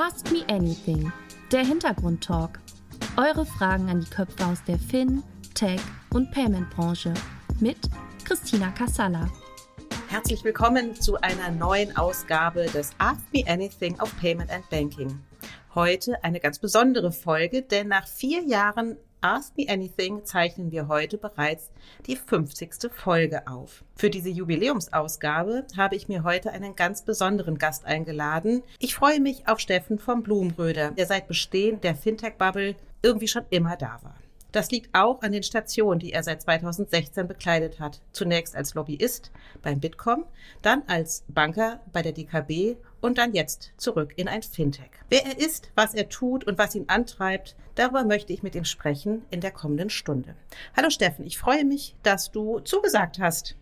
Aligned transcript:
Ask 0.00 0.30
Me 0.30 0.44
Anything, 0.48 1.12
der 1.50 1.64
Hintergrundtalk. 1.64 2.60
Eure 3.16 3.44
Fragen 3.44 3.90
an 3.90 4.00
die 4.00 4.08
Köpfe 4.08 4.46
aus 4.46 4.62
der 4.62 4.78
Fin, 4.78 5.24
Tech 5.54 5.80
und 6.14 6.30
Payment-Branche 6.30 7.12
mit 7.58 7.78
Christina 8.24 8.70
Kassala. 8.70 9.28
Herzlich 10.06 10.44
willkommen 10.44 10.94
zu 10.94 11.20
einer 11.20 11.50
neuen 11.50 11.96
Ausgabe 11.96 12.66
des 12.66 12.92
Ask 12.98 13.22
Me 13.32 13.42
Anything 13.48 13.98
auf 13.98 14.16
Payment 14.20 14.52
and 14.52 14.70
Banking. 14.70 15.18
Heute 15.74 16.22
eine 16.22 16.38
ganz 16.38 16.60
besondere 16.60 17.10
Folge, 17.10 17.62
denn 17.62 17.88
nach 17.88 18.06
vier 18.06 18.44
Jahren 18.44 18.98
Ask 19.20 19.56
Me 19.56 19.66
Anything 19.68 20.24
zeichnen 20.24 20.70
wir 20.70 20.86
heute 20.86 21.18
bereits 21.18 21.70
die 22.06 22.14
50. 22.14 22.92
Folge 22.92 23.48
auf. 23.48 23.82
Für 23.96 24.10
diese 24.10 24.28
Jubiläumsausgabe 24.28 25.66
habe 25.76 25.96
ich 25.96 26.06
mir 26.06 26.22
heute 26.22 26.52
einen 26.52 26.76
ganz 26.76 27.02
besonderen 27.02 27.58
Gast 27.58 27.84
eingeladen. 27.84 28.62
Ich 28.78 28.94
freue 28.94 29.18
mich 29.18 29.48
auf 29.48 29.58
Steffen 29.58 29.98
vom 29.98 30.22
Blumenröder, 30.22 30.92
der 30.92 31.06
seit 31.06 31.26
Bestehen 31.26 31.80
der 31.80 31.96
Fintech-Bubble 31.96 32.76
irgendwie 33.02 33.26
schon 33.26 33.44
immer 33.50 33.76
da 33.76 33.98
war. 34.02 34.14
Das 34.50 34.70
liegt 34.70 34.94
auch 34.94 35.20
an 35.20 35.32
den 35.32 35.42
Stationen, 35.42 36.00
die 36.00 36.12
er 36.12 36.22
seit 36.22 36.40
2016 36.40 37.28
bekleidet 37.28 37.80
hat. 37.80 38.00
Zunächst 38.12 38.56
als 38.56 38.74
Lobbyist 38.74 39.30
beim 39.62 39.78
Bitkom, 39.78 40.24
dann 40.62 40.82
als 40.86 41.24
Banker 41.28 41.80
bei 41.92 42.00
der 42.00 42.12
DKB 42.12 42.76
und 43.02 43.18
dann 43.18 43.34
jetzt 43.34 43.72
zurück 43.76 44.14
in 44.16 44.26
ein 44.26 44.42
Fintech. 44.42 44.90
Wer 45.10 45.26
er 45.26 45.38
ist, 45.38 45.70
was 45.74 45.94
er 45.94 46.08
tut 46.08 46.44
und 46.44 46.56
was 46.56 46.74
ihn 46.74 46.88
antreibt, 46.88 47.56
darüber 47.74 48.04
möchte 48.04 48.32
ich 48.32 48.42
mit 48.42 48.54
ihm 48.54 48.64
sprechen 48.64 49.22
in 49.30 49.40
der 49.40 49.50
kommenden 49.50 49.90
Stunde. 49.90 50.34
Hallo 50.74 50.88
Steffen, 50.88 51.26
ich 51.26 51.36
freue 51.36 51.66
mich, 51.66 51.94
dass 52.02 52.32
du 52.32 52.60
zugesagt 52.60 53.18
hast. 53.18 53.54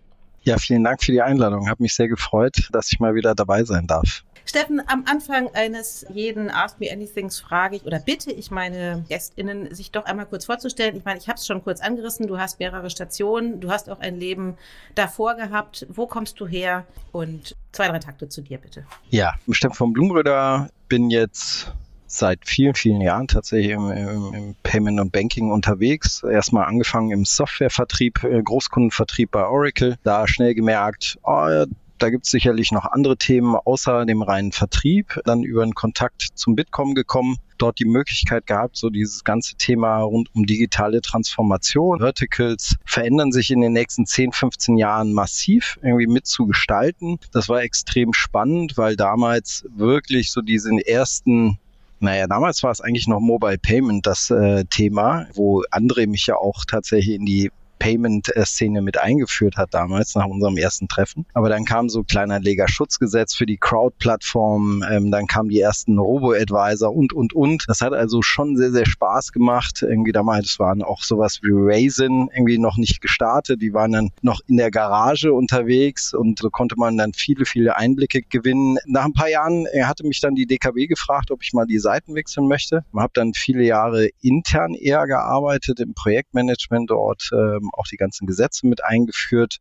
Ja, 0.43 0.59
vielen 0.59 0.85
Dank 0.85 1.03
für 1.03 1.11
die 1.11 1.23
Einladung. 1.23 1.69
Hat 1.69 1.81
mich 1.81 1.95
sehr 1.95 2.07
gefreut, 2.07 2.69
dass 2.71 2.93
ich 2.93 3.01
mal 3.01 3.17
wieder 3.17 3.35
dabei 3.35 3.65
sein 3.65 3.89
darf. 3.89 4.23
Steffen, 4.47 4.81
am 4.87 5.05
Anfang 5.07 5.49
eines 5.55 6.07
jeden 6.09 6.51
Ask 6.51 6.79
Me 6.79 6.91
Anythings 6.91 7.41
frage 7.41 7.77
ich 7.77 7.85
oder 7.85 7.99
bitte 7.99 8.31
ich 8.31 8.53
meine 8.53 9.05
GästInnen, 9.09 9.75
sich 9.75 9.91
doch 9.91 10.05
einmal 10.05 10.27
kurz 10.27 10.47
vorzustellen. 10.47 10.97
Ich 10.97 11.05
meine, 11.05 11.19
ich 11.19 11.29
habe 11.29 11.37
es 11.37 11.47
schon 11.47 11.63
kurz 11.65 11.81
angerissen. 11.81 12.29
Du 12.29 12.39
hast 12.39 12.61
mehrere 12.61 12.89
Stationen, 12.89 13.61
du 13.61 13.71
hast 13.71 13.91
auch 13.91 13.99
ein 13.99 14.19
Leben 14.19 14.57
davor 14.95 15.35
gehabt. 15.35 15.87
Wo 15.91 16.07
kommst 16.07 16.39
du 16.39 16.47
her? 16.47 16.87
Und 17.11 17.57
zwei, 17.73 17.89
drei 17.89 17.99
Takte 17.99 18.29
zu 18.29 18.41
dir, 18.41 18.59
bitte. 18.59 18.87
Ja, 19.11 19.35
Steffen 19.51 19.75
von 19.75 19.93
Blumröder 19.93 20.71
bin 20.89 21.11
jetzt 21.11 21.73
seit 22.07 22.47
vielen, 22.47 22.75
vielen 22.75 23.01
Jahren 23.01 23.27
tatsächlich 23.27 23.73
im, 23.73 23.91
im, 23.91 24.35
im, 24.35 24.57
Payment 24.63 25.01
und 25.01 25.11
Banking 25.11 25.51
unterwegs. 25.51 26.23
Erstmal 26.23 26.67
angefangen 26.67 27.11
im 27.11 27.25
Softwarevertrieb, 27.25 28.23
äh, 28.23 28.43
Großkundenvertrieb 28.43 29.33
bei 29.33 29.45
Oracle. 29.45 29.97
Da 30.05 30.29
schnell 30.29 30.55
gemerkt, 30.55 31.19
oh, 31.25 31.65
da 31.99 32.11
gibt 32.11 32.27
es 32.27 32.31
sicherlich 32.31 32.73
noch 32.73 32.85
andere 32.85 33.17
Themen 33.17 33.57
außer 33.57 34.05
dem 34.07 34.23
reinen 34.23 34.53
Vertrieb. 34.53 35.21
Dann 35.25 35.43
über 35.43 35.63
einen 35.63 35.75
Kontakt 35.75 36.29
zum 36.35 36.57
Bitkom 36.57 36.95
gekommen, 36.95 37.37
dort 37.59 37.79
die 37.79 37.85
Möglichkeit 37.85 38.47
gehabt, 38.47 38.77
so 38.77 38.91
dieses 38.91 39.25
ganze 39.25 39.57
Thema 39.57 39.99
rund 40.01 40.29
um 40.35 40.47
digitale 40.47 41.01
Transformation. 41.01 42.01
Verticals 42.01 42.77
verändern 42.85 43.33
sich 43.33 43.51
in 43.51 43.61
den 43.61 43.73
nächsten 43.73 44.07
10, 44.07 44.33
15 44.33 44.77
Jahren 44.77 45.13
massiv 45.13 45.79
irgendwie 45.83 46.07
mitzugestalten. 46.07 47.19
Das 47.33 47.49
war 47.49 47.63
extrem 47.63 48.13
spannend, 48.13 48.77
weil 48.77 48.97
damals 48.97 49.65
wirklich 49.75 50.33
so 50.33 50.41
diesen 50.41 50.79
ersten 50.79 51.59
naja, 51.99 52.27
damals 52.27 52.63
war 52.63 52.71
es 52.71 52.83
eigentlich 52.83 53.09
noch 53.09 53.21
Mobile 53.21 53.57
Payment 53.57 54.07
das 54.07 54.31
äh, 54.31 54.65
Thema, 54.67 55.27
wo 55.33 55.63
André 55.71 56.07
mich 56.07 56.27
ja 56.27 56.37
auch 56.37 56.67
tatsächlich 56.67 57.15
in 57.15 57.25
die 57.25 57.51
Payment-Szene 57.79 58.83
mit 58.83 58.99
eingeführt 58.99 59.57
hat 59.57 59.75
damals 59.75 60.15
nach 60.15 60.27
unserem 60.27 60.57
ersten 60.57 60.89
Treffen. 60.89 61.27
Aber 61.35 61.49
dann 61.49 61.65
kam 61.65 61.89
so 61.89 62.03
Kleinanlegerschutzgesetz 62.03 63.35
für 63.35 63.47
die 63.47 63.59
Crowd-Plattform, 63.59 64.85
ähm, 64.91 65.11
dann 65.11 65.27
kamen 65.27 65.49
die 65.49 65.61
ersten 65.61 65.99
Robo-Advisor 65.99 66.95
und, 66.95 67.13
und, 67.13 67.33
und. 67.35 67.65
Das 67.69 67.81
hat 67.81 67.93
also 67.93 68.23
schon 68.23 68.57
sehr, 68.57 68.71
sehr 68.71 68.87
Spaß 68.87 69.33
gemacht. 69.33 69.83
Irgendwie 69.83 70.13
damals 70.13 70.59
waren 70.59 70.83
auch 70.83 71.03
sowas 71.03 71.41
wie 71.43 71.51
Raisin 71.53 72.29
irgendwie 72.35 72.59
noch 72.59 72.77
nicht 72.77 73.01
gestartet. 73.01 73.63
Die 73.63 73.73
waren 73.73 73.93
dann 73.93 74.11
noch 74.23 74.41
in 74.47 74.57
der 74.57 74.71
Garage 74.71 75.33
unterwegs 75.33 76.15
und 76.15 76.39
so 76.39 76.51
konnte 76.51 76.77
man 76.77 76.97
dann 76.97 77.13
viele, 77.13 77.45
viele 77.45 77.77
Einblicke 77.77 78.23
gewinnen. 78.23 78.79
Nach 78.87 79.05
ein 79.05 79.13
paar 79.13 79.29
Jahren 79.29 79.67
äh, 79.73 79.85
hatte 79.85 80.07
mich 80.07 80.21
dann 80.21 80.35
die 80.35 80.47
DKW 80.47 80.87
gefragt, 80.87 81.31
ob 81.31 81.43
ich 81.43 81.53
mal 81.53 81.67
die 81.67 81.79
Seiten 81.79 82.15
wechseln 82.15 82.49
möchte. 82.49 82.85
Ich 82.93 83.01
habe 83.01 83.13
dann 83.15 83.35
viele 83.35 83.63
Jahre 83.63 84.09
intern 84.23 84.75
eher 84.75 85.07
gearbeitet 85.07 85.81
im 85.81 85.95
Projektmanagement 85.95 86.91
dort. 86.91 87.31
Ähm, 87.33 87.66
haben 87.67 87.79
auch 87.79 87.87
die 87.87 87.97
ganzen 87.97 88.27
Gesetze 88.27 88.67
mit 88.67 88.85
eingeführt. 88.85 89.59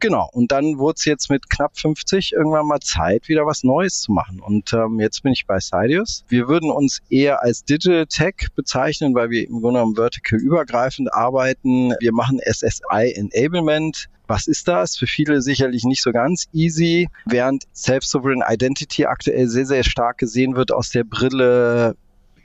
Genau, 0.00 0.28
und 0.32 0.52
dann 0.52 0.78
wurde 0.78 0.96
es 0.98 1.04
jetzt 1.04 1.30
mit 1.30 1.48
knapp 1.50 1.78
50 1.78 2.32
irgendwann 2.32 2.66
mal 2.66 2.80
Zeit, 2.80 3.28
wieder 3.28 3.46
was 3.46 3.64
Neues 3.64 4.00
zu 4.00 4.12
machen. 4.12 4.40
Und 4.40 4.72
ähm, 4.72 5.00
jetzt 5.00 5.22
bin 5.22 5.32
ich 5.32 5.46
bei 5.46 5.58
Sidius. 5.58 6.24
Wir 6.28 6.48
würden 6.48 6.70
uns 6.70 7.00
eher 7.10 7.42
als 7.42 7.64
Digital 7.64 8.06
Tech 8.06 8.48
bezeichnen, 8.54 9.14
weil 9.14 9.30
wir 9.30 9.46
im 9.46 9.60
Grunde 9.60 9.80
genommen 9.80 9.96
vertical 9.96 10.38
übergreifend 10.38 11.12
arbeiten. 11.12 11.94
Wir 12.00 12.12
machen 12.12 12.40
SSI 12.40 13.12
Enablement. 13.14 14.08
Was 14.28 14.48
ist 14.48 14.66
das? 14.66 14.96
Für 14.96 15.06
viele 15.06 15.40
sicherlich 15.40 15.84
nicht 15.84 16.02
so 16.02 16.10
ganz 16.10 16.46
easy, 16.52 17.08
während 17.26 17.62
Self-Sovereign 17.72 18.42
Identity 18.46 19.06
aktuell 19.06 19.46
sehr, 19.46 19.66
sehr 19.66 19.84
stark 19.84 20.18
gesehen 20.18 20.56
wird 20.56 20.72
aus 20.72 20.90
der 20.90 21.04
Brille 21.04 21.94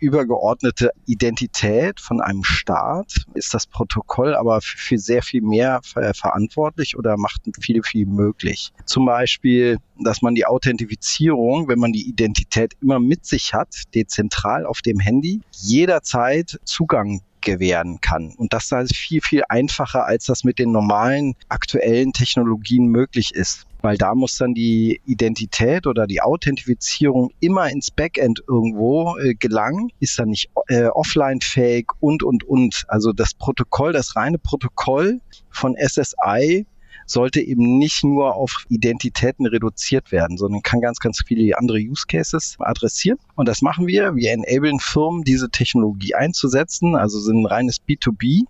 übergeordnete 0.02 0.92
Identität 1.06 2.02
von 2.02 2.20
einem 2.20 2.44
Staat 2.44 3.26
ist 3.36 3.54
das 3.54 3.68
Protokoll 3.68 4.36
aber 4.36 4.60
für 4.62 4.98
sehr 4.98 5.22
viel 5.22 5.42
mehr 5.42 5.80
verantwortlich 5.84 6.98
oder 6.98 7.18
macht 7.18 7.42
viel, 7.60 7.84
viel 7.84 8.08
möglich. 8.08 8.74
Zum 8.86 9.06
Beispiel, 9.06 9.78
dass 10.00 10.22
man 10.22 10.36
die 10.36 10.46
Authentifizierung, 10.46 11.68
wenn 11.68 11.80
man 11.80 11.94
die 11.94 12.10
Identität 12.10 12.74
immer 12.82 13.00
mit 13.00 13.26
sich 13.26 13.54
hat, 13.54 13.84
dezentral 13.94 14.66
auf 14.66 14.82
dem 14.82 15.00
Handy, 15.00 15.42
jederzeit 15.52 16.60
Zugang 16.66 17.22
gewähren 17.42 18.00
kann. 18.02 18.34
Und 18.38 18.54
das 18.54 18.72
ist 18.72 18.96
viel, 18.96 19.22
viel 19.22 19.44
einfacher, 19.50 20.06
als 20.06 20.26
das 20.26 20.44
mit 20.44 20.60
den 20.60 20.72
normalen 20.72 21.36
aktuellen 21.50 22.14
Technologien 22.14 22.88
möglich 22.88 23.34
ist 23.34 23.66
weil 23.82 23.98
da 23.98 24.16
muss 24.16 24.38
dann 24.38 24.54
die 24.54 25.02
Identität 25.06 25.88
oder 25.88 26.08
die 26.08 26.22
Authentifizierung 26.22 27.32
immer 27.40 27.70
ins 27.70 27.92
Backend 27.92 28.44
irgendwo 28.48 29.18
äh, 29.18 29.34
gelangen, 29.34 29.92
ist 30.00 30.18
dann 30.20 30.30
nicht 30.30 30.50
äh, 30.68 30.86
offline-fähig 30.86 31.88
und, 32.00 32.24
und, 32.24 32.44
und. 32.44 32.86
Also 32.88 33.12
das 33.12 33.34
Protokoll, 33.34 33.94
das 33.94 34.16
reine 34.16 34.38
Protokoll 34.38 35.20
von 35.50 35.76
SSI 35.76 36.66
sollte 37.12 37.42
eben 37.42 37.78
nicht 37.78 38.04
nur 38.04 38.36
auf 38.36 38.66
Identitäten 38.70 39.46
reduziert 39.46 40.12
werden, 40.12 40.38
sondern 40.38 40.62
kann 40.62 40.82
ganz, 40.82 41.00
ganz 41.00 41.22
viele 41.26 41.58
andere 41.58 41.78
Use 41.78 42.06
Cases 42.08 42.56
adressieren. 42.60 43.18
Und 43.36 43.48
das 43.48 43.62
machen 43.62 43.88
wir. 43.88 44.16
Wir 44.16 44.32
enablen 44.32 44.80
Firmen, 44.80 45.24
diese 45.24 45.50
Technologie 45.50 46.16
einzusetzen, 46.16 46.96
also 46.96 47.20
sind 47.20 47.44
ein 47.44 47.46
reines 47.46 47.82
B2B 47.82 48.46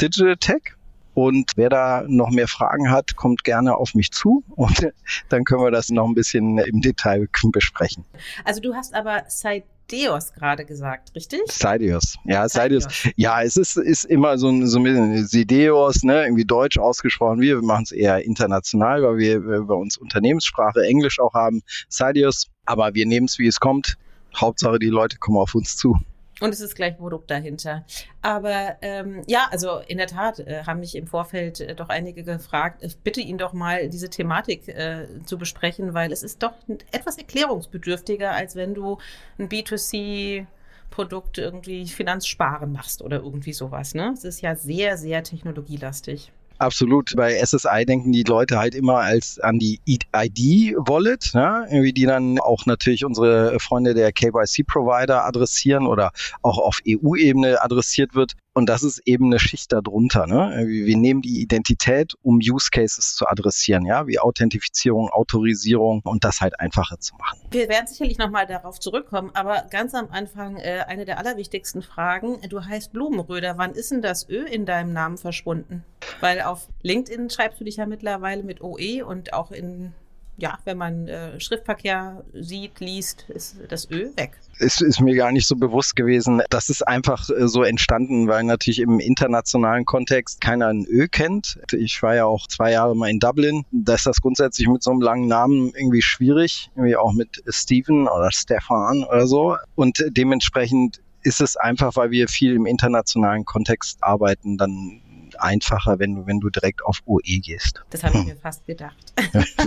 Digital 0.00 0.36
Tech 0.36 0.74
und 1.14 1.52
wer 1.56 1.68
da 1.68 2.04
noch 2.06 2.30
mehr 2.30 2.46
Fragen 2.46 2.92
hat, 2.92 3.16
kommt 3.16 3.42
gerne 3.42 3.76
auf 3.76 3.94
mich 3.94 4.12
zu 4.12 4.44
und 4.50 4.88
dann 5.28 5.42
können 5.42 5.62
wir 5.62 5.72
das 5.72 5.88
noch 5.88 6.06
ein 6.06 6.14
bisschen 6.14 6.58
im 6.58 6.80
Detail 6.80 7.28
besprechen. 7.50 8.04
Also 8.44 8.60
du 8.60 8.74
hast 8.74 8.94
aber 8.94 9.24
seit 9.26 9.64
Deos 9.90 10.32
gerade 10.32 10.64
gesagt, 10.64 11.14
richtig? 11.14 11.40
Sideos. 11.46 12.16
Ja, 12.24 12.48
Sideos. 12.48 12.86
Ja, 13.16 13.42
es 13.42 13.56
ist, 13.56 13.76
ist 13.76 14.04
immer 14.04 14.38
so 14.38 14.48
ein, 14.48 14.66
so 14.66 14.78
ein 14.78 14.84
bisschen 14.84 15.26
Sideos, 15.26 16.02
ne, 16.02 16.24
irgendwie 16.24 16.44
deutsch 16.44 16.78
ausgesprochen. 16.78 17.40
Wir 17.40 17.60
machen 17.62 17.84
es 17.84 17.92
eher 17.92 18.24
international, 18.24 19.02
weil 19.02 19.18
wir 19.18 19.40
bei 19.62 19.74
uns 19.74 19.96
Unternehmenssprache 19.96 20.82
Englisch 20.82 21.18
auch 21.20 21.34
haben. 21.34 21.62
Sideos. 21.88 22.48
Aber 22.66 22.94
wir 22.94 23.06
nehmen 23.06 23.26
es, 23.26 23.38
wie 23.38 23.46
es 23.46 23.60
kommt. 23.60 23.96
Hauptsache, 24.36 24.78
die 24.78 24.88
Leute 24.88 25.16
kommen 25.18 25.38
auf 25.38 25.54
uns 25.54 25.76
zu. 25.76 25.98
Und 26.40 26.54
es 26.54 26.60
ist 26.60 26.76
gleich 26.76 26.96
Produkt 26.96 27.30
dahinter. 27.30 27.84
Aber 28.22 28.76
ähm, 28.82 29.22
ja, 29.26 29.48
also 29.50 29.78
in 29.86 29.98
der 29.98 30.06
Tat 30.06 30.38
äh, 30.38 30.62
haben 30.64 30.80
mich 30.80 30.94
im 30.94 31.06
Vorfeld 31.06 31.60
äh, 31.60 31.74
doch 31.74 31.88
einige 31.88 32.22
gefragt, 32.22 32.82
ich 32.82 32.96
bitte 32.98 33.20
ihn 33.20 33.38
doch 33.38 33.52
mal, 33.52 33.88
diese 33.88 34.08
Thematik 34.08 34.68
äh, 34.68 35.06
zu 35.24 35.36
besprechen, 35.36 35.94
weil 35.94 36.12
es 36.12 36.22
ist 36.22 36.42
doch 36.42 36.52
etwas 36.92 37.18
erklärungsbedürftiger, 37.18 38.32
als 38.32 38.54
wenn 38.54 38.74
du 38.74 38.98
ein 39.38 39.48
B2C 39.48 40.46
Produkt 40.90 41.38
irgendwie 41.38 41.86
Finanzsparen 41.86 42.72
machst 42.72 43.02
oder 43.02 43.18
irgendwie 43.18 43.52
sowas. 43.52 43.94
Ne? 43.94 44.12
Es 44.14 44.24
ist 44.24 44.40
ja 44.40 44.54
sehr, 44.54 44.96
sehr 44.96 45.22
technologielastig. 45.22 46.32
Absolut. 46.58 47.14
Bei 47.16 47.34
SSI 47.34 47.84
denken 47.86 48.10
die 48.10 48.24
Leute 48.24 48.58
halt 48.58 48.74
immer 48.74 48.98
als 48.98 49.38
an 49.38 49.60
die 49.60 49.80
ID-Wallet, 49.86 51.32
ne? 51.34 51.92
die 51.92 52.04
dann 52.04 52.40
auch 52.40 52.66
natürlich 52.66 53.04
unsere 53.04 53.60
Freunde 53.60 53.94
der 53.94 54.12
KYC-Provider 54.12 55.24
adressieren 55.24 55.86
oder 55.86 56.10
auch 56.42 56.58
auf 56.58 56.80
EU-Ebene 56.86 57.62
adressiert 57.62 58.16
wird. 58.16 58.32
Und 58.58 58.68
das 58.68 58.82
ist 58.82 59.00
eben 59.04 59.26
eine 59.26 59.38
Schicht 59.38 59.70
darunter. 59.72 60.26
Ne? 60.26 60.64
Wir 60.66 60.96
nehmen 60.96 61.22
die 61.22 61.40
Identität, 61.40 62.14
um 62.22 62.40
Use 62.42 62.70
Cases 62.72 63.14
zu 63.14 63.28
adressieren, 63.28 63.86
ja, 63.86 64.08
wie 64.08 64.18
Authentifizierung, 64.18 65.10
Autorisierung 65.10 66.00
und 66.02 66.24
das 66.24 66.40
halt 66.40 66.58
einfacher 66.58 66.98
zu 66.98 67.14
machen. 67.14 67.38
Wir 67.52 67.68
werden 67.68 67.86
sicherlich 67.86 68.18
nochmal 68.18 68.48
darauf 68.48 68.80
zurückkommen, 68.80 69.30
aber 69.34 69.66
ganz 69.70 69.94
am 69.94 70.08
Anfang 70.10 70.56
äh, 70.56 70.84
eine 70.88 71.04
der 71.04 71.18
allerwichtigsten 71.18 71.82
Fragen. 71.82 72.40
Du 72.48 72.64
heißt 72.64 72.92
Blumenröder. 72.92 73.58
Wann 73.58 73.74
ist 73.74 73.92
denn 73.92 74.02
das 74.02 74.28
Ö 74.28 74.42
in 74.42 74.66
deinem 74.66 74.92
Namen 74.92 75.18
verschwunden? 75.18 75.84
Weil 76.18 76.40
auf 76.40 76.66
LinkedIn 76.82 77.30
schreibst 77.30 77.60
du 77.60 77.64
dich 77.64 77.76
ja 77.76 77.86
mittlerweile 77.86 78.42
mit 78.42 78.60
OE 78.60 79.04
und 79.04 79.34
auch 79.34 79.52
in 79.52 79.92
ja, 80.38 80.56
wenn 80.64 80.78
man 80.78 81.08
äh, 81.08 81.38
Schriftverkehr 81.40 82.24
sieht, 82.32 82.78
liest, 82.78 83.26
ist 83.28 83.56
das 83.68 83.90
Ö 83.90 84.10
weg. 84.16 84.38
Es 84.60 84.80
ist 84.80 85.00
mir 85.00 85.16
gar 85.16 85.32
nicht 85.32 85.48
so 85.48 85.56
bewusst 85.56 85.96
gewesen. 85.96 86.40
Das 86.48 86.70
ist 86.70 86.86
einfach 86.86 87.28
äh, 87.28 87.48
so 87.48 87.64
entstanden, 87.64 88.28
weil 88.28 88.44
natürlich 88.44 88.78
im 88.78 89.00
internationalen 89.00 89.84
Kontext 89.84 90.40
keiner 90.40 90.68
ein 90.68 90.86
Ö 90.88 91.08
kennt. 91.08 91.58
Ich 91.72 92.00
war 92.02 92.14
ja 92.14 92.24
auch 92.24 92.46
zwei 92.46 92.70
Jahre 92.70 92.94
mal 92.94 93.10
in 93.10 93.18
Dublin. 93.18 93.64
Da 93.72 93.94
ist 93.94 94.06
das 94.06 94.20
grundsätzlich 94.20 94.68
mit 94.68 94.82
so 94.82 94.92
einem 94.92 95.00
langen 95.00 95.26
Namen 95.26 95.72
irgendwie 95.74 96.02
schwierig. 96.02 96.70
Irgendwie 96.76 96.96
auch 96.96 97.12
mit 97.12 97.42
Steven 97.48 98.06
oder 98.06 98.30
Stefan 98.30 99.02
oder 99.02 99.26
so. 99.26 99.56
Und 99.74 100.04
dementsprechend 100.10 101.00
ist 101.22 101.40
es 101.40 101.56
einfach, 101.56 101.96
weil 101.96 102.12
wir 102.12 102.28
viel 102.28 102.54
im 102.54 102.64
internationalen 102.64 103.44
Kontext 103.44 103.98
arbeiten, 104.02 104.56
dann 104.56 105.02
einfacher, 105.40 105.98
wenn 105.98 106.14
du, 106.14 106.26
wenn 106.26 106.40
du 106.40 106.50
direkt 106.50 106.84
auf 106.84 107.02
OE 107.06 107.40
gehst. 107.40 107.82
Das 107.90 108.04
habe 108.04 108.18
ich 108.18 108.24
mir 108.26 108.36
fast 108.36 108.66
gedacht. 108.66 108.96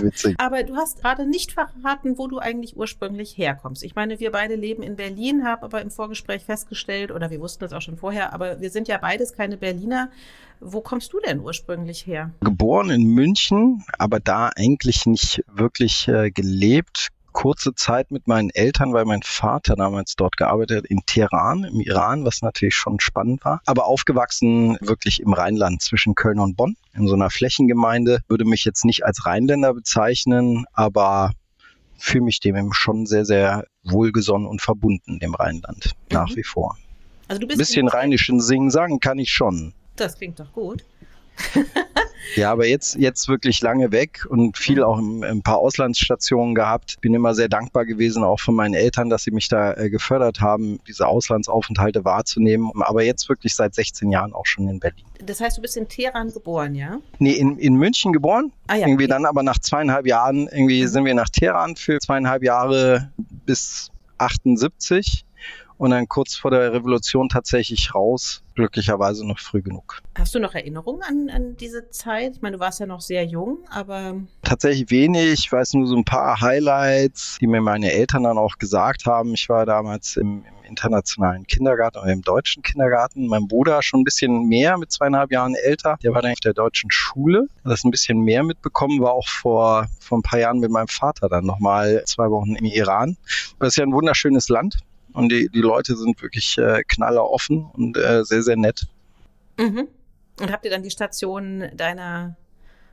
Witzig. 0.00 0.36
Aber 0.38 0.62
du 0.62 0.76
hast 0.76 1.00
gerade 1.00 1.26
nicht 1.26 1.52
verraten, 1.52 2.18
wo 2.18 2.26
du 2.26 2.38
eigentlich 2.38 2.76
ursprünglich 2.76 3.36
herkommst. 3.36 3.82
Ich 3.82 3.94
meine, 3.94 4.20
wir 4.20 4.32
beide 4.32 4.54
leben 4.54 4.82
in 4.82 4.96
Berlin, 4.96 5.44
haben 5.44 5.62
aber 5.62 5.80
im 5.82 5.90
Vorgespräch 5.90 6.44
festgestellt, 6.44 7.10
oder 7.10 7.30
wir 7.30 7.40
wussten 7.40 7.60
das 7.60 7.72
auch 7.72 7.82
schon 7.82 7.96
vorher, 7.96 8.32
aber 8.32 8.60
wir 8.60 8.70
sind 8.70 8.88
ja 8.88 8.98
beides 8.98 9.34
keine 9.34 9.56
Berliner. 9.56 10.10
Wo 10.60 10.80
kommst 10.80 11.12
du 11.12 11.20
denn 11.20 11.40
ursprünglich 11.40 12.06
her? 12.06 12.30
Geboren 12.40 12.90
in 12.90 13.08
München, 13.08 13.84
aber 13.98 14.20
da 14.20 14.50
eigentlich 14.54 15.06
nicht 15.06 15.42
wirklich 15.52 16.06
äh, 16.08 16.30
gelebt 16.30 17.11
kurze 17.32 17.74
Zeit 17.74 18.10
mit 18.10 18.28
meinen 18.28 18.50
Eltern, 18.50 18.92
weil 18.92 19.04
mein 19.04 19.22
Vater 19.22 19.76
damals 19.76 20.14
dort 20.16 20.36
gearbeitet 20.36 20.78
hat, 20.78 20.86
in 20.86 21.00
Teheran, 21.06 21.64
im 21.64 21.80
Iran, 21.80 22.24
was 22.24 22.42
natürlich 22.42 22.74
schon 22.74 23.00
spannend 23.00 23.44
war. 23.44 23.60
Aber 23.66 23.86
aufgewachsen 23.86 24.78
wirklich 24.80 25.20
im 25.20 25.32
Rheinland 25.32 25.82
zwischen 25.82 26.14
Köln 26.14 26.38
und 26.38 26.56
Bonn, 26.56 26.76
in 26.94 27.08
so 27.08 27.14
einer 27.14 27.30
Flächengemeinde. 27.30 28.20
Würde 28.28 28.44
mich 28.44 28.64
jetzt 28.64 28.84
nicht 28.84 29.04
als 29.04 29.26
Rheinländer 29.26 29.74
bezeichnen, 29.74 30.64
aber 30.72 31.32
fühle 31.98 32.24
mich 32.24 32.40
dem 32.40 32.72
schon 32.72 33.06
sehr, 33.06 33.24
sehr 33.24 33.64
wohlgesonnen 33.84 34.46
und 34.46 34.60
verbunden, 34.60 35.18
dem 35.20 35.34
Rheinland, 35.34 35.86
mhm. 35.86 36.14
nach 36.14 36.36
wie 36.36 36.42
vor. 36.42 36.76
Also 37.28 37.40
du 37.40 37.46
bist 37.46 37.58
ein 37.58 37.64
bisschen 37.64 37.88
rheinischen 37.88 38.40
Singen 38.40 38.70
sagen 38.70 39.00
kann 39.00 39.18
ich 39.18 39.32
schon. 39.32 39.72
Das 39.96 40.16
klingt 40.16 40.40
doch 40.40 40.52
gut. 40.52 40.84
Ja, 42.36 42.50
aber 42.50 42.66
jetzt, 42.66 42.96
jetzt 42.96 43.28
wirklich 43.28 43.60
lange 43.60 43.92
weg 43.92 44.26
und 44.28 44.56
viel 44.56 44.82
auch 44.82 44.98
ein, 44.98 45.22
ein 45.24 45.42
paar 45.42 45.58
Auslandsstationen 45.58 46.54
gehabt. 46.54 47.00
Bin 47.00 47.14
immer 47.14 47.34
sehr 47.34 47.48
dankbar 47.48 47.84
gewesen, 47.84 48.24
auch 48.24 48.40
von 48.40 48.54
meinen 48.54 48.74
Eltern, 48.74 49.10
dass 49.10 49.24
sie 49.24 49.30
mich 49.30 49.48
da 49.48 49.74
äh, 49.74 49.90
gefördert 49.90 50.40
haben, 50.40 50.80
diese 50.88 51.06
Auslandsaufenthalte 51.06 52.04
wahrzunehmen. 52.04 52.70
Aber 52.80 53.02
jetzt 53.02 53.28
wirklich 53.28 53.54
seit 53.54 53.74
16 53.74 54.10
Jahren 54.10 54.32
auch 54.32 54.46
schon 54.46 54.68
in 54.68 54.80
Berlin. 54.80 55.04
Das 55.24 55.40
heißt, 55.40 55.58
du 55.58 55.62
bist 55.62 55.76
in 55.76 55.88
Teheran 55.88 56.32
geboren, 56.32 56.74
ja? 56.74 56.98
Nee, 57.18 57.32
in, 57.32 57.58
in 57.58 57.74
München 57.74 58.12
geboren. 58.12 58.52
Ah, 58.66 58.76
ja, 58.76 58.86
irgendwie 58.86 59.04
okay. 59.04 59.12
dann 59.12 59.26
aber 59.26 59.42
nach 59.42 59.58
zweieinhalb 59.58 60.06
Jahren, 60.06 60.48
irgendwie 60.48 60.82
mhm. 60.82 60.88
sind 60.88 61.04
wir 61.04 61.14
nach 61.14 61.28
Teheran 61.28 61.76
für 61.76 61.98
zweieinhalb 61.98 62.42
Jahre 62.42 63.12
bis 63.44 63.90
78 64.18 65.24
und 65.82 65.90
dann 65.90 66.06
kurz 66.06 66.36
vor 66.36 66.52
der 66.52 66.72
Revolution 66.72 67.28
tatsächlich 67.28 67.92
raus, 67.92 68.44
glücklicherweise 68.54 69.26
noch 69.26 69.40
früh 69.40 69.62
genug. 69.62 70.00
Hast 70.16 70.32
du 70.32 70.38
noch 70.38 70.54
Erinnerungen 70.54 71.02
an, 71.02 71.28
an 71.28 71.56
diese 71.56 71.90
Zeit? 71.90 72.36
Ich 72.36 72.40
meine, 72.40 72.56
du 72.56 72.60
warst 72.60 72.78
ja 72.78 72.86
noch 72.86 73.00
sehr 73.00 73.24
jung, 73.24 73.64
aber. 73.68 74.14
Tatsächlich 74.42 74.88
wenig. 74.90 75.32
Ich 75.32 75.50
weiß 75.50 75.74
nur 75.74 75.88
so 75.88 75.96
ein 75.96 76.04
paar 76.04 76.40
Highlights, 76.40 77.38
die 77.40 77.48
mir 77.48 77.60
meine 77.60 77.90
Eltern 77.90 78.22
dann 78.22 78.38
auch 78.38 78.58
gesagt 78.58 79.06
haben. 79.06 79.34
Ich 79.34 79.48
war 79.48 79.66
damals 79.66 80.16
im, 80.16 80.44
im 80.44 80.64
internationalen 80.68 81.48
Kindergarten 81.48 81.98
oder 81.98 82.12
im 82.12 82.22
deutschen 82.22 82.62
Kindergarten. 82.62 83.26
Mein 83.26 83.48
Bruder 83.48 83.82
schon 83.82 84.02
ein 84.02 84.04
bisschen 84.04 84.46
mehr, 84.46 84.78
mit 84.78 84.92
zweieinhalb 84.92 85.32
Jahren 85.32 85.56
älter. 85.56 85.98
Der 86.04 86.14
war 86.14 86.22
dann 86.22 86.30
auf 86.30 86.38
der 86.38 86.54
deutschen 86.54 86.92
Schule. 86.92 87.48
Das 87.64 87.82
ein 87.82 87.90
bisschen 87.90 88.20
mehr 88.20 88.44
mitbekommen, 88.44 89.00
war 89.00 89.14
auch 89.14 89.26
vor, 89.26 89.88
vor 89.98 90.18
ein 90.18 90.22
paar 90.22 90.38
Jahren 90.38 90.60
mit 90.60 90.70
meinem 90.70 90.86
Vater 90.86 91.28
dann 91.28 91.44
nochmal 91.44 92.04
zwei 92.06 92.30
Wochen 92.30 92.54
im 92.54 92.66
Iran. 92.66 93.16
Das 93.58 93.70
ist 93.70 93.76
ja 93.78 93.84
ein 93.84 93.92
wunderschönes 93.92 94.48
Land. 94.48 94.78
Und 95.12 95.30
die, 95.30 95.48
die 95.48 95.60
Leute 95.60 95.96
sind 95.96 96.20
wirklich 96.22 96.56
äh, 96.58 96.82
knalleroffen 96.86 97.66
und 97.72 97.96
äh, 97.96 98.24
sehr, 98.24 98.42
sehr 98.42 98.56
nett. 98.56 98.86
Mhm. 99.58 99.88
Und 100.40 100.50
habt 100.50 100.64
ihr 100.64 100.70
dann 100.70 100.82
die 100.82 100.90
Station 100.90 101.70
deiner 101.74 102.36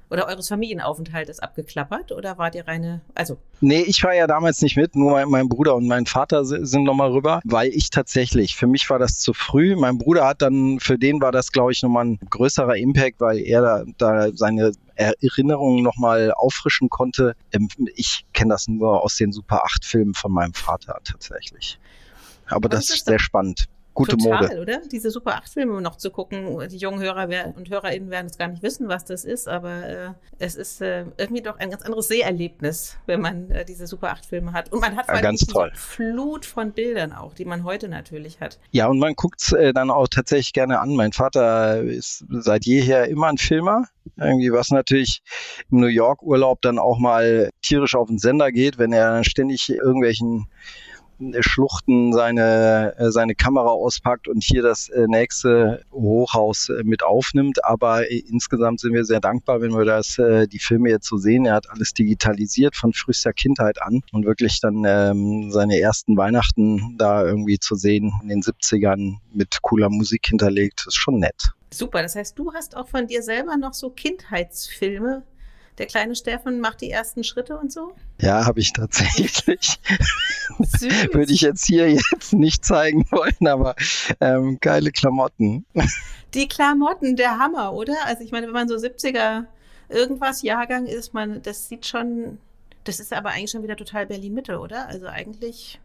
oder 0.10 0.28
eures 0.28 0.48
Familienaufenthaltes 0.48 1.40
abgeklappert 1.40 2.12
oder 2.12 2.38
wart 2.38 2.56
ihr 2.56 2.68
reine, 2.68 3.02
also? 3.14 3.38
Nee, 3.62 3.82
ich 3.82 4.04
war 4.04 4.16
ja 4.16 4.28
damals 4.28 4.62
nicht 4.62 4.76
mit, 4.76 4.96
nur 4.96 5.12
mein, 5.12 5.30
mein 5.30 5.50
Bruder 5.50 5.76
und 5.76 5.88
mein 5.88 6.06
Vater 6.06 6.46
sind 6.46 6.84
nochmal 6.84 7.12
rüber, 7.12 7.42
weil 7.44 7.70
ich 7.70 7.90
tatsächlich, 7.90 8.56
für 8.56 8.68
mich 8.68 8.90
war 8.90 8.98
das 8.98 9.20
zu 9.20 9.34
früh. 9.34 9.76
Mein 9.76 9.98
Bruder 9.98 10.26
hat 10.26 10.42
dann, 10.42 10.80
für 10.80 10.98
den 10.98 11.22
war 11.22 11.32
das, 11.32 11.52
glaube 11.52 11.72
ich, 11.72 11.84
nochmal 11.84 12.06
ein 12.06 12.20
größerer 12.30 12.76
Impact, 12.78 13.20
weil 13.20 13.40
er 13.40 13.62
da, 13.62 13.84
da 13.98 14.30
seine 14.34 14.72
Erinnerungen 14.96 15.84
nochmal 15.84 16.32
auffrischen 16.32 16.90
konnte. 16.90 17.36
Ähm, 17.52 17.70
ich 17.96 18.26
kenne 18.34 18.54
das 18.54 18.68
nur 18.68 19.04
aus 19.04 19.16
den 19.16 19.32
Super 19.32 19.64
8 19.64 19.86
Filmen 19.86 20.14
von 20.14 20.32
meinem 20.32 20.54
Vater 20.54 21.00
tatsächlich 21.04 21.80
aber 22.50 22.70
das, 22.70 22.88
das 22.88 22.98
ist 22.98 23.06
sehr 23.06 23.20
spannend. 23.20 23.68
Gute 24.00 24.16
total, 24.16 24.48
Mode. 24.48 24.62
oder? 24.62 24.82
Diese 24.90 25.12
Super 25.12 25.36
8 25.36 25.50
Filme 25.50 25.82
noch 25.82 25.98
zu 25.98 26.10
gucken. 26.10 26.58
Die 26.70 26.78
jungen 26.78 27.02
Hörer 27.02 27.28
und 27.58 27.70
Hörerinnen 27.70 28.10
werden 28.10 28.28
es 28.28 28.38
gar 28.38 28.48
nicht 28.48 28.64
wissen, 28.64 28.88
was 28.88 29.04
das 29.04 29.26
ist, 29.26 29.50
aber 29.50 29.90
äh, 29.90 30.10
es 30.38 30.56
ist 30.56 30.80
äh, 30.80 31.06
irgendwie 31.18 31.42
doch 31.42 31.58
ein 31.58 31.70
ganz 31.70 31.84
anderes 31.84 32.08
Seherlebnis, 32.08 32.98
wenn 33.08 33.20
man 33.20 33.52
äh, 33.52 33.66
diese 33.66 33.88
Super 33.88 34.12
8 34.12 34.26
Filme 34.26 34.54
hat. 34.54 34.72
Und 34.72 34.80
man 34.80 34.96
hat 34.96 35.10
ja, 35.10 35.20
ganz 35.20 35.42
toll. 35.42 35.72
Flut 35.76 36.46
von 36.46 36.72
Bildern 36.72 37.12
auch, 37.12 37.34
die 37.34 37.44
man 37.44 37.66
heute 37.66 37.90
natürlich 37.90 38.40
hat. 38.40 38.58
Ja, 38.72 38.88
und 38.88 39.00
man 39.00 39.16
guckt 39.16 39.42
es 39.42 39.52
äh, 39.52 39.74
dann 39.74 39.92
auch 39.92 40.08
tatsächlich 40.08 40.54
gerne 40.54 40.80
an. 40.80 40.96
Mein 40.96 41.12
Vater 41.12 41.82
ist 41.82 42.24
seit 42.30 42.66
jeher 42.66 43.10
immer 43.10 43.28
ein 43.28 43.38
Filmer. 43.38 43.88
Irgendwie, 44.16 44.52
was 44.54 44.72
natürlich 44.72 45.22
im 45.70 45.82
New 45.82 45.88
York 45.88 46.24
Urlaub 46.24 46.62
dann 46.62 46.80
auch 46.80 47.00
mal 47.00 47.50
tierisch 47.62 47.96
auf 47.96 48.08
den 48.08 48.18
Sender 48.18 48.52
geht, 48.52 48.78
wenn 48.78 48.94
er 48.94 49.12
dann 49.12 49.24
ständig 49.26 49.70
irgendwelchen 49.70 50.48
Schluchten 51.42 52.14
seine, 52.14 52.96
äh, 52.98 53.12
seine 53.12 53.36
Kamera 53.36 53.70
auspackt 53.70 54.28
und 54.28 54.44
hier 54.44 54.62
das 54.62 54.90
äh, 54.90 55.06
nächste 55.08 55.84
Hochhaus 55.92 56.70
äh, 56.70 56.84
mit 56.84 57.04
aufnimmt. 57.04 57.64
Aber 57.66 58.10
insgesamt 58.10 58.80
sind 58.80 58.94
wir 58.94 59.06
sehr 59.06 59.20
dankbar, 59.20 59.62
wenn 59.62 59.72
wir 59.72 59.86
das, 59.86 60.18
die 60.52 60.60
Filme 60.60 60.90
jetzt 60.90 61.08
so 61.08 61.18
sehen. 61.18 61.46
Er 61.46 61.56
hat 61.56 61.70
alles 61.70 61.94
digitalisiert 61.94 62.76
von 62.76 62.94
frühester 62.94 63.34
Kindheit 63.34 63.82
an 63.82 64.02
und 64.12 64.26
wirklich 64.26 64.60
dann 64.60 64.84
ähm, 64.86 65.52
seine 65.52 65.80
ersten 65.80 66.18
Weihnachten 66.18 66.98
da 66.98 67.26
irgendwie 67.26 67.60
zu 67.60 67.76
sehen 67.76 68.14
in 68.24 68.30
den 68.30 68.42
70ern 68.42 69.18
mit 69.34 69.62
cooler 69.62 69.90
Musik 69.90 70.28
hinterlegt, 70.28 70.86
ist 70.88 70.96
schon 70.96 71.20
nett. 71.20 71.52
Super, 71.72 72.02
das 72.02 72.16
heißt, 72.16 72.38
du 72.38 72.54
hast 72.54 72.76
auch 72.76 72.88
von 72.88 73.08
dir 73.08 73.22
selber 73.22 73.56
noch 73.58 73.74
so 73.74 73.92
Kindheitsfilme, 73.92 75.24
der 75.80 75.88
kleine 75.88 76.16
Steffen 76.16 76.60
macht 76.60 76.82
die 76.82 76.92
ersten 76.92 77.24
Schritte 77.24 77.58
und 77.58 77.72
so? 77.72 77.94
Ja, 78.20 78.46
habe 78.46 78.60
ich 78.60 78.74
tatsächlich. 78.74 79.80
Würde 81.14 81.32
ich 81.32 81.42
jetzt 81.42 81.66
hier 81.66 81.90
jetzt 81.90 82.34
nicht 82.34 82.66
zeigen 82.66 83.10
wollen, 83.12 83.48
aber 83.48 83.76
ähm, 84.20 84.60
geile 84.60 84.92
Klamotten. 84.92 85.66
Die 86.34 86.48
Klamotten, 86.48 87.16
der 87.16 87.40
Hammer, 87.40 87.74
oder? 87.74 87.96
Also 88.06 88.24
ich 88.24 88.32
meine, 88.32 88.48
wenn 88.48 88.54
man 88.54 88.68
so 88.68 88.76
70er 88.76 89.46
irgendwas 89.88 90.42
Jahrgang 90.42 90.86
ist, 90.86 91.14
man, 91.14 91.42
das 91.42 91.68
sieht 91.68 91.86
schon, 91.86 92.38
das 92.84 93.00
ist 93.00 93.14
aber 93.14 93.30
eigentlich 93.30 93.52
schon 93.52 93.64
wieder 93.64 93.78
total 93.78 94.06
Berlin-Mitte, 94.06 94.60
oder? 94.60 94.88
Also 94.88 95.08
eigentlich, 95.08 95.80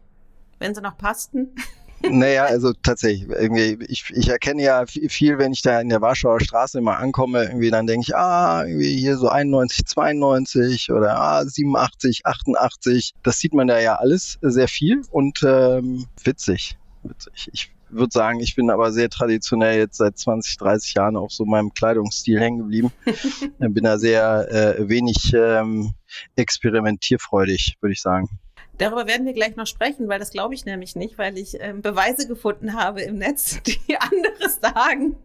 wenn 0.59 0.75
sie 0.75 0.81
noch 0.81 0.97
passten. 0.97 1.55
Naja, 2.09 2.45
also 2.45 2.73
tatsächlich, 2.73 3.29
irgendwie, 3.29 3.77
ich, 3.87 4.05
ich 4.13 4.29
erkenne 4.29 4.61
ja 4.61 4.85
viel, 4.85 5.37
wenn 5.37 5.53
ich 5.53 5.61
da 5.61 5.79
in 5.79 5.89
der 5.89 6.01
Warschauer 6.01 6.39
Straße 6.39 6.77
immer 6.79 6.97
ankomme, 6.97 7.43
irgendwie 7.43 7.71
dann 7.71 7.87
denke 7.87 8.05
ich, 8.07 8.15
ah, 8.15 8.65
irgendwie 8.65 8.97
hier 8.97 9.17
so 9.17 9.29
91, 9.29 9.85
92 9.85 10.91
oder 10.91 11.19
ah, 11.19 11.45
87, 11.45 12.25
88. 12.25 13.13
Das 13.23 13.39
sieht 13.39 13.53
man 13.53 13.67
da 13.67 13.79
ja 13.79 13.95
alles 13.95 14.37
sehr 14.41 14.67
viel 14.67 15.01
und 15.11 15.41
ähm, 15.43 16.05
witzig. 16.23 16.77
witzig. 17.03 17.49
Ich 17.53 17.71
würde 17.89 18.11
sagen, 18.11 18.39
ich 18.39 18.55
bin 18.55 18.69
aber 18.69 18.91
sehr 18.91 19.09
traditionell 19.09 19.77
jetzt 19.77 19.97
seit 19.97 20.17
20, 20.17 20.57
30 20.57 20.93
Jahren 20.95 21.15
auf 21.15 21.31
so 21.31 21.45
meinem 21.45 21.73
Kleidungsstil 21.73 22.39
hängen 22.39 22.59
geblieben. 22.59 22.91
bin 23.59 23.83
da 23.83 23.97
sehr 23.97 24.51
äh, 24.51 24.89
wenig 24.89 25.33
ähm, 25.33 25.93
experimentierfreudig, 26.35 27.77
würde 27.81 27.93
ich 27.93 28.01
sagen. 28.01 28.29
Darüber 28.77 29.07
werden 29.07 29.25
wir 29.25 29.33
gleich 29.33 29.55
noch 29.55 29.67
sprechen, 29.67 30.07
weil 30.07 30.19
das 30.19 30.31
glaube 30.31 30.53
ich 30.53 30.65
nämlich 30.65 30.95
nicht, 30.95 31.17
weil 31.17 31.37
ich 31.37 31.57
ähm, 31.59 31.81
Beweise 31.81 32.27
gefunden 32.27 32.73
habe 32.73 33.01
im 33.01 33.17
Netz, 33.17 33.59
die 33.65 33.97
anderes 33.97 34.59
sagen. 34.61 35.15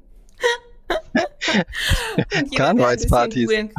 Karnevalspartys. 2.56 3.50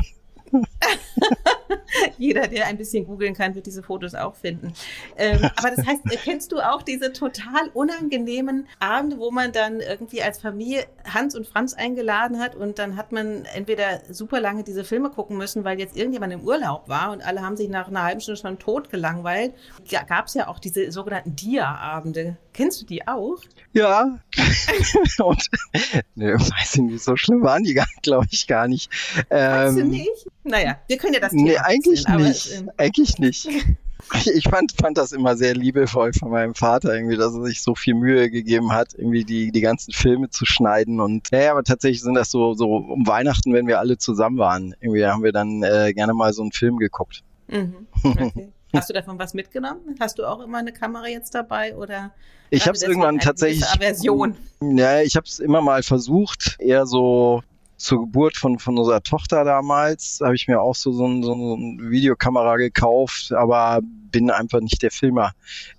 Jeder, 2.17 2.47
der 2.47 2.67
ein 2.67 2.77
bisschen 2.77 3.05
googeln 3.05 3.33
kann, 3.33 3.55
wird 3.55 3.65
diese 3.65 3.83
Fotos 3.83 4.15
auch 4.15 4.35
finden. 4.35 4.73
Ähm, 5.17 5.39
aber 5.55 5.71
das 5.75 5.85
heißt, 5.85 6.01
kennst 6.23 6.51
du 6.51 6.59
auch 6.59 6.81
diese 6.81 7.13
total 7.13 7.69
unangenehmen 7.73 8.67
Abende, 8.79 9.17
wo 9.19 9.31
man 9.31 9.51
dann 9.51 9.79
irgendwie 9.79 10.21
als 10.21 10.39
Familie 10.39 10.85
Hans 11.05 11.35
und 11.35 11.47
Franz 11.47 11.73
eingeladen 11.73 12.39
hat 12.39 12.55
und 12.55 12.79
dann 12.79 12.95
hat 12.95 13.11
man 13.11 13.45
entweder 13.45 14.01
super 14.09 14.39
lange 14.39 14.63
diese 14.63 14.83
Filme 14.83 15.09
gucken 15.09 15.37
müssen, 15.37 15.63
weil 15.63 15.79
jetzt 15.79 15.97
irgendjemand 15.97 16.33
im 16.33 16.41
Urlaub 16.41 16.87
war 16.87 17.11
und 17.11 17.21
alle 17.21 17.41
haben 17.41 17.57
sich 17.57 17.69
nach 17.69 17.87
einer 17.87 18.03
halben 18.03 18.21
Stunde 18.21 18.39
schon 18.39 18.59
tot 18.59 18.89
gelangweilt. 18.89 19.53
Da 19.89 20.03
gab 20.03 20.27
es 20.27 20.33
ja 20.33 20.47
auch 20.47 20.59
diese 20.59 20.91
sogenannten 20.91 21.35
Dia-Abende. 21.35 22.37
Kennst 22.53 22.81
du 22.81 22.85
die 22.85 23.07
auch? 23.07 23.37
Ja. 23.73 24.19
und, 25.23 25.49
ne, 26.15 26.33
weiß 26.33 26.75
ich 26.75 26.81
nicht, 26.81 27.03
so 27.03 27.15
schlimm 27.15 27.43
waren 27.43 27.63
die, 27.63 27.79
glaube 28.01 28.27
ich, 28.29 28.47
gar 28.47 28.67
nicht. 28.67 28.91
Ähm, 29.29 29.51
weißt 29.51 29.77
du 29.77 29.85
nicht? 29.85 30.27
Naja, 30.43 30.77
wir 30.87 30.97
können 30.97 31.13
ja 31.13 31.19
das 31.19 31.31
Thema. 31.31 31.43
Nee, 31.43 31.57
Eigentlich 31.63 32.07
nicht. 32.07 32.51
Ähm, 32.53 32.71
eigentlich 32.77 33.17
nicht. 33.19 33.49
Ich 34.33 34.45
fand, 34.45 34.73
fand 34.73 34.97
das 34.97 35.11
immer 35.11 35.37
sehr 35.37 35.53
liebevoll 35.53 36.11
von 36.13 36.31
meinem 36.31 36.55
Vater, 36.55 36.93
irgendwie, 36.93 37.17
dass 37.17 37.35
er 37.35 37.43
sich 37.43 37.61
so 37.61 37.75
viel 37.75 37.93
Mühe 37.93 38.29
gegeben 38.29 38.73
hat, 38.73 38.93
irgendwie 38.95 39.23
die, 39.23 39.51
die 39.51 39.61
ganzen 39.61 39.93
Filme 39.93 40.29
zu 40.29 40.45
schneiden. 40.45 40.99
Und 40.99 41.29
ja, 41.31 41.51
aber 41.51 41.63
tatsächlich 41.63 42.01
sind 42.01 42.15
das 42.15 42.31
so, 42.31 42.53
so 42.53 42.77
um 42.77 43.05
Weihnachten, 43.07 43.53
wenn 43.53 43.67
wir 43.67 43.79
alle 43.79 43.97
zusammen 43.97 44.37
waren. 44.37 44.75
Irgendwie 44.81 45.05
haben 45.05 45.23
wir 45.23 45.31
dann 45.31 45.63
äh, 45.63 45.93
gerne 45.93 46.13
mal 46.13 46.33
so 46.33 46.41
einen 46.41 46.51
Film 46.51 46.77
geguckt. 46.77 47.23
Mhm. 47.47 47.87
Okay. 48.03 48.51
Hast 48.73 48.89
du 48.89 48.93
davon 48.93 49.19
was 49.19 49.33
mitgenommen? 49.33 49.97
Hast 49.99 50.17
du 50.17 50.25
auch 50.25 50.39
immer 50.39 50.59
eine 50.59 50.71
Kamera 50.71 51.07
jetzt 51.07 51.35
dabei 51.35 51.75
oder? 51.75 52.11
Ich 52.49 52.67
habe 52.67 52.75
es 52.75 52.83
irgendwann 52.83 53.19
tatsächlich. 53.19 53.65
Aversion? 53.65 54.35
Ja, 54.61 55.01
ich 55.01 55.15
habe 55.15 55.25
es 55.25 55.39
immer 55.39 55.61
mal 55.61 55.83
versucht, 55.83 56.57
eher 56.59 56.85
so 56.85 57.43
zur 57.81 58.01
Geburt 58.01 58.37
von, 58.37 58.59
von 58.59 58.77
unserer 58.77 59.01
Tochter 59.01 59.43
damals 59.43 60.19
habe 60.23 60.35
ich 60.35 60.47
mir 60.47 60.61
auch 60.61 60.75
so, 60.75 60.91
so, 60.91 61.07
ein, 61.07 61.23
so 61.23 61.33
eine 61.33 61.89
Videokamera 61.89 62.57
gekauft, 62.57 63.31
aber 63.33 63.79
bin 63.83 64.29
einfach 64.29 64.61
nicht 64.61 64.83
der 64.83 64.91
Filmer. 64.91 65.31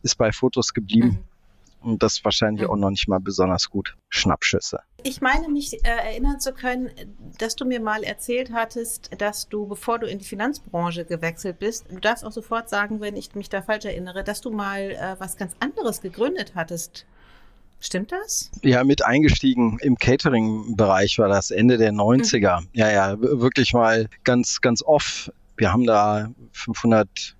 Ist 0.02 0.18
bei 0.18 0.32
Fotos 0.32 0.75
geblieben. 0.75 1.09
Mhm. 1.09 1.90
Und 1.90 2.02
das 2.02 2.25
wahrscheinlich 2.25 2.68
auch 2.68 2.76
noch 2.76 2.90
nicht 2.90 3.09
mal 3.09 3.18
besonders 3.18 3.68
gut. 3.68 3.97
Schnappschüsse. 4.09 4.80
Ich 5.02 5.21
meine, 5.21 5.49
mich 5.49 5.75
äh, 5.85 5.88
erinnern 5.88 6.38
zu 6.38 6.52
können, 6.52 6.90
dass 7.38 7.56
du 7.56 7.64
mir 7.64 7.80
mal 7.80 8.04
erzählt 8.04 8.52
hattest, 8.52 9.11
dass 9.18 9.49
du, 9.49 9.66
bevor 9.66 9.99
du 9.99 10.06
in 10.06 10.18
die 10.18 10.25
Finanzbranche 10.25 11.04
gewechselt 11.04 11.59
bist, 11.59 11.87
du 11.90 11.99
darfst 11.99 12.25
auch 12.25 12.30
sofort 12.30 12.68
sagen, 12.68 13.00
wenn 13.00 13.16
ich 13.16 13.35
mich 13.35 13.49
da 13.49 13.62
falsch 13.62 13.85
erinnere, 13.85 14.23
dass 14.23 14.40
du 14.40 14.50
mal 14.50 14.92
äh, 14.92 15.16
was 15.18 15.37
ganz 15.37 15.54
anderes 15.59 16.00
gegründet 16.00 16.52
hattest. 16.54 17.04
Stimmt 17.83 18.12
das? 18.12 18.49
Ja, 18.62 18.85
mit 18.85 19.05
eingestiegen 19.05 19.77
im 19.81 19.97
Catering-Bereich 19.97 21.19
war 21.19 21.29
das 21.29 21.51
Ende 21.51 21.79
der 21.79 21.93
90er. 21.93 22.61
Mhm. 22.61 22.69
Ja, 22.75 22.91
ja, 22.93 23.21
wirklich 23.21 23.75
mal 23.75 24.09
ganz, 24.23 24.61
ganz 24.61 24.83
off. 24.85 25.33
Wir 25.57 25.73
haben 25.73 25.85
da 25.85 26.31
500 26.53 27.37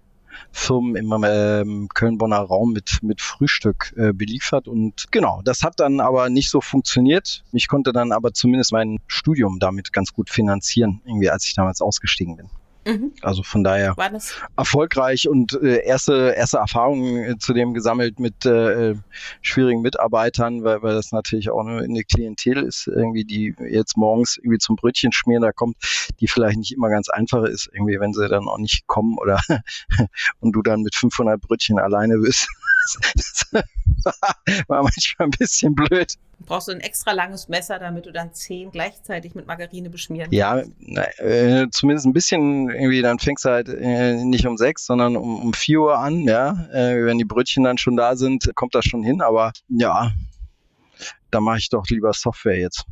Firmen 0.51 0.97
im 0.97 1.25
ähm, 1.25 1.89
Köln-Bonner 1.95 2.39
Raum 2.39 2.73
mit, 2.73 2.99
mit 3.03 3.21
Frühstück 3.21 3.95
äh, 3.97 4.13
beliefert. 4.13 4.67
Und 4.67 5.13
genau, 5.13 5.43
das 5.45 5.63
hat 5.63 5.79
dann 5.79 6.01
aber 6.01 6.29
nicht 6.29 6.51
so 6.51 6.61
funktioniert. 6.61 7.45
Ich 7.53 7.69
konnte 7.69 7.93
dann 7.93 8.11
aber 8.11 8.35
zumindest 8.35 8.73
mein 8.73 8.99
Studium 9.07 9.61
damit 9.61 9.93
ganz 9.93 10.13
gut 10.13 10.29
finanzieren, 10.29 11.03
irgendwie 11.05 11.31
als 11.31 11.45
ich 11.45 11.55
damals 11.55 11.81
ausgestiegen 11.81 12.37
bin. 12.37 12.51
Mhm. 12.85 13.13
Also 13.23 13.43
von 13.43 13.63
daher 13.63 13.95
erfolgreich 14.57 15.29
und 15.29 15.53
äh, 15.63 15.85
erste, 15.85 16.35
erste 16.37 16.59
Erfahrungen 16.59 17.25
äh, 17.25 17.39
zudem 17.39 17.75
gesammelt 17.75 18.19
mit 18.19 18.45
äh, 18.45 18.95
schwierigen 19.41 19.83
Mitarbeitern, 19.83 20.65
weil, 20.65 20.83
weil 20.83 20.95
das 20.95 21.13
natürlich 21.13 21.51
auch 21.51 21.61
eine, 21.61 21.83
eine 21.83 22.03
Klientel 22.03 22.59
ist, 22.65 22.89
irgendwie, 22.89 23.25
die 23.25 23.55
jetzt 23.71 23.97
morgens 23.97 24.37
irgendwie 24.37 24.59
zum 24.59 24.77
Brötchen 24.77 25.13
schmieren 25.13 25.43
da 25.43 25.53
kommt, 25.53 25.77
die 26.21 26.27
vielleicht 26.27 26.59
nicht 26.59 26.73
immer 26.73 26.89
ganz 26.89 27.09
einfach 27.09 27.45
ist, 27.45 27.71
irgendwie, 27.73 28.01
wenn 28.01 28.13
sie 28.13 28.29
dann 28.29 28.49
auch 28.49 28.59
nicht 28.59 28.87
kommen 28.87 29.17
oder 29.19 29.41
und 30.41 30.53
du 30.53 30.63
dann 30.63 30.83
mit 30.83 30.95
500 30.95 31.41
Brötchen 31.41 31.79
alleine 31.79 32.19
bist. 32.19 32.49
Das 33.15 33.53
war 34.69 34.83
manchmal 34.83 35.29
ein 35.29 35.31
bisschen 35.31 35.75
blöd. 35.75 36.15
Brauchst 36.41 36.69
du 36.69 36.73
ein 36.73 36.81
extra 36.81 37.13
langes 37.13 37.49
Messer, 37.49 37.79
damit 37.79 38.07
du 38.07 38.13
dann 38.13 38.35
zehn 38.35 38.71
gleichzeitig 38.73 39.35
mit 39.35 39.47
Margarine 39.47 39.91
beschmieren 39.91 40.31
kannst? 40.31 40.39
Ja, 40.39 40.63
äh, 41.19 41.69
zumindest 41.71 42.07
ein 42.07 42.13
bisschen 42.13 42.69
irgendwie, 42.69 43.03
dann 43.03 43.19
fängst 43.19 43.45
du 43.45 43.51
halt 43.51 43.69
äh, 43.69 44.17
nicht 44.25 44.47
um 44.47 44.57
sechs, 44.57 44.87
sondern 44.87 45.17
um, 45.17 45.41
um 45.41 45.55
vier 45.55 45.81
Uhr 45.81 45.99
an, 45.99 46.23
ja. 46.23 46.67
Äh, 46.73 47.05
wenn 47.05 47.19
die 47.19 47.25
Brötchen 47.25 47.65
dann 47.65 47.79
schon 47.79 47.97
da 47.97 48.17
sind, 48.17 48.51
kommt 48.55 48.75
das 48.75 48.85
schon 48.85 49.03
hin, 49.03 49.21
aber 49.21 49.53
ja, 49.69 50.13
da 51.31 51.41
mache 51.41 51.59
ich 51.59 51.69
doch 51.69 51.87
lieber 51.89 52.13
Software 52.13 52.59
jetzt. 52.59 52.85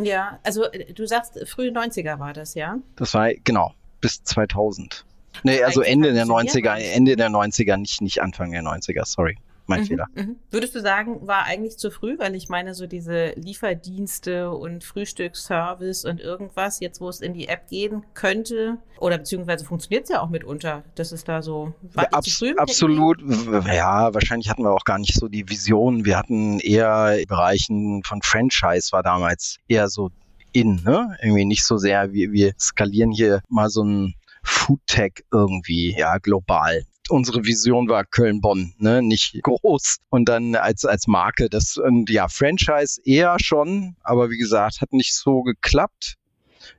Ja, 0.00 0.38
also 0.42 0.64
äh, 0.64 0.92
du 0.92 1.06
sagst, 1.06 1.38
frühe 1.46 1.70
90er 1.70 2.18
war 2.18 2.32
das, 2.32 2.54
ja? 2.54 2.78
Das 2.96 3.14
war, 3.14 3.32
genau, 3.34 3.74
bis 4.00 4.22
2000. 4.22 5.04
Nee, 5.42 5.62
also 5.62 5.82
Ende 5.82 6.12
der 6.12 6.26
90er, 6.26 6.76
Ende 6.76 7.16
der 7.16 7.28
90er, 7.28 7.76
nicht, 7.76 8.00
nicht 8.00 8.22
Anfang 8.22 8.52
der 8.52 8.62
90er, 8.62 9.04
sorry 9.04 9.36
mein 9.68 9.82
mhm, 9.82 9.86
Fehler. 9.86 10.06
Mhm. 10.14 10.36
Würdest 10.50 10.74
du 10.74 10.80
sagen, 10.80 11.26
war 11.26 11.44
eigentlich 11.44 11.76
zu 11.76 11.90
früh, 11.90 12.18
weil 12.18 12.34
ich 12.34 12.48
meine, 12.48 12.74
so 12.74 12.86
diese 12.86 13.32
Lieferdienste 13.36 14.50
und 14.50 14.82
Frühstücksservice 14.82 16.04
und 16.04 16.20
irgendwas, 16.20 16.80
jetzt 16.80 17.00
wo 17.00 17.08
es 17.08 17.20
in 17.20 17.34
die 17.34 17.48
App 17.48 17.68
gehen 17.68 18.04
könnte, 18.14 18.78
oder 18.98 19.18
beziehungsweise 19.18 19.64
funktioniert 19.64 20.04
es 20.04 20.10
ja 20.10 20.20
auch 20.20 20.30
mitunter, 20.30 20.82
dass 20.94 21.12
es 21.12 21.24
da 21.24 21.42
so 21.42 21.74
war 21.92 22.04
ja, 22.04 22.10
abs 22.10 22.38
früh 22.38 22.54
absolut, 22.56 23.20
ja, 23.66 24.12
wahrscheinlich 24.12 24.48
hatten 24.48 24.62
wir 24.62 24.72
auch 24.72 24.84
gar 24.84 24.98
nicht 24.98 25.14
so 25.14 25.28
die 25.28 25.48
Vision. 25.48 26.04
Wir 26.04 26.16
hatten 26.18 26.58
eher 26.60 27.18
Bereichen 27.28 28.02
von 28.04 28.22
Franchise 28.22 28.90
war 28.92 29.02
damals 29.02 29.58
eher 29.68 29.88
so 29.88 30.10
in, 30.52 30.82
ne? 30.82 31.16
Irgendwie 31.22 31.44
nicht 31.44 31.64
so 31.64 31.76
sehr, 31.76 32.12
wie 32.12 32.32
wir 32.32 32.52
skalieren 32.58 33.12
hier 33.12 33.42
mal 33.48 33.68
so 33.68 33.84
ein 33.84 34.14
Foodtech 34.42 35.24
irgendwie, 35.30 35.96
ja, 35.98 36.18
global 36.18 36.84
unsere 37.10 37.44
Vision 37.44 37.88
war 37.88 38.04
Köln-Bonn, 38.04 38.74
ne, 38.78 39.02
nicht 39.02 39.40
groß. 39.42 39.98
Und 40.10 40.28
dann 40.28 40.54
als, 40.54 40.84
als 40.84 41.06
Marke, 41.06 41.48
das, 41.48 41.76
und 41.76 42.10
ja, 42.10 42.28
Franchise 42.28 43.00
eher 43.04 43.36
schon, 43.40 43.96
aber 44.02 44.30
wie 44.30 44.38
gesagt, 44.38 44.80
hat 44.80 44.92
nicht 44.92 45.14
so 45.14 45.42
geklappt, 45.42 46.16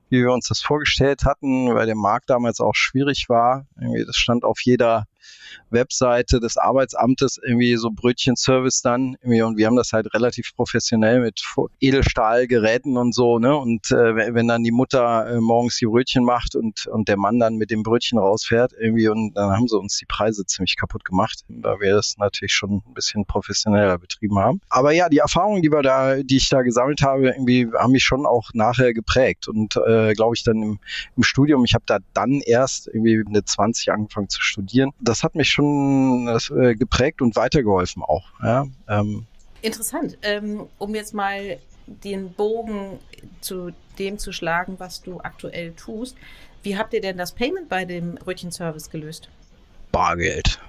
wie 0.10 0.22
wir 0.22 0.32
uns 0.32 0.48
das 0.48 0.62
vorgestellt 0.62 1.24
hatten, 1.26 1.74
weil 1.74 1.86
der 1.86 1.96
Markt 1.96 2.30
damals 2.30 2.60
auch 2.60 2.76
schwierig 2.76 3.26
war. 3.30 3.68
Irgendwie, 3.80 4.06
das 4.06 4.16
stand 4.16 4.44
auf 4.44 4.60
jeder 4.64 5.06
Webseite 5.70 6.40
des 6.40 6.58
Arbeitsamtes 6.58 7.40
irgendwie 7.42 7.76
so 7.76 7.90
Brötchenservice 7.92 8.82
dann 8.82 9.16
irgendwie 9.22 9.42
und 9.42 9.58
wir 9.58 9.68
haben 9.68 9.76
das 9.76 9.94
halt 9.94 10.14
relativ 10.14 10.56
professionell 10.56 11.22
mit 11.22 11.42
Edelstahlgeräten 11.80 12.98
und 12.98 13.14
so, 13.14 13.40
ne? 13.40 13.56
Und 13.56 13.92
äh, 13.92 14.34
wenn 14.34 14.48
dann 14.48 14.64
die 14.64 14.72
Mutter 14.72 15.28
äh, 15.28 15.40
morgens 15.40 15.78
die 15.78 15.86
Brötchen 15.86 16.24
macht 16.24 16.56
und, 16.56 16.88
und 16.88 17.08
der 17.08 17.18
Mann 17.18 17.40
dann 17.40 17.56
mit 17.56 17.72
dem 17.72 17.84
Brötchen 17.84 18.20
rausfährt 18.20 18.74
irgendwie 18.80 19.08
und 19.08 19.34
dann 19.36 19.52
haben 19.52 19.68
sie 19.68 19.78
uns 19.78 19.98
die 19.98 20.06
Preise 20.06 20.46
ziemlich 20.46 20.76
kaputt 20.78 21.06
gemacht, 21.06 21.44
weil 21.48 21.80
wir 21.80 21.94
das 21.96 22.16
natürlich 22.18 22.54
schon 22.54 22.82
ein 22.86 22.94
bisschen 22.94 23.26
professioneller 23.26 23.98
betrieben 23.98 24.40
haben. 24.40 24.62
Aber 24.70 24.92
ja, 24.92 25.10
die 25.10 25.20
Erfahrungen, 25.20 25.62
die 25.62 25.72
wir 25.72 25.82
da, 25.82 26.22
die 26.22 26.38
ich 26.38 26.50
da 26.50 26.62
gesammelt 26.62 27.02
habe, 27.02 27.30
irgendwie 27.30 27.68
haben 27.78 27.92
mich 27.92 28.04
schon 28.04 28.26
auch 28.26 28.50
nachher 28.54 28.94
geprägt 28.94 29.48
und 29.48 29.76
äh, 29.78 30.14
glaube 30.14 30.36
ich 30.36 30.44
dann 30.44 30.62
im, 30.62 30.80
im 31.16 31.24
Studium, 31.24 31.64
ich 31.66 31.74
habe 31.74 31.84
da 31.86 32.00
dann 32.14 32.42
erst 32.46 32.88
irgendwie 32.88 33.24
eine 33.26 33.44
20 33.44 33.92
angefangen 33.92 34.30
zu 34.30 34.42
studieren. 34.42 34.92
Das 35.00 35.24
hat 35.24 35.36
mich 35.40 35.50
schon 35.50 36.28
äh, 36.28 36.76
geprägt 36.76 37.22
und 37.22 37.36
weitergeholfen 37.36 38.04
auch. 38.04 38.26
Ja? 38.44 38.68
Ähm. 38.88 39.26
Interessant. 39.62 40.18
Ähm, 40.22 40.68
um 40.78 40.94
jetzt 40.94 41.14
mal 41.14 41.58
den 41.88 42.32
Bogen 42.34 43.00
zu 43.42 43.72
dem 43.98 44.20
zu 44.20 44.32
schlagen, 44.32 44.76
was 44.78 45.02
du 45.02 45.20
aktuell 45.20 45.74
tust. 45.74 46.16
Wie 46.64 46.78
habt 46.78 46.94
ihr 46.94 47.02
denn 47.02 47.18
das 47.18 47.32
Payment 47.32 47.68
bei 47.70 47.86
dem 47.86 48.16
Brötchenservice 48.16 48.90
gelöst? 48.90 49.30
Bargeld. 49.92 50.60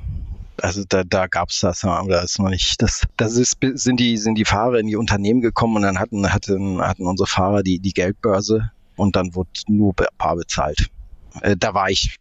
Also 0.62 0.84
da, 0.88 1.04
da 1.04 1.26
gab 1.26 1.50
es 1.50 1.60
das, 1.60 1.84
aber 1.84 2.22
ist 2.22 2.38
noch 2.38 2.50
nicht. 2.50 2.80
Das, 2.82 3.06
das 3.16 3.36
ist, 3.36 3.58
sind 3.74 3.98
die, 3.98 4.16
sind 4.16 4.36
die 4.36 4.44
Fahrer 4.44 4.78
in 4.78 4.86
die 4.86 4.96
Unternehmen 4.96 5.40
gekommen 5.40 5.76
und 5.76 5.82
dann 5.82 5.98
hatten, 5.98 6.32
hatten, 6.32 6.80
hatten 6.80 7.06
unsere 7.06 7.26
Fahrer 7.26 7.62
die, 7.62 7.78
die 7.78 7.92
Geldbörse 7.92 8.70
und 8.96 9.16
dann 9.16 9.34
wurde 9.34 9.50
nur 9.68 9.94
bar 9.94 10.36
bezahlt. 10.36 10.90
Äh, 11.42 11.56
da 11.56 11.74
war 11.74 11.90
ich, 11.90 12.16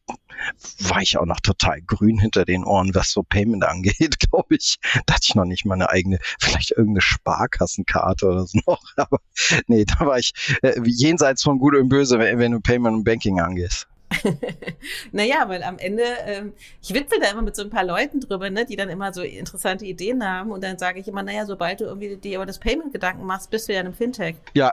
war 0.79 1.01
ich 1.01 1.17
auch 1.17 1.25
noch 1.25 1.39
total 1.39 1.81
grün 1.81 2.19
hinter 2.19 2.45
den 2.45 2.63
Ohren, 2.63 2.93
was 2.95 3.11
so 3.11 3.23
Payment 3.23 3.63
angeht, 3.63 4.19
glaube 4.31 4.55
ich. 4.55 4.77
Da 5.05 5.15
hatte 5.15 5.25
ich 5.27 5.35
noch 5.35 5.45
nicht 5.45 5.65
mal 5.65 5.75
eine 5.75 5.89
eigene, 5.89 6.19
vielleicht 6.39 6.71
irgendeine 6.71 7.01
Sparkassenkarte 7.01 8.27
oder 8.27 8.45
so 8.45 8.59
noch. 8.65 8.81
Aber 8.95 9.19
nee, 9.67 9.85
da 9.85 10.05
war 10.05 10.19
ich 10.19 10.33
äh, 10.61 10.79
jenseits 10.85 11.43
von 11.43 11.59
Gut 11.59 11.75
und 11.75 11.89
Böse, 11.89 12.19
wenn, 12.19 12.39
wenn 12.39 12.51
du 12.51 12.59
Payment 12.59 12.97
und 12.97 13.03
Banking 13.03 13.39
angehst. 13.39 13.87
naja, 15.11 15.47
weil 15.47 15.61
am 15.63 15.77
Ende, 15.77 16.03
ähm, 16.25 16.53
ich 16.81 16.93
witzel 16.93 17.19
da 17.19 17.29
immer 17.29 17.43
mit 17.43 17.55
so 17.55 17.61
ein 17.61 17.69
paar 17.69 17.83
Leuten 17.83 18.19
drüber, 18.19 18.49
ne, 18.49 18.65
die 18.65 18.75
dann 18.75 18.89
immer 18.89 19.13
so 19.13 19.21
interessante 19.21 19.85
Ideen 19.85 20.27
haben 20.27 20.51
und 20.51 20.63
dann 20.63 20.79
sage 20.79 20.99
ich 20.99 21.07
immer, 21.07 21.21
naja, 21.21 21.45
sobald 21.45 21.81
du 21.81 21.85
irgendwie 21.85 22.17
dir 22.17 22.37
über 22.37 22.47
das 22.47 22.59
Payment 22.59 22.91
Gedanken 22.91 23.25
machst, 23.25 23.51
bist 23.51 23.69
du 23.69 23.73
ja 23.73 23.81
in 23.81 23.87
einem 23.87 23.95
Fintech. 23.95 24.35
Ja, 24.53 24.71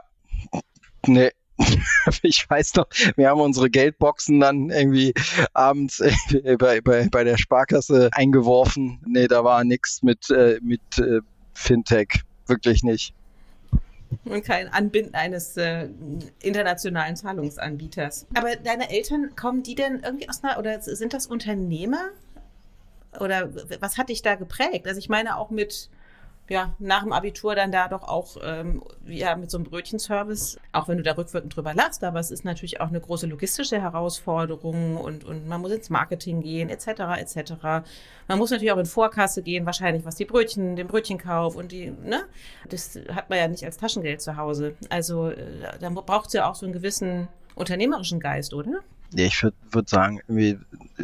nee, 1.05 1.31
ich 2.21 2.49
weiß 2.49 2.75
noch, 2.75 2.87
wir 3.15 3.29
haben 3.29 3.41
unsere 3.41 3.69
Geldboxen 3.69 4.39
dann 4.39 4.69
irgendwie 4.69 5.13
abends 5.53 6.03
bei, 6.59 6.81
bei, 6.81 7.07
bei 7.09 7.23
der 7.23 7.37
Sparkasse 7.37 8.09
eingeworfen. 8.13 8.99
Nee, 9.05 9.27
da 9.27 9.43
war 9.43 9.63
nichts 9.63 10.03
mit, 10.03 10.29
äh, 10.29 10.59
mit 10.61 10.81
äh, 10.99 11.21
Fintech. 11.53 12.21
Wirklich 12.45 12.83
nicht. 12.83 13.13
Und 14.23 14.43
kein 14.45 14.69
Anbinden 14.69 15.15
eines 15.15 15.57
äh, 15.57 15.89
internationalen 16.41 17.15
Zahlungsanbieters. 17.15 18.27
Aber 18.35 18.55
deine 18.55 18.89
Eltern, 18.89 19.35
kommen 19.35 19.63
die 19.63 19.75
denn 19.75 20.01
irgendwie 20.03 20.29
aus 20.29 20.43
einer, 20.43 20.57
oder 20.59 20.79
sind 20.81 21.13
das 21.13 21.27
Unternehmer? 21.27 22.09
Oder 23.19 23.49
was 23.81 23.97
hat 23.97 24.09
dich 24.09 24.21
da 24.21 24.35
geprägt? 24.35 24.87
Also 24.87 24.99
ich 24.99 25.09
meine 25.09 25.37
auch 25.37 25.49
mit 25.49 25.89
ja, 26.49 26.73
nach 26.79 27.03
dem 27.03 27.11
Abitur 27.11 27.55
dann 27.55 27.71
da 27.71 27.87
doch 27.87 28.03
auch 28.03 28.37
ähm, 28.43 28.81
ja, 29.05 29.35
mit 29.35 29.51
so 29.51 29.57
einem 29.57 29.65
Brötchenservice, 29.65 30.57
auch 30.71 30.87
wenn 30.87 30.97
du 30.97 31.03
da 31.03 31.13
rückwirkend 31.13 31.55
drüber 31.55 31.73
lachst, 31.73 32.03
aber 32.03 32.19
es 32.19 32.31
ist 32.31 32.45
natürlich 32.45 32.79
auch 32.79 32.87
eine 32.87 33.01
große 33.01 33.27
logistische 33.27 33.81
Herausforderung 33.81 34.97
und, 34.97 35.23
und 35.23 35.47
man 35.47 35.61
muss 35.61 35.71
ins 35.71 35.89
Marketing 35.89 36.41
gehen, 36.41 36.69
etc., 36.69 36.87
etc. 37.17 37.53
Man 38.27 38.37
muss 38.37 38.51
natürlich 38.51 38.71
auch 38.71 38.77
in 38.77 38.85
Vorkasse 38.85 39.41
gehen, 39.41 39.65
wahrscheinlich, 39.65 40.05
was 40.05 40.15
die 40.15 40.25
Brötchen, 40.25 40.75
den 40.75 40.87
Brötchenkauf 40.87 41.55
und 41.55 41.71
die, 41.71 41.91
ne? 41.91 42.23
Das 42.69 42.97
hat 43.13 43.29
man 43.29 43.39
ja 43.39 43.47
nicht 43.47 43.65
als 43.65 43.77
Taschengeld 43.77 44.21
zu 44.21 44.37
Hause. 44.37 44.75
Also 44.89 45.29
äh, 45.29 45.79
da 45.79 45.89
braucht 45.89 46.27
es 46.27 46.33
ja 46.33 46.49
auch 46.49 46.55
so 46.55 46.65
einen 46.65 46.73
gewissen 46.73 47.27
unternehmerischen 47.55 48.19
Geist, 48.19 48.53
oder? 48.53 48.81
Ja, 49.13 49.25
ich 49.25 49.41
würde 49.41 49.55
würd 49.71 49.89
sagen, 49.89 50.19
irgendwie 50.27 50.57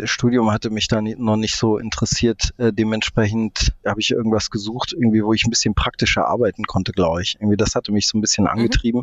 Studium 0.06 0.52
hatte 0.52 0.70
mich 0.70 0.88
da 0.88 1.02
noch 1.02 1.38
nicht 1.38 1.56
so 1.56 1.78
interessiert. 1.78 2.54
Äh, 2.58 2.74
dementsprechend 2.74 3.74
habe 3.86 4.02
ich 4.02 4.12
irgendwas 4.12 4.50
gesucht, 4.50 4.94
irgendwie, 4.94 5.24
wo 5.24 5.34
ich 5.34 5.46
ein 5.46 5.50
bisschen 5.50 5.76
praktischer 5.76 6.28
arbeiten 6.28 6.64
konnte, 6.64 6.92
glaube 6.92 7.22
ich. 7.22 7.38
Irgendwie, 7.40 7.58
das 7.58 7.76
hatte 7.76 7.92
mich 7.92 8.08
so 8.08 8.18
ein 8.18 8.22
bisschen 8.22 8.46
mhm. 8.46 8.50
angetrieben. 8.50 9.02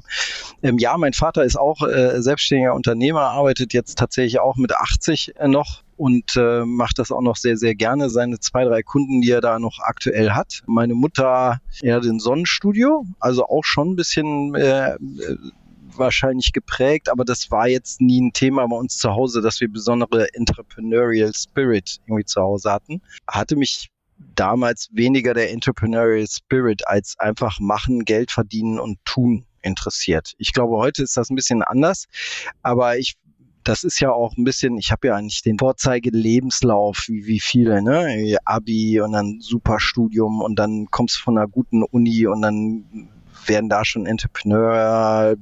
Mhm. 0.62 0.68
Ähm, 0.68 0.78
ja, 0.78 0.96
mein 0.96 1.12
Vater 1.12 1.44
ist 1.44 1.56
auch 1.56 1.82
äh, 1.82 2.20
selbstständiger 2.20 2.74
Unternehmer, 2.74 3.22
arbeitet 3.22 3.72
jetzt 3.72 3.98
tatsächlich 3.98 4.40
auch 4.40 4.56
mit 4.56 4.72
80 4.74 5.36
äh, 5.36 5.48
noch 5.48 5.82
und 5.96 6.36
äh, 6.36 6.64
macht 6.64 6.98
das 6.98 7.12
auch 7.12 7.20
noch 7.20 7.36
sehr, 7.36 7.56
sehr 7.56 7.74
gerne. 7.74 8.10
Seine 8.10 8.40
zwei, 8.40 8.64
drei 8.64 8.82
Kunden, 8.82 9.20
die 9.20 9.30
er 9.30 9.42
da 9.42 9.58
noch 9.58 9.80
aktuell 9.80 10.30
hat. 10.30 10.62
Meine 10.66 10.94
Mutter, 10.94 11.60
ja, 11.82 12.00
den 12.00 12.18
Sonnenstudio, 12.18 13.04
also 13.18 13.46
auch 13.46 13.64
schon 13.64 13.90
ein 13.90 13.96
bisschen 13.96 14.54
äh, 14.54 14.96
wahrscheinlich 15.98 16.52
geprägt, 16.52 17.08
aber 17.10 17.24
das 17.24 17.50
war 17.50 17.68
jetzt 17.68 18.00
nie 18.00 18.20
ein 18.20 18.32
Thema 18.32 18.66
bei 18.66 18.76
uns 18.76 18.96
zu 18.98 19.10
Hause, 19.10 19.40
dass 19.40 19.60
wir 19.60 19.70
besondere 19.70 20.32
Entrepreneurial 20.34 21.32
Spirit 21.34 21.98
irgendwie 22.06 22.24
zu 22.24 22.40
Hause 22.40 22.72
hatten. 22.72 23.02
Hatte 23.26 23.56
mich 23.56 23.90
damals 24.34 24.88
weniger 24.92 25.34
der 25.34 25.50
Entrepreneurial 25.50 26.26
Spirit 26.26 26.86
als 26.86 27.18
einfach 27.18 27.58
machen, 27.60 28.04
Geld 28.04 28.30
verdienen 28.30 28.78
und 28.78 28.98
tun 29.04 29.46
interessiert. 29.62 30.34
Ich 30.38 30.52
glaube, 30.52 30.76
heute 30.76 31.02
ist 31.02 31.16
das 31.16 31.30
ein 31.30 31.36
bisschen 31.36 31.62
anders, 31.62 32.06
aber 32.62 32.98
ich 32.98 33.16
das 33.64 33.84
ist 33.84 34.00
ja 34.00 34.10
auch 34.10 34.36
ein 34.36 34.44
bisschen, 34.44 34.78
ich 34.78 34.90
habe 34.90 35.08
ja 35.08 35.16
eigentlich 35.16 35.42
den 35.42 35.58
Vorzeige-Lebenslauf, 35.58 37.04
wie, 37.08 37.26
wie 37.26 37.40
viele, 37.40 37.82
ne? 37.82 38.36
Abi 38.44 39.00
und 39.00 39.12
dann 39.12 39.38
Superstudium 39.40 40.40
und 40.40 40.58
dann 40.58 40.86
kommst 40.90 41.16
du 41.16 41.20
von 41.20 41.36
einer 41.36 41.46
guten 41.46 41.82
Uni 41.82 42.26
und 42.26 42.42
dann 42.42 43.08
werden 43.46 43.68
da 43.68 43.84
schon 43.84 44.06
Entrepreneur, 44.06 45.36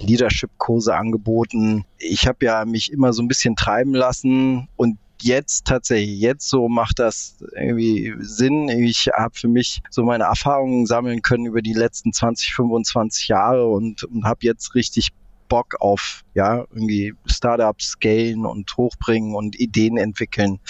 Leadership-Kurse 0.00 0.94
angeboten. 0.94 1.84
Ich 1.98 2.26
habe 2.26 2.44
ja 2.44 2.64
mich 2.64 2.92
immer 2.92 3.12
so 3.12 3.22
ein 3.22 3.28
bisschen 3.28 3.56
treiben 3.56 3.94
lassen 3.94 4.68
und 4.76 4.98
jetzt 5.22 5.66
tatsächlich, 5.66 6.18
jetzt 6.18 6.48
so 6.48 6.68
macht 6.68 6.98
das 6.98 7.36
irgendwie 7.54 8.14
Sinn. 8.20 8.68
Ich 8.68 9.08
habe 9.14 9.34
für 9.34 9.48
mich 9.48 9.82
so 9.90 10.02
meine 10.02 10.24
Erfahrungen 10.24 10.86
sammeln 10.86 11.22
können 11.22 11.46
über 11.46 11.62
die 11.62 11.74
letzten 11.74 12.12
20, 12.12 12.54
25 12.54 13.28
Jahre 13.28 13.66
und, 13.66 14.04
und 14.04 14.24
habe 14.24 14.40
jetzt 14.42 14.74
richtig 14.74 15.10
Bock 15.50 15.74
auf 15.80 16.22
ja 16.34 16.64
irgendwie 16.70 17.12
Startups 17.26 17.88
scalen 17.88 18.46
und 18.46 18.74
hochbringen 18.78 19.34
und 19.34 19.58
Ideen 19.60 19.98
entwickeln. 19.98 20.60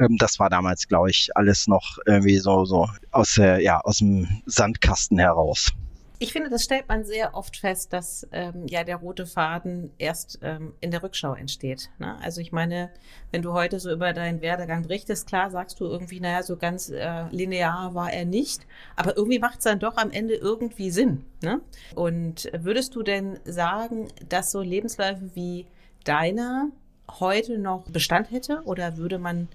Ähm, 0.00 0.16
das 0.18 0.40
war 0.40 0.50
damals, 0.50 0.88
glaube 0.88 1.10
ich, 1.10 1.28
alles 1.36 1.68
noch 1.68 1.98
irgendwie 2.06 2.38
so 2.38 2.64
so 2.64 2.88
aus 3.12 3.34
der 3.34 3.60
ja 3.60 3.80
aus 3.80 3.98
dem 3.98 4.42
Sandkasten 4.46 5.18
heraus. 5.18 5.72
Ich 6.20 6.32
finde, 6.32 6.48
das 6.48 6.62
stellt 6.62 6.88
man 6.88 7.04
sehr 7.04 7.34
oft 7.34 7.56
fest, 7.56 7.92
dass 7.92 8.26
ähm, 8.30 8.66
ja 8.68 8.84
der 8.84 8.96
rote 8.96 9.26
Faden 9.26 9.90
erst 9.98 10.38
ähm, 10.42 10.72
in 10.80 10.92
der 10.92 11.02
Rückschau 11.02 11.34
entsteht. 11.34 11.90
Ne? 11.98 12.16
Also 12.22 12.40
ich 12.40 12.52
meine, 12.52 12.90
wenn 13.32 13.42
du 13.42 13.52
heute 13.52 13.80
so 13.80 13.90
über 13.90 14.12
deinen 14.12 14.40
Werdegang 14.40 14.82
berichtest, 14.82 15.26
klar 15.26 15.50
sagst 15.50 15.80
du 15.80 15.86
irgendwie, 15.86 16.20
naja, 16.20 16.44
so 16.44 16.56
ganz 16.56 16.88
äh, 16.88 17.24
linear 17.30 17.94
war 17.94 18.12
er 18.12 18.24
nicht, 18.24 18.64
aber 18.94 19.16
irgendwie 19.16 19.40
macht 19.40 19.58
es 19.58 19.64
dann 19.64 19.80
doch 19.80 19.96
am 19.96 20.12
Ende 20.12 20.34
irgendwie 20.34 20.90
Sinn. 20.90 21.24
Ne? 21.42 21.60
Und 21.96 22.48
würdest 22.56 22.94
du 22.94 23.02
denn 23.02 23.40
sagen, 23.44 24.08
dass 24.28 24.52
so 24.52 24.60
Lebensläufe 24.60 25.30
wie 25.34 25.66
deiner 26.04 26.68
heute 27.18 27.58
noch 27.58 27.84
Bestand 27.90 28.30
hätte 28.30 28.62
oder 28.64 28.96
würde 28.96 29.18
man 29.18 29.48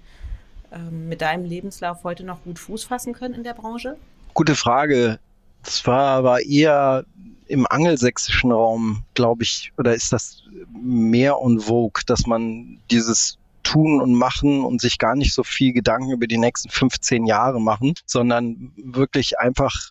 ähm, 0.72 1.08
mit 1.08 1.22
deinem 1.22 1.44
Lebenslauf 1.44 2.04
heute 2.04 2.24
noch 2.24 2.44
gut 2.44 2.58
Fuß 2.58 2.84
fassen 2.84 3.14
können 3.14 3.34
in 3.34 3.44
der 3.44 3.54
Branche? 3.54 3.96
Gute 4.34 4.54
Frage. 4.54 5.18
Das 5.62 5.86
war 5.86 6.08
aber 6.08 6.44
eher 6.44 7.04
im 7.46 7.66
angelsächsischen 7.68 8.52
Raum, 8.52 9.04
glaube 9.14 9.42
ich, 9.42 9.72
oder 9.76 9.94
ist 9.94 10.12
das 10.12 10.44
mehr 10.72 11.36
en 11.44 11.60
vogue, 11.60 12.02
dass 12.06 12.26
man 12.26 12.78
dieses 12.90 13.38
tun 13.62 14.00
und 14.00 14.14
machen 14.14 14.64
und 14.64 14.80
sich 14.80 14.98
gar 14.98 15.14
nicht 15.14 15.34
so 15.34 15.42
viel 15.42 15.72
Gedanken 15.72 16.12
über 16.12 16.26
die 16.26 16.38
nächsten 16.38 16.70
15 16.70 17.26
Jahre 17.26 17.60
machen, 17.60 17.94
sondern 18.06 18.72
wirklich 18.76 19.38
einfach 19.38 19.90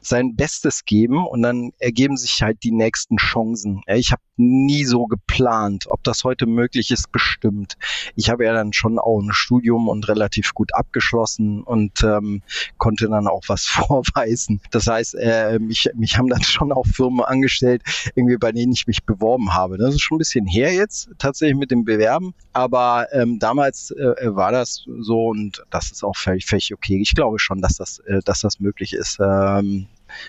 sein 0.00 0.36
Bestes 0.36 0.84
geben 0.84 1.26
und 1.26 1.42
dann 1.42 1.72
ergeben 1.78 2.16
sich 2.16 2.42
halt 2.42 2.62
die 2.62 2.72
nächsten 2.72 3.16
Chancen. 3.16 3.82
Ich 3.86 4.12
habe 4.12 4.22
nie 4.36 4.84
so 4.84 5.06
geplant, 5.06 5.86
ob 5.88 6.02
das 6.04 6.24
heute 6.24 6.46
möglich 6.46 6.90
ist, 6.90 7.10
bestimmt. 7.12 7.76
Ich 8.14 8.30
habe 8.30 8.44
ja 8.44 8.52
dann 8.52 8.72
schon 8.72 8.98
auch 8.98 9.20
ein 9.20 9.32
Studium 9.32 9.88
und 9.88 10.08
relativ 10.08 10.54
gut 10.54 10.74
abgeschlossen 10.74 11.62
und 11.62 12.02
ähm, 12.02 12.42
konnte 12.78 13.08
dann 13.08 13.26
auch 13.26 13.42
was 13.48 13.64
vorweisen. 13.64 14.60
Das 14.70 14.86
heißt, 14.86 15.14
äh, 15.16 15.58
mich, 15.58 15.88
mich 15.94 16.18
haben 16.18 16.28
dann 16.28 16.42
schon 16.42 16.72
auch 16.72 16.86
Firmen 16.86 17.24
angestellt, 17.24 17.82
irgendwie 18.14 18.36
bei 18.36 18.52
denen 18.52 18.72
ich 18.72 18.86
mich 18.86 19.04
beworben 19.04 19.54
habe. 19.54 19.78
Das 19.78 19.94
ist 19.94 20.02
schon 20.02 20.16
ein 20.16 20.18
bisschen 20.18 20.46
her 20.46 20.72
jetzt 20.72 21.08
tatsächlich 21.18 21.56
mit 21.56 21.70
dem 21.70 21.84
Bewerben, 21.84 22.34
aber 22.52 23.06
ähm, 23.12 23.38
damals 23.38 23.90
äh, 23.92 24.14
war 24.34 24.52
das 24.52 24.84
so 25.00 25.26
und 25.28 25.64
das 25.70 25.90
ist 25.90 26.04
auch 26.04 26.16
völlig, 26.16 26.46
völlig 26.46 26.72
okay. 26.74 27.00
Ich 27.00 27.14
glaube 27.14 27.38
schon, 27.38 27.60
dass 27.60 27.76
das, 27.76 27.98
äh, 28.00 28.20
dass 28.24 28.40
das 28.40 28.60
möglich 28.60 28.92
ist. 28.92 29.18
Ähm, 29.20 29.86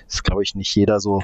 ist, 0.07 0.23
glaube 0.23 0.43
ich, 0.43 0.55
nicht 0.55 0.73
jeder 0.75 0.99
so, 0.99 1.21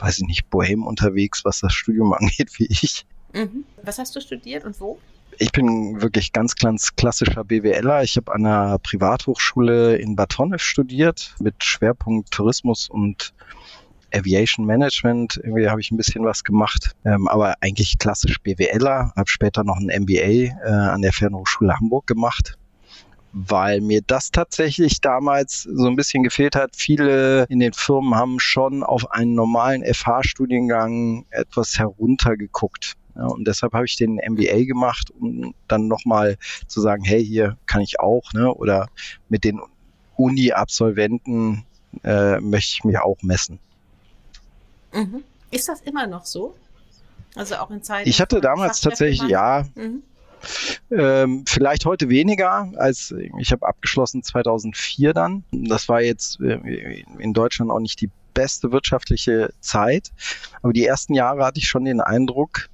weiß 0.00 0.18
ich 0.18 0.26
nicht, 0.26 0.50
bohem 0.50 0.86
unterwegs, 0.86 1.44
was 1.44 1.60
das 1.60 1.72
Studium 1.72 2.12
angeht, 2.18 2.58
wie 2.58 2.66
ich. 2.66 3.04
Mhm. 3.32 3.64
Was 3.82 3.98
hast 3.98 4.14
du 4.16 4.20
studiert 4.20 4.64
und 4.64 4.80
wo? 4.80 4.98
Ich 5.38 5.52
bin 5.52 6.02
wirklich 6.02 6.32
ganz, 6.32 6.54
ganz 6.54 6.94
klassischer 6.96 7.44
BWLer. 7.44 8.02
Ich 8.02 8.16
habe 8.16 8.32
an 8.34 8.44
einer 8.44 8.78
Privathochschule 8.78 9.96
in 9.96 10.16
Bad 10.16 10.36
Honnef 10.36 10.62
studiert 10.62 11.34
mit 11.40 11.64
Schwerpunkt 11.64 12.30
Tourismus 12.30 12.90
und 12.90 13.32
Aviation 14.12 14.66
Management. 14.66 15.40
Irgendwie 15.42 15.68
habe 15.68 15.80
ich 15.80 15.90
ein 15.90 15.96
bisschen 15.96 16.24
was 16.24 16.44
gemacht, 16.44 16.94
ähm, 17.04 17.28
aber 17.28 17.54
eigentlich 17.60 17.98
klassisch 17.98 18.40
BWLer. 18.42 19.12
Habe 19.16 19.28
später 19.28 19.64
noch 19.64 19.76
ein 19.76 20.02
MBA 20.02 20.12
äh, 20.20 20.50
an 20.64 21.00
der 21.00 21.12
Fernhochschule 21.12 21.74
Hamburg 21.74 22.06
gemacht 22.06 22.58
weil 23.32 23.80
mir 23.80 24.02
das 24.02 24.30
tatsächlich 24.30 25.00
damals 25.00 25.62
so 25.62 25.86
ein 25.86 25.96
bisschen 25.96 26.22
gefehlt 26.22 26.56
hat. 26.56 26.74
Viele 26.74 27.44
in 27.44 27.60
den 27.60 27.72
Firmen 27.72 28.14
haben 28.14 28.40
schon 28.40 28.82
auf 28.82 29.10
einen 29.12 29.34
normalen 29.34 29.84
FH-Studiengang 29.84 31.26
etwas 31.30 31.78
heruntergeguckt. 31.78 32.94
Ja, 33.16 33.26
und 33.26 33.46
deshalb 33.46 33.72
habe 33.72 33.84
ich 33.86 33.96
den 33.96 34.16
MBA 34.16 34.64
gemacht, 34.64 35.10
um 35.18 35.54
dann 35.68 35.88
nochmal 35.88 36.36
zu 36.66 36.80
sagen, 36.80 37.04
hey, 37.04 37.24
hier 37.24 37.56
kann 37.66 37.82
ich 37.82 38.00
auch, 38.00 38.32
ne? 38.32 38.52
Oder 38.54 38.88
mit 39.28 39.44
den 39.44 39.60
Uni-Absolventen 40.16 41.64
äh, 42.04 42.40
möchte 42.40 42.74
ich 42.74 42.84
mich 42.84 42.98
auch 42.98 43.18
messen. 43.22 43.58
Mhm. 44.92 45.24
Ist 45.50 45.68
das 45.68 45.80
immer 45.82 46.06
noch 46.06 46.24
so? 46.24 46.54
Also 47.34 47.56
auch 47.56 47.70
in 47.70 47.82
Zeiten. 47.82 48.08
Ich 48.08 48.20
hatte 48.20 48.40
damals 48.40 48.80
tatsächlich, 48.80 49.28
ja, 49.28 49.64
mhm. 49.74 50.02
Ähm, 50.90 51.44
vielleicht 51.46 51.84
heute 51.86 52.08
weniger, 52.08 52.72
als 52.76 53.14
ich 53.38 53.52
habe 53.52 53.66
abgeschlossen 53.66 54.22
2004 54.22 55.12
dann. 55.12 55.44
Das 55.52 55.88
war 55.88 56.02
jetzt 56.02 56.40
äh, 56.40 57.04
in 57.18 57.32
Deutschland 57.32 57.70
auch 57.70 57.80
nicht 57.80 58.00
die 58.00 58.10
beste 58.34 58.72
wirtschaftliche 58.72 59.52
Zeit, 59.60 60.10
aber 60.62 60.72
die 60.72 60.86
ersten 60.86 61.14
Jahre 61.14 61.44
hatte 61.44 61.58
ich 61.58 61.68
schon 61.68 61.84
den 61.84 62.00
Eindruck, 62.00 62.68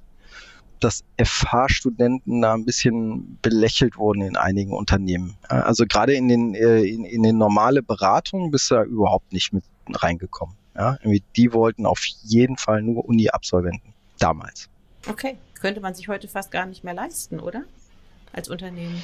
dass 0.79 1.03
FH-Studenten 1.17 2.41
da 2.41 2.53
ein 2.53 2.65
bisschen 2.65 3.39
belächelt 3.41 3.97
wurden 3.97 4.21
in 4.21 4.37
einigen 4.37 4.73
Unternehmen. 4.73 5.35
Also 5.47 5.85
gerade 5.87 6.13
in 6.13 6.27
den, 6.27 6.53
äh, 6.53 6.81
in, 6.81 7.03
in 7.03 7.23
den 7.23 7.37
normale 7.37 7.81
Beratung 7.81 8.51
bist 8.51 8.69
du 8.69 8.75
da 8.75 8.83
überhaupt 8.83 9.33
nicht 9.33 9.53
mit 9.53 9.63
reingekommen. 9.89 10.55
Ja, 10.75 10.97
die 11.35 11.53
wollten 11.53 11.87
auf 11.87 12.05
jeden 12.21 12.57
Fall 12.57 12.83
nur 12.83 13.03
Uni-Absolventen. 13.05 13.93
Damals. 14.19 14.69
Okay 15.07 15.37
könnte 15.59 15.81
man 15.81 15.93
sich 15.93 16.07
heute 16.07 16.27
fast 16.27 16.51
gar 16.51 16.65
nicht 16.65 16.83
mehr 16.83 16.93
leisten, 16.93 17.39
oder? 17.39 17.63
Als 18.33 18.49
Unternehmen. 18.49 19.03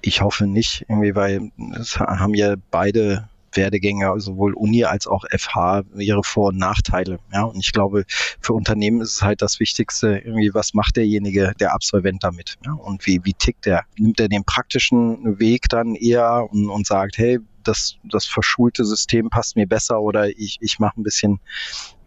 Ich 0.00 0.20
hoffe 0.20 0.46
nicht, 0.46 0.84
irgendwie, 0.88 1.14
weil 1.14 1.52
es 1.80 1.98
haben 1.98 2.34
ja 2.34 2.56
beide 2.70 3.28
Werdegänge, 3.56 4.12
sowohl 4.20 4.54
Uni 4.54 4.84
als 4.84 5.06
auch 5.06 5.24
FH, 5.30 5.82
ihre 5.96 6.22
Vor- 6.22 6.48
und 6.48 6.58
Nachteile. 6.58 7.18
Ja, 7.32 7.44
und 7.44 7.58
ich 7.58 7.72
glaube, 7.72 8.04
für 8.40 8.52
Unternehmen 8.52 9.00
ist 9.00 9.16
es 9.16 9.22
halt 9.22 9.42
das 9.42 9.60
Wichtigste, 9.60 10.18
irgendwie, 10.18 10.54
was 10.54 10.74
macht 10.74 10.96
derjenige, 10.96 11.52
der 11.58 11.74
Absolvent 11.74 12.24
damit? 12.24 12.58
Ja, 12.64 12.72
und 12.72 13.06
wie, 13.06 13.20
wie 13.24 13.34
tickt 13.34 13.66
er? 13.66 13.84
Nimmt 13.98 14.20
er 14.20 14.28
den 14.28 14.44
praktischen 14.44 15.38
Weg 15.38 15.68
dann 15.68 15.94
eher 15.94 16.46
und, 16.50 16.68
und 16.68 16.86
sagt, 16.86 17.18
hey, 17.18 17.38
das, 17.64 17.96
das 18.04 18.26
verschulte 18.26 18.84
System 18.84 19.30
passt 19.30 19.56
mir 19.56 19.66
besser 19.66 20.00
oder 20.00 20.28
ich, 20.28 20.58
ich 20.60 20.78
mache 20.78 21.00
ein 21.00 21.04
bisschen 21.04 21.40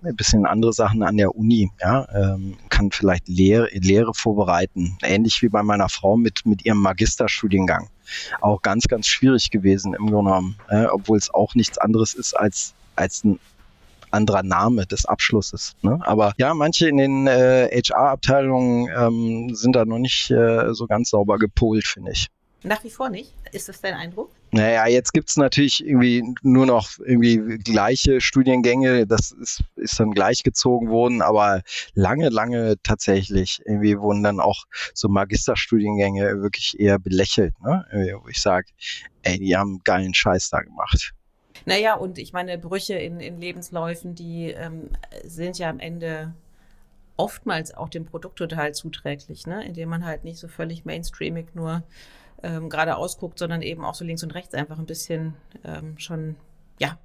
ein 0.03 0.15
bisschen 0.15 0.45
andere 0.45 0.71
Sachen 0.71 1.03
an 1.03 1.17
der 1.17 1.36
Uni, 1.36 1.71
ja, 1.81 2.08
ähm, 2.13 2.58
kann 2.69 2.91
vielleicht 2.91 3.27
Lehre, 3.27 3.69
Lehre 3.71 4.13
vorbereiten, 4.13 4.97
ähnlich 5.01 5.41
wie 5.41 5.49
bei 5.49 5.63
meiner 5.63 5.89
Frau 5.89 6.15
mit, 6.15 6.45
mit 6.45 6.63
ihrem 6.65 6.79
Magisterstudiengang. 6.79 7.89
Auch 8.41 8.62
ganz, 8.62 8.88
ganz 8.88 9.08
schwierig 9.08 9.52
gewesen 9.52 9.94
im 9.94 10.08
Grunde 10.08 10.32
genommen, 10.32 10.56
obwohl 10.91 11.18
es 11.18 11.34
auch 11.34 11.56
nichts 11.56 11.78
anderes 11.78 12.13
ist 12.13 12.34
als, 12.34 12.74
als 12.96 13.24
ein 13.24 13.39
anderer 14.15 14.44
Name 14.44 14.86
des 14.86 15.06
Abschlusses. 15.06 15.76
Ne? 15.82 16.00
Aber 16.02 16.34
ja, 16.38 16.54
manche 16.54 16.88
in 16.88 16.98
den 16.98 17.28
äh, 17.28 17.70
HR-Abteilungen 17.70 18.89
ähm, 18.96 19.56
sind 19.56 19.76
da 19.76 19.86
noch 19.86 20.00
nicht 20.00 20.32
äh, 20.32 20.74
so 20.74 20.88
ganz 20.88 21.10
sauber 21.10 21.38
gepolt, 21.38 21.86
finde 21.86 22.12
ich. 22.12 22.28
Nach 22.63 22.84
wie 22.84 22.89
vor 22.89 23.10
nicht? 23.10 23.32
Ist 23.52 23.70
das 23.70 23.82
dein 23.82 23.94
Eindruck? 23.94 24.32
Naja, 24.56 24.88
jetzt 24.88 25.12
gibt's 25.12 25.36
natürlich 25.36 25.86
irgendwie 25.86 26.24
nur 26.41 26.65
noch 26.65 26.88
irgendwie 27.00 27.58
gleiche 27.58 28.22
Studiengänge, 28.22 29.06
das 29.06 29.32
ist, 29.32 29.62
ist 29.76 30.00
dann 30.00 30.12
gleichgezogen 30.12 30.88
worden, 30.88 31.22
aber 31.22 31.62
lange, 31.94 32.30
lange 32.30 32.76
tatsächlich 32.82 33.60
irgendwie 33.65 34.00
wurden 34.00 34.24
dann 34.24 34.39
auch 34.39 34.63
so 34.94 35.10
Magisterstudiengänge 35.10 36.41
wirklich 36.41 36.80
eher 36.80 37.00
belächelt, 37.00 37.54
ne? 37.62 37.86
wo 38.24 38.30
ich 38.30 38.41
sage, 38.41 38.68
ey, 39.24 39.39
die 39.39 39.58
haben 39.58 39.82
geilen 39.84 40.13
Scheiß 40.13 40.52
da 40.52 40.62
gemacht. 40.62 41.12
Naja, 41.65 41.96
und 41.96 42.18
ich 42.18 42.32
meine, 42.32 42.58
Brüche 42.58 42.94
in, 42.94 43.20
in 43.20 43.38
Lebensläufen, 43.38 44.15
die 44.15 44.52
ähm, 44.52 44.89
sind 45.26 45.60
ja 45.60 45.70
am 45.70 45.80
Ende 45.80 46.34
oftmals 47.18 47.74
auch 47.74 47.89
dem 47.89 48.06
Produkt 48.06 48.38
total 48.38 48.74
zuträglich, 48.74 49.48
ne? 49.48 49.65
indem 49.65 49.89
man 49.89 50.06
halt 50.06 50.24
nicht 50.24 50.39
so 50.39 50.48
völlig 50.48 50.86
mainstreamig 50.86 51.56
nur 51.56 51.84
ähm, 52.43 52.69
gerade 52.69 52.98
ausguckt, 52.98 53.39
sondern 53.39 53.62
eben 53.62 53.84
auch 53.84 53.95
so 53.95 54.06
links 54.06 54.24
und 54.24 54.34
rechts 54.34 54.54
einfach 54.54 54.80
ein 54.80 54.86
bisschen 54.86 55.36
ähm, 55.63 55.98
schon, 55.98 56.36
ja, 56.80 56.98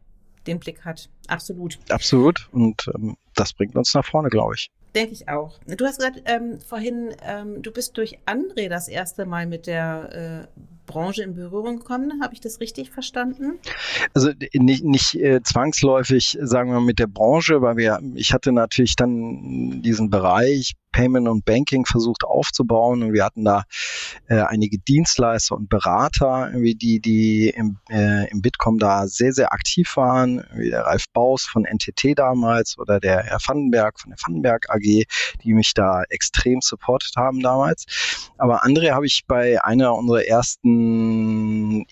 den 0.47 0.59
Blick 0.59 0.85
hat. 0.85 1.09
Absolut. 1.29 1.79
Absolut. 1.91 2.49
Und 2.53 2.91
ähm, 2.95 3.17
das 3.35 3.53
bringt 3.53 3.77
uns 3.77 3.95
nach 3.95 4.05
vorne, 4.05 4.29
glaube 4.29 4.55
ich. 4.55 4.71
Denke 4.95 5.13
ich 5.13 5.29
auch. 5.29 5.59
Du 5.67 5.85
hast 5.85 5.99
gesagt 5.99 6.23
ähm, 6.25 6.61
vorhin, 6.61 7.15
ähm, 7.23 7.63
du 7.63 7.71
bist 7.71 7.97
durch 7.97 8.19
André 8.27 8.69
das 8.69 8.89
erste 8.89 9.25
Mal 9.25 9.47
mit 9.47 9.67
der 9.67 10.49
äh, 10.57 10.61
Branche 10.91 11.23
in 11.23 11.35
Berührung 11.35 11.79
gekommen. 11.79 12.21
Habe 12.23 12.35
ich 12.35 12.41
das 12.41 12.61
richtig 12.61 12.91
verstanden? 12.91 13.59
Also 14.15 14.31
nicht, 14.53 14.85
nicht 14.85 15.15
äh, 15.15 15.41
zwangsläufig, 15.43 16.39
sagen 16.41 16.73
wir, 16.73 16.81
mit 16.81 16.99
der 16.99 17.07
Branche, 17.07 17.63
weil 17.63 17.77
wir, 17.77 18.01
ich 18.15 18.33
hatte 18.33 18.53
natürlich 18.53 18.97
dann 18.97 19.83
diesen 19.83 20.11
Bereich 20.11 20.75
Payment 20.93 21.29
und 21.29 21.45
Banking 21.45 21.87
versucht 21.87 22.25
aufzubauen 22.25 23.03
und 23.03 23.13
wir 23.13 23.25
hatten 23.25 23.45
da 23.45 23.65
äh, 24.29 24.41
einige 24.41 24.79
Dienstleister 24.79 25.57
und 25.57 25.69
Berater, 25.69 26.49
irgendwie 26.49 26.75
die, 26.75 27.01
die 27.01 27.51
im, 27.51 27.79
äh, 27.89 28.29
im 28.31 28.43
Bitkom 28.43 28.79
da 28.79 29.07
sehr, 29.07 29.33
sehr 29.33 29.53
aktiv 29.53 29.97
waren, 29.97 30.45
wie 30.55 30.71
der 30.71 30.83
Ralf 30.83 31.05
Baus 31.13 31.45
von 31.45 31.65
NTT 31.65 32.19
damals 32.19 32.79
oder 32.79 32.99
der 32.99 33.23
Herr 33.23 33.39
Vandenberg 33.47 34.01
von 34.01 34.11
der 34.11 34.19
Vandenberg 34.21 34.69
AG, 34.71 35.05
die 35.43 35.55
mich 35.55 35.75
da 35.75 36.03
extrem 36.09 36.61
supportet 36.61 37.15
haben 37.17 37.41
damals. 37.41 37.85
Aber 38.39 38.65
andere 38.65 38.93
habe 38.93 39.07
ich 39.07 39.23
bei 39.27 39.63
einer 39.63 39.95
unserer 39.95 40.25
ersten 40.25 40.80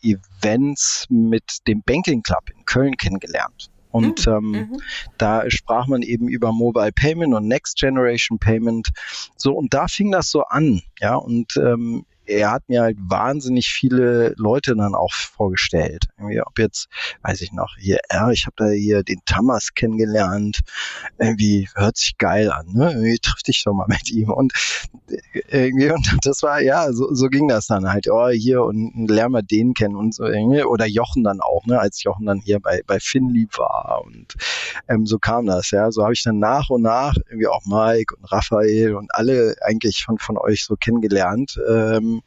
Events 0.03 1.07
mit 1.09 1.67
dem 1.67 1.83
Banking 1.85 2.23
Club 2.23 2.51
in 2.55 2.65
Köln 2.65 2.97
kennengelernt. 2.97 3.71
Und 3.91 4.27
mhm. 4.27 4.33
ähm, 4.33 4.51
mhm. 4.51 4.81
da 5.17 5.51
sprach 5.51 5.87
man 5.87 6.03
eben 6.03 6.29
über 6.29 6.53
Mobile 6.53 6.93
Payment 6.93 7.35
und 7.35 7.49
Next 7.49 7.79
Generation 7.79 8.39
Payment. 8.39 8.91
So, 9.37 9.55
und 9.55 9.73
da 9.75 9.89
fing 9.89 10.13
das 10.13 10.31
so 10.31 10.43
an. 10.43 10.83
Ja, 11.01 11.17
und 11.17 11.57
ähm, 11.57 12.05
er 12.29 12.51
hat 12.51 12.69
mir 12.69 12.83
halt 12.83 12.99
wahnsinnig 13.01 13.69
viele 13.69 14.35
Leute 14.37 14.77
dann 14.77 14.95
auch 14.95 15.13
vorgestellt. 15.13 16.05
Irgendwie, 16.19 16.41
ob 16.43 16.59
jetzt, 16.59 16.89
weiß 17.23 17.41
ich 17.41 17.53
noch, 17.53 17.77
hier, 17.79 17.99
ja, 18.13 18.31
ich 18.31 18.47
habe 18.47 18.55
da 18.57 18.69
hier 18.69 19.03
den 19.03 19.21
Thomas 19.25 19.75
kennengelernt. 19.75 20.61
Irgendwie 21.19 21.69
hört 21.75 21.97
sich 21.97 22.19
geil 22.19 22.53
an, 22.53 22.67
ne? 22.73 22.93
Irgendwie 22.93 23.19
triff 23.19 23.43
dich 23.43 23.63
doch 23.65 23.73
mal 23.73 23.87
mit 23.89 24.11
ihm. 24.11 24.31
Und 24.31 24.53
äh, 25.09 25.69
irgendwie, 25.69 25.91
und 25.91 26.19
das 26.23 26.43
war, 26.43 26.61
ja, 26.61 26.93
so, 26.93 27.15
so 27.15 27.29
ging 27.29 27.49
das 27.49 27.67
dann 27.67 27.89
halt. 27.89 28.09
Oh, 28.11 28.29
hier 28.29 28.63
und 28.63 29.09
lernen 29.09 29.35
wir 29.35 29.43
den 29.43 29.75
kennen 29.75 29.97
und 29.97 30.15
so 30.15 30.25
irgendwie. 30.25 30.63
Oder 30.63 30.87
Jochen 30.87 31.25
dann 31.25 31.41
auch, 31.41 31.65
ne? 31.67 31.81
Als 31.81 32.03
Jochen 32.03 32.27
dann 32.27 32.41
hier 32.41 32.61
bei, 32.61 32.83
bei 32.87 33.01
Finlieb 33.01 33.59
war. 33.59 34.03
Und 34.05 34.35
ähm, 34.89 35.07
so 35.07 35.19
kam 35.19 35.47
das, 35.47 35.71
ja. 35.71 35.91
So 35.91 36.03
habe 36.03 36.13
ich 36.13 36.23
dann 36.23 36.39
nach 36.39 36.69
und 36.69 36.83
nach 36.83 37.15
irgendwie 37.29 37.49
auch 37.49 37.65
Mike 37.65 38.15
und 38.17 38.31
Raphael 38.31 38.95
und 38.95 39.15
alle 39.15 39.57
eigentlich 39.63 40.05
von, 40.05 40.19
von 40.19 40.37
euch 40.37 40.65
so 40.65 40.77
kennengelernt. 40.77 41.59
Ähm, 41.69 42.18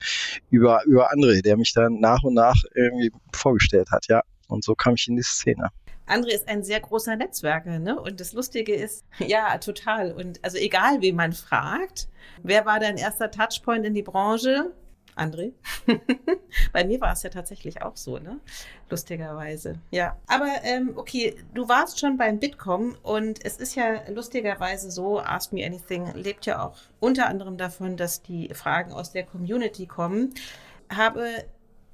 über, 0.49 0.83
über 0.85 1.11
andere, 1.11 1.41
der 1.41 1.57
mich 1.57 1.73
dann 1.73 1.99
nach 1.99 2.23
und 2.23 2.33
nach 2.33 2.61
irgendwie 2.75 3.11
vorgestellt 3.33 3.91
hat, 3.91 4.07
ja. 4.07 4.21
Und 4.47 4.63
so 4.63 4.75
kam 4.75 4.95
ich 4.95 5.07
in 5.07 5.15
die 5.15 5.23
Szene. 5.23 5.69
André 6.07 6.33
ist 6.33 6.49
ein 6.49 6.63
sehr 6.63 6.81
großer 6.81 7.15
Netzwerker, 7.15 7.79
ne? 7.79 7.99
Und 7.99 8.19
das 8.19 8.33
Lustige 8.33 8.75
ist, 8.75 9.05
ja, 9.19 9.57
total. 9.57 10.11
Und 10.11 10.43
also 10.43 10.57
egal, 10.57 11.01
wen 11.01 11.15
man 11.15 11.33
fragt, 11.33 12.09
wer 12.43 12.65
war 12.65 12.79
dein 12.79 12.97
erster 12.97 13.31
Touchpoint 13.31 13.85
in 13.85 13.93
die 13.93 14.03
Branche? 14.03 14.71
André. 15.15 15.53
Bei 16.73 16.83
mir 16.83 16.99
war 17.01 17.13
es 17.13 17.23
ja 17.23 17.29
tatsächlich 17.29 17.81
auch 17.81 17.97
so, 17.97 18.17
ne? 18.17 18.39
Lustigerweise. 18.89 19.79
Ja. 19.89 20.17
Aber 20.27 20.49
ähm, 20.63 20.93
okay, 20.95 21.35
du 21.53 21.67
warst 21.67 21.99
schon 21.99 22.17
beim 22.17 22.39
Bitkom 22.39 22.95
und 23.03 23.43
es 23.45 23.57
ist 23.57 23.75
ja 23.75 24.01
lustigerweise 24.09 24.91
so, 24.91 25.19
Ask 25.19 25.53
Me 25.53 25.65
Anything 25.65 26.13
lebt 26.13 26.45
ja 26.45 26.65
auch 26.65 26.77
unter 26.99 27.27
anderem 27.27 27.57
davon, 27.57 27.97
dass 27.97 28.21
die 28.21 28.49
Fragen 28.53 28.91
aus 28.91 29.11
der 29.11 29.23
Community 29.23 29.85
kommen. 29.85 30.33
Habe 30.89 31.45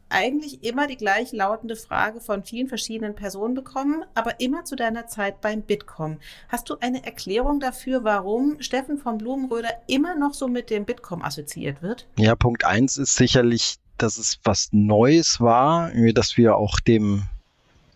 eigentlich 0.10 0.64
immer 0.64 0.88
die 0.88 0.98
gleich 0.98 1.32
lautende 1.32 1.76
Frage 1.76 2.22
von 2.22 2.44
vielen 2.44 2.68
verschiedenen 2.68 3.16
Personen 3.16 3.56
bekommen, 3.56 4.04
aber 4.16 4.40
immer 4.40 4.66
zu 4.66 4.76
deiner 4.76 5.08
Zeit 5.08 5.42
beim 5.42 5.62
Bitkom. 5.62 6.20
Hast 6.50 6.70
du 6.70 6.78
eine 6.80 7.06
Erklärung 7.06 7.60
dafür, 7.60 8.04
warum 8.04 8.62
Steffen 8.62 8.98
von 8.98 9.18
Blumenröder 9.18 9.70
immer 9.88 10.16
noch 10.16 10.34
so 10.34 10.48
mit 10.48 10.70
dem 10.70 10.86
Bitkom 10.86 11.22
assoziiert 11.22 11.82
wird? 11.82 12.08
Ja, 12.18 12.36
Punkt 12.36 12.66
eins 12.66 12.98
ist 12.98 13.16
sicherlich, 13.16 13.76
dass 13.98 14.18
es 14.18 14.40
was 14.44 14.70
Neues 14.72 15.42
war, 15.42 15.92
dass 16.14 16.38
wir 16.38 16.56
auch 16.56 16.80
dem 16.80 17.24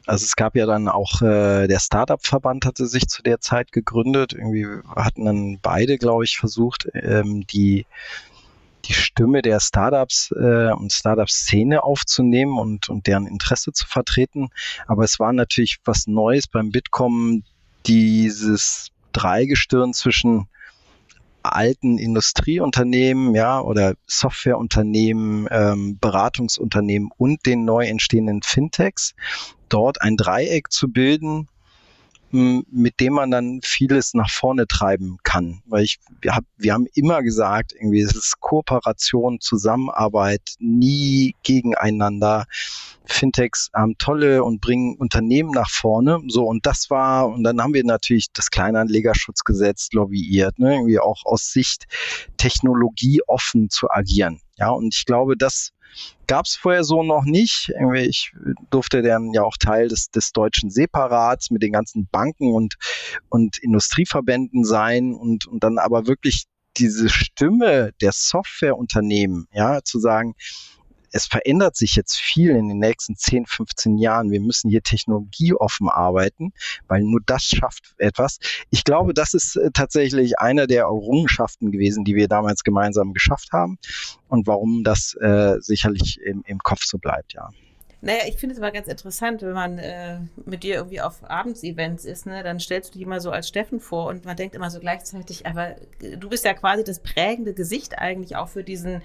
also 0.08 0.26
es 0.26 0.36
gab 0.36 0.56
ja 0.56 0.66
dann 0.66 0.88
auch 0.88 1.22
äh, 1.22 1.68
der 1.68 1.80
Startup-Verband 1.80 2.66
hatte 2.66 2.88
sich 2.88 3.08
zu 3.08 3.22
der 3.22 3.40
Zeit 3.40 3.72
gegründet. 3.72 4.34
Irgendwie 4.34 4.68
hatten 4.96 5.26
dann 5.26 5.60
beide, 5.62 5.98
glaube 5.98 6.26
ich, 6.26 6.38
versucht, 6.38 6.90
ähm, 6.94 7.46
die 7.48 7.86
die 8.92 8.96
Stimme 8.96 9.42
der 9.42 9.62
Startups 9.62 10.32
äh, 10.32 10.72
und 10.74 10.92
Startup-Szene 10.92 11.84
aufzunehmen 11.84 12.58
und, 12.58 12.90
und 12.90 13.08
deren 13.08 13.26
Interesse 13.26 13.72
zu 13.72 13.88
vertreten. 13.88 14.50
Aber 14.86 15.06
es 15.06 15.18
war 15.18 15.32
natürlich 15.32 15.78
was 15.86 16.08
Neues 16.08 16.48
beim 16.48 16.72
Bitkom, 16.72 17.44
dieses 17.86 18.90
Dreigestirn 19.14 19.94
zwischen 19.94 20.48
alten 21.42 21.98
Industrieunternehmen, 21.98 23.34
ja, 23.34 23.62
oder 23.62 23.96
Softwareunternehmen, 24.08 25.48
ähm, 25.50 25.98
Beratungsunternehmen 26.00 27.10
und 27.18 27.46
den 27.46 27.64
neu 27.64 27.88
entstehenden 27.88 28.42
Fintechs, 28.44 29.16
dort 29.70 30.02
ein 30.02 30.18
Dreieck 30.18 30.70
zu 30.70 30.90
bilden, 30.90 31.48
mit 32.32 33.00
dem 33.00 33.14
man 33.14 33.32
dann 33.32 33.60
vieles 33.64 34.14
nach 34.14 34.30
vorne 34.30 34.68
treiben 34.68 35.18
kann. 35.24 35.62
Weil 35.66 35.84
ich, 35.84 36.00
wir, 36.22 36.36
hab, 36.36 36.44
wir 36.58 36.74
haben 36.74 36.88
immer 36.94 37.22
gesagt, 37.24 37.74
irgendwie 37.74 38.02
es 38.02 38.16
ist 38.16 38.40
Kooperation, 38.40 39.40
Zusammenarbeit, 39.40 40.56
nie 40.60 41.36
gegeneinander. 41.44 42.46
Fintechs 43.06 43.70
haben 43.74 43.98
tolle 43.98 44.44
und 44.44 44.62
bringen 44.62 44.96
Unternehmen 44.96 45.52
nach 45.52 45.70
vorne. 45.70 46.22
So, 46.28 46.46
und 46.46 46.66
das 46.66 46.90
war, 46.90 47.28
und 47.28 47.44
dann 47.44 47.62
haben 47.62 47.74
wir 47.74 47.84
natürlich 47.84 48.32
das 48.34 48.50
Kleinanlegerschutzgesetz 48.50 49.90
lobbyiert, 49.92 50.60
ne, 50.60 50.76
irgendwie 50.76 51.00
auch 51.00 51.26
aus 51.26 51.52
Sicht 51.52 51.86
Technologie 52.38 53.22
offen 53.28 53.70
zu 53.70 53.90
agieren. 53.90 54.40
Ja, 54.58 54.70
und 54.70 54.96
ich 54.96 55.06
glaube, 55.06 55.36
das 55.36 55.72
Gab 56.28 56.46
es 56.46 56.56
vorher 56.56 56.84
so 56.84 57.04
noch 57.04 57.24
nicht. 57.26 57.72
Ich 57.96 58.32
durfte 58.70 59.02
dann 59.02 59.34
ja 59.34 59.44
auch 59.44 59.58
Teil 59.58 59.88
des, 59.88 60.12
des 60.12 60.32
deutschen 60.32 60.70
Separats 60.70 61.52
mit 61.52 61.62
den 61.62 61.74
ganzen 61.74 62.08
Banken 62.12 62.54
und, 62.54 62.76
und 63.30 63.58
Industrieverbänden 63.58 64.64
sein 64.64 65.14
und, 65.14 65.46
und 65.48 65.64
dann 65.64 65.78
aber 65.78 66.08
wirklich 66.08 66.46
diese 66.78 67.10
Stimme 67.10 67.92
der 68.02 68.12
Softwareunternehmen, 68.14 69.48
ja, 69.54 69.82
zu 69.84 70.00
sagen, 70.00 70.36
es 71.12 71.26
verändert 71.26 71.76
sich 71.76 71.96
jetzt 71.96 72.18
viel 72.18 72.52
in 72.52 72.70
den 72.70 72.80
nächsten 72.80 73.16
10, 73.16 73.46
15 73.46 73.98
Jahren. 73.98 74.32
Wir 74.32 74.42
müssen 74.42 74.70
hier 74.70 74.82
technologieoffen 74.82 75.90
arbeiten, 75.90 76.54
weil 76.88 77.02
nur 77.02 77.22
das 77.26 77.44
schafft 77.44 77.94
etwas. 77.98 78.40
Ich 78.70 78.84
glaube, 78.84 79.14
das 79.14 79.34
ist 79.34 79.56
äh, 79.56 79.72
tatsächlich 79.74 80.40
einer 80.40 80.68
der 80.68 80.84
Errungenschaften 80.84 81.72
gewesen, 81.72 82.04
die 82.04 82.16
wir 82.16 82.28
damals 82.28 82.64
gemeinsam 82.64 83.14
geschafft 83.14 83.52
haben 83.52 83.78
und 84.28 84.48
warum 84.48 84.84
das 84.84 85.16
äh, 85.16 85.58
sicherlich 85.60 86.20
im, 86.22 86.44
im 86.46 86.60
Kopf 86.60 86.84
so 86.84 86.98
bleibt, 86.98 87.34
ja. 87.34 87.50
Naja, 88.04 88.22
ich 88.28 88.38
finde 88.38 88.54
es 88.54 88.58
immer 88.58 88.72
ganz 88.72 88.88
interessant, 88.88 89.44
wenn 89.44 89.54
man 89.54 89.78
äh, 89.78 90.18
mit 90.46 90.64
dir 90.64 90.76
irgendwie 90.76 91.02
auf 91.02 91.24
Abendsevents 91.24 92.04
ist, 92.04 92.26
ne, 92.26 92.42
dann 92.42 92.60
stellst 92.60 92.90
du 92.90 92.94
dich 92.94 93.04
immer 93.04 93.20
so 93.20 93.30
als 93.30 93.48
Steffen 93.48 93.80
vor 93.80 94.08
und 94.08 94.26
man 94.26 94.36
denkt 94.36 94.56
immer 94.56 94.72
so 94.72 94.80
gleichzeitig, 94.80 95.46
aber 95.46 95.76
du 96.00 96.28
bist 96.28 96.44
ja 96.44 96.56
quasi 96.56 96.84
das 96.84 97.00
prägende 97.00 97.54
Gesicht 97.54 98.00
eigentlich 98.00 98.36
auch 98.36 98.48
für 98.48 98.64
diesen, 98.64 99.04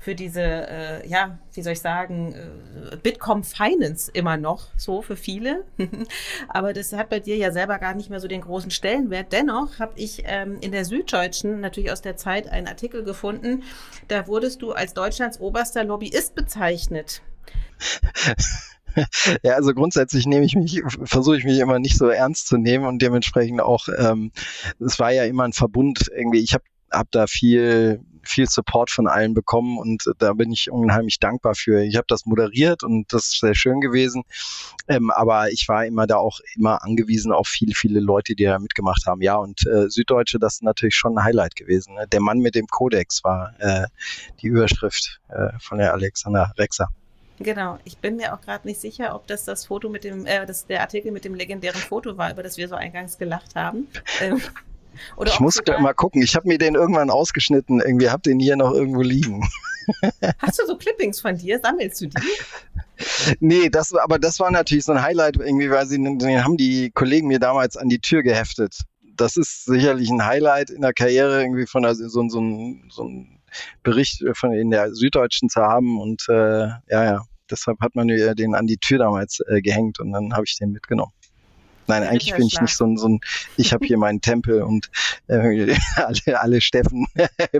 für 0.00 0.14
diese, 0.14 0.40
äh, 0.40 1.06
ja, 1.06 1.38
wie 1.52 1.60
soll 1.60 1.74
ich 1.74 1.82
sagen, 1.82 2.34
äh, 2.90 2.96
Bitkom 2.96 3.44
Finance 3.44 4.10
immer 4.14 4.38
noch 4.38 4.68
so 4.78 5.02
für 5.02 5.16
viele. 5.16 5.64
aber 6.48 6.72
das 6.72 6.94
hat 6.94 7.10
bei 7.10 7.20
dir 7.20 7.36
ja 7.36 7.52
selber 7.52 7.78
gar 7.78 7.92
nicht 7.92 8.08
mehr 8.08 8.20
so 8.20 8.28
den 8.28 8.40
großen 8.40 8.70
Stellenwert. 8.70 9.30
Dennoch 9.30 9.78
habe 9.78 9.92
ich 9.96 10.22
ähm, 10.24 10.56
in 10.62 10.72
der 10.72 10.86
Süddeutschen 10.86 11.60
natürlich 11.60 11.92
aus 11.92 12.00
der 12.00 12.16
Zeit 12.16 12.48
einen 12.48 12.66
Artikel 12.66 13.04
gefunden, 13.04 13.62
da 14.08 14.26
wurdest 14.26 14.62
du 14.62 14.72
als 14.72 14.94
Deutschlands 14.94 15.38
oberster 15.38 15.84
Lobbyist 15.84 16.34
bezeichnet. 16.34 17.20
ja, 19.42 19.54
also 19.54 19.74
grundsätzlich 19.74 20.26
nehme 20.26 20.44
ich 20.44 20.54
mich, 20.54 20.82
versuche 21.04 21.36
ich 21.36 21.44
mich 21.44 21.58
immer 21.58 21.78
nicht 21.78 21.96
so 21.96 22.08
ernst 22.08 22.48
zu 22.48 22.56
nehmen 22.56 22.86
und 22.86 23.00
dementsprechend 23.00 23.60
auch, 23.60 23.88
ähm, 23.96 24.32
es 24.80 24.98
war 24.98 25.12
ja 25.12 25.24
immer 25.24 25.44
ein 25.44 25.52
Verbund 25.52 26.10
irgendwie, 26.14 26.40
ich 26.40 26.54
habe 26.54 26.64
hab 26.90 27.10
da 27.10 27.26
viel 27.26 28.00
viel 28.28 28.46
Support 28.46 28.90
von 28.90 29.08
allen 29.08 29.34
bekommen 29.34 29.78
und 29.78 30.04
da 30.18 30.34
bin 30.34 30.52
ich 30.52 30.70
unheimlich 30.70 31.18
dankbar 31.18 31.54
für. 31.54 31.82
Ich 31.82 31.96
habe 31.96 32.06
das 32.08 32.26
moderiert 32.26 32.82
und 32.82 33.12
das 33.12 33.24
ist 33.24 33.40
sehr 33.40 33.54
schön 33.54 33.80
gewesen, 33.80 34.22
ähm, 34.86 35.10
aber 35.10 35.50
ich 35.50 35.66
war 35.68 35.86
immer 35.86 36.06
da 36.06 36.16
auch 36.16 36.40
immer 36.56 36.82
angewiesen 36.84 37.32
auf 37.32 37.48
viele, 37.48 37.74
viele 37.74 38.00
Leute, 38.00 38.34
die 38.34 38.44
da 38.44 38.58
mitgemacht 38.58 39.06
haben. 39.06 39.22
Ja, 39.22 39.36
und 39.36 39.66
äh, 39.66 39.88
Süddeutsche, 39.88 40.38
das 40.38 40.54
ist 40.54 40.62
natürlich 40.62 40.94
schon 40.94 41.16
ein 41.18 41.24
Highlight 41.24 41.56
gewesen. 41.56 41.94
Ne? 41.94 42.06
Der 42.06 42.20
Mann 42.20 42.38
mit 42.38 42.54
dem 42.54 42.66
Kodex 42.66 43.24
war 43.24 43.54
äh, 43.58 43.86
die 44.42 44.48
Überschrift 44.48 45.20
äh, 45.28 45.48
von 45.58 45.78
der 45.78 45.92
Alexander 45.94 46.52
Rexer. 46.58 46.88
Genau, 47.40 47.78
ich 47.84 47.98
bin 47.98 48.16
mir 48.16 48.34
auch 48.34 48.40
gerade 48.40 48.66
nicht 48.66 48.80
sicher, 48.80 49.14
ob 49.14 49.26
das 49.26 49.44
das 49.44 49.66
Foto 49.66 49.88
mit 49.88 50.04
dem, 50.04 50.26
äh, 50.26 50.44
das 50.44 50.66
der 50.66 50.80
Artikel 50.80 51.12
mit 51.12 51.24
dem 51.24 51.34
legendären 51.34 51.80
Foto 51.80 52.16
war, 52.16 52.32
über 52.32 52.42
das 52.42 52.56
wir 52.56 52.68
so 52.68 52.74
eingangs 52.74 53.18
gelacht 53.18 53.54
haben. 53.54 53.88
Ähm, 54.20 54.40
oder 55.16 55.30
ich 55.30 55.38
muss 55.38 55.60
mal 55.80 55.92
gucken. 55.92 56.22
Ich 56.22 56.34
habe 56.34 56.48
mir 56.48 56.58
den 56.58 56.74
irgendwann 56.74 57.08
ausgeschnitten. 57.10 57.80
Irgendwie 57.80 58.10
habe 58.10 58.22
den 58.22 58.40
hier 58.40 58.56
noch 58.56 58.72
irgendwo 58.72 59.02
liegen. 59.02 59.48
Hast 60.38 60.58
du 60.58 60.66
so 60.66 60.76
Clippings 60.76 61.20
von 61.20 61.36
dir? 61.36 61.60
Sammelst 61.60 62.00
du 62.00 62.06
die? 62.06 62.16
Nee, 63.38 63.68
das, 63.68 63.94
aber 63.94 64.18
das 64.18 64.40
war 64.40 64.50
natürlich 64.50 64.84
so 64.84 64.92
ein 64.92 65.02
Highlight 65.02 65.36
irgendwie, 65.36 65.70
weil 65.70 65.86
sie 65.86 66.02
den 66.02 66.44
haben 66.44 66.56
die 66.56 66.90
Kollegen 66.90 67.28
mir 67.28 67.38
damals 67.38 67.76
an 67.76 67.88
die 67.88 68.00
Tür 68.00 68.22
geheftet. 68.22 68.80
Das 69.14 69.36
ist 69.36 69.66
sicherlich 69.66 70.10
ein 70.10 70.24
Highlight 70.24 70.70
in 70.70 70.82
der 70.82 70.92
Karriere 70.92 71.42
irgendwie 71.42 71.66
von 71.66 71.82
der, 71.82 71.94
so, 71.94 72.08
so, 72.08 72.28
so, 72.28 72.40
so 72.88 73.04
ein 73.04 73.37
Bericht 73.82 74.24
von 74.34 74.52
in 74.52 74.70
der 74.70 74.94
Süddeutschen 74.94 75.48
zu 75.48 75.60
haben 75.60 76.00
und 76.00 76.26
äh, 76.28 76.68
ja, 76.68 77.04
ja, 77.04 77.22
deshalb 77.50 77.80
hat 77.80 77.94
man 77.94 78.08
den 78.08 78.54
an 78.54 78.66
die 78.66 78.78
Tür 78.78 78.98
damals 78.98 79.40
äh, 79.48 79.60
gehängt 79.60 80.00
und 80.00 80.12
dann 80.12 80.34
habe 80.34 80.44
ich 80.46 80.56
den 80.56 80.72
mitgenommen. 80.72 81.12
Nein, 81.86 82.02
eigentlich 82.02 82.34
bin 82.34 82.46
ich 82.46 82.60
nicht 82.60 82.76
so 82.76 82.84
ein, 82.84 82.98
so 82.98 83.08
ein 83.08 83.20
ich 83.56 83.72
habe 83.72 83.86
hier 83.86 83.96
meinen 83.96 84.20
Tempel 84.20 84.62
und 84.62 84.90
äh, 85.26 85.74
alle, 85.96 86.40
alle 86.40 86.60
Steffen 86.60 87.06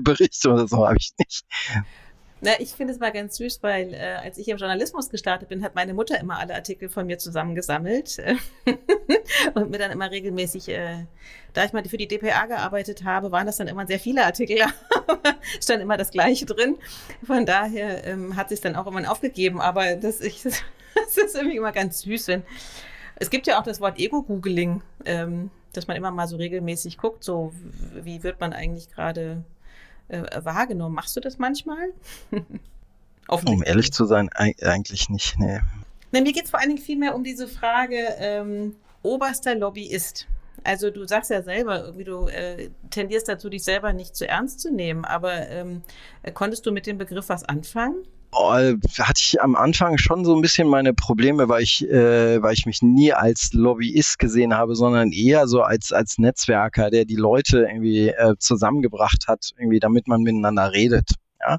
Berichte 0.03 0.51
oder 0.51 0.69
so 0.69 0.87
habe 0.87 0.99
ich 0.99 1.13
nicht. 1.19 1.45
Na, 2.41 2.53
ich 2.61 2.71
finde 2.71 2.93
es 2.93 3.01
mal 3.01 3.11
ganz 3.11 3.37
süß, 3.37 3.63
weil 3.63 3.93
äh, 3.95 4.17
als 4.23 4.39
ich 4.39 4.49
im 4.49 4.59
Journalismus 4.59 5.11
gestartet 5.11 5.49
bin, 5.49 5.65
hat 5.65 5.75
meine 5.75 5.93
Mutter 5.93 6.21
immer 6.21 6.39
alle 6.39 6.55
Artikel 6.55 6.89
von 6.89 7.07
mir 7.07 7.19
zusammengesammelt 7.19 8.19
und 9.55 9.71
mir 9.71 9.79
dann 9.79 9.91
immer 9.91 10.11
regelmäßig, 10.11 10.69
äh, 10.69 11.07
da 11.53 11.65
ich 11.65 11.73
mal 11.73 11.85
für 11.85 11.97
die 11.97 12.07
DPA 12.07 12.47
gearbeitet 12.47 13.03
habe, 13.03 13.33
waren 13.33 13.47
das 13.47 13.57
dann 13.57 13.67
immer 13.67 13.87
sehr 13.89 13.99
viele 13.99 14.25
Artikel, 14.25 14.59
stand 15.61 15.83
immer 15.83 15.97
das 15.97 16.13
Gleiche 16.13 16.47
drin. 16.47 16.77
Von 17.27 17.45
daher 17.45 18.07
ähm, 18.07 18.37
hat 18.37 18.51
sich 18.51 18.61
dann 18.61 18.77
auch 18.77 18.87
irgendwann 18.87 19.07
aufgegeben, 19.07 19.61
aber 19.61 19.97
das, 19.97 20.21
ich, 20.21 20.43
das 20.43 20.63
ist 21.17 21.35
irgendwie 21.35 21.57
immer 21.57 21.73
ganz 21.73 22.03
süß, 22.03 22.29
wenn 22.29 22.45
es 23.21 23.31
gibt 23.31 23.49
ja 23.49 23.59
auch 23.59 23.65
das 23.65 23.81
Wort 23.81 23.99
Ego-Googling, 23.99 24.81
ähm, 25.05 25.51
dass 25.73 25.89
man 25.89 25.97
immer 25.97 26.13
mal 26.13 26.29
so 26.29 26.37
regelmäßig 26.37 26.99
guckt, 26.99 27.25
so 27.25 27.53
wie 27.95 28.23
wird 28.23 28.39
man 28.41 28.53
eigentlich 28.53 28.91
gerade 28.91 29.43
äh, 30.09 30.45
wahrgenommen. 30.45 30.95
Machst 30.95 31.17
du 31.17 31.21
das 31.21 31.39
manchmal? 31.39 31.93
um 33.29 33.63
ehrlich 33.63 33.93
zu 33.93 34.07
sein, 34.07 34.31
eigentlich 34.33 35.09
nicht, 35.11 35.39
nee. 35.39 35.61
Na, 36.13 36.21
mir 36.21 36.33
geht 36.33 36.45
es 36.45 36.51
vor 36.51 36.61
allen 36.61 36.71
Dingen 36.71 36.83
vielmehr 36.83 37.15
um 37.15 37.23
diese 37.23 37.47
Frage, 37.47 38.15
ähm, 38.19 38.77
oberster 39.03 39.55
Lobbyist. 39.55 40.27
Also 40.65 40.91
du 40.91 41.07
sagst 41.07 41.31
ja 41.31 41.43
selber, 41.43 41.85
irgendwie 41.85 42.05
du 42.05 42.27
äh, 42.27 42.71
tendierst 42.91 43.29
dazu, 43.29 43.49
dich 43.49 43.63
selber 43.63 43.93
nicht 43.93 44.17
zu 44.17 44.27
ernst 44.27 44.61
zu 44.61 44.73
nehmen, 44.73 45.05
aber 45.05 45.49
ähm, 45.49 45.83
konntest 46.35 46.67
du 46.67 46.73
mit 46.73 46.87
dem 46.87 46.99
Begriff 46.99 47.29
was 47.29 47.45
anfangen? 47.45 48.05
Hatte 48.33 49.21
ich 49.21 49.41
am 49.41 49.57
Anfang 49.57 49.99
schon 49.99 50.25
so 50.25 50.35
ein 50.35 50.43
bisschen 50.43 50.69
meine 50.69 50.95
Probleme, 50.95 51.49
weil 51.49 51.63
ich, 51.63 51.89
äh, 51.89 52.43
weil 52.43 52.53
ich 52.53 52.67
mich 52.67 52.83
nie 52.83 53.13
als 53.13 53.53
Lobbyist 53.53 54.19
gesehen 54.19 54.55
habe, 54.55 54.75
sondern 54.77 55.13
eher 55.13 55.49
so 55.49 55.63
als, 55.63 55.93
als 55.93 56.19
Netzwerker, 56.19 56.91
der 56.91 57.05
die 57.05 57.17
Leute 57.17 57.67
irgendwie 57.71 58.09
äh, 58.09 58.35
zusammengebracht 58.39 59.27
hat, 59.29 59.51
irgendwie 59.59 59.81
damit 59.81 60.09
man 60.09 60.23
miteinander 60.23 60.73
redet. 60.73 61.11
Ja? 61.49 61.59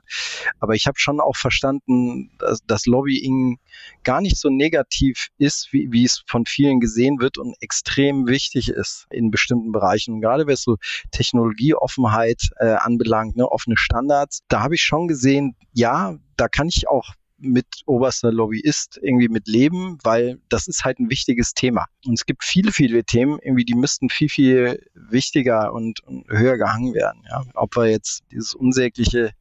Aber 0.60 0.76
ich 0.76 0.86
habe 0.86 1.00
schon 1.00 1.20
auch 1.20 1.36
verstanden, 1.36 2.32
dass, 2.38 2.60
dass 2.66 2.86
Lobbying 2.86 3.60
gar 4.04 4.22
nicht 4.22 4.38
so 4.38 4.50
negativ 4.50 5.30
ist, 5.38 5.74
wie, 5.74 5.92
wie 5.92 6.06
es 6.06 6.24
von 6.28 6.46
vielen 6.46 6.80
gesehen 6.80 7.20
wird 7.20 7.38
und 7.38 7.56
extrem 7.62 8.28
wichtig 8.28 8.70
ist 8.70 9.08
in 9.10 9.32
bestimmten 9.32 9.72
Bereichen. 9.72 10.16
Und 10.16 10.22
gerade 10.22 10.48
was 10.48 10.62
so 10.62 10.78
Technologieoffenheit 11.12 12.50
äh, 12.58 12.74
anbelangt, 12.74 13.36
ne, 13.36 13.50
offene 13.50 13.78
Standards, 13.78 14.42
da 14.48 14.62
habe 14.62 14.76
ich 14.76 14.82
schon 14.82 15.08
gesehen, 15.08 15.56
ja, 15.74 16.18
da 16.38 16.48
kann 16.48 16.68
ich 16.68 16.88
auch 16.88 17.14
mit 17.40 17.66
oberster 17.86 18.32
Lobbyist 18.32 19.00
irgendwie 19.02 19.30
mit 19.30 19.48
leben, 19.48 19.98
weil 20.04 20.40
das 20.50 20.68
ist 20.68 20.84
halt 20.84 21.00
ein 21.00 21.10
wichtiges 21.10 21.54
Thema. 21.54 21.86
Und 22.06 22.14
es 22.14 22.26
gibt 22.26 22.44
viele, 22.44 22.72
viele 22.72 23.04
Themen, 23.04 23.40
irgendwie, 23.42 23.66
die 23.66 23.76
müssten 23.76 24.10
viel, 24.10 24.30
viel 24.30 24.86
wichtiger 24.94 25.74
und, 25.74 26.00
höher 26.28 26.58
gehangen 26.58 26.94
werden. 26.94 27.24
Ja. 27.30 27.44
Ob 27.56 27.76
wir 27.76 27.88
jetzt 27.88 28.24
dieses 28.32 28.54
unsägliche 28.54 29.32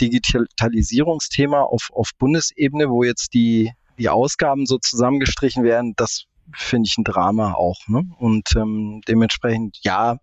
Digitalisierungsthema 0.00 1.60
auf, 1.60 1.90
auf 1.92 2.10
Bundesebene, 2.18 2.90
wo 2.90 3.02
jetzt 3.04 3.34
die, 3.34 3.72
die 3.98 4.08
Ausgaben 4.08 4.66
so 4.66 4.78
zusammengestrichen 4.78 5.64
werden, 5.64 5.94
das 5.96 6.26
finde 6.54 6.86
ich 6.86 6.98
ein 6.98 7.04
Drama 7.04 7.54
auch. 7.54 7.78
Ne? 7.88 8.04
Und 8.18 8.54
ähm, 8.56 9.00
dementsprechend, 9.08 9.78
ja, 9.82 10.18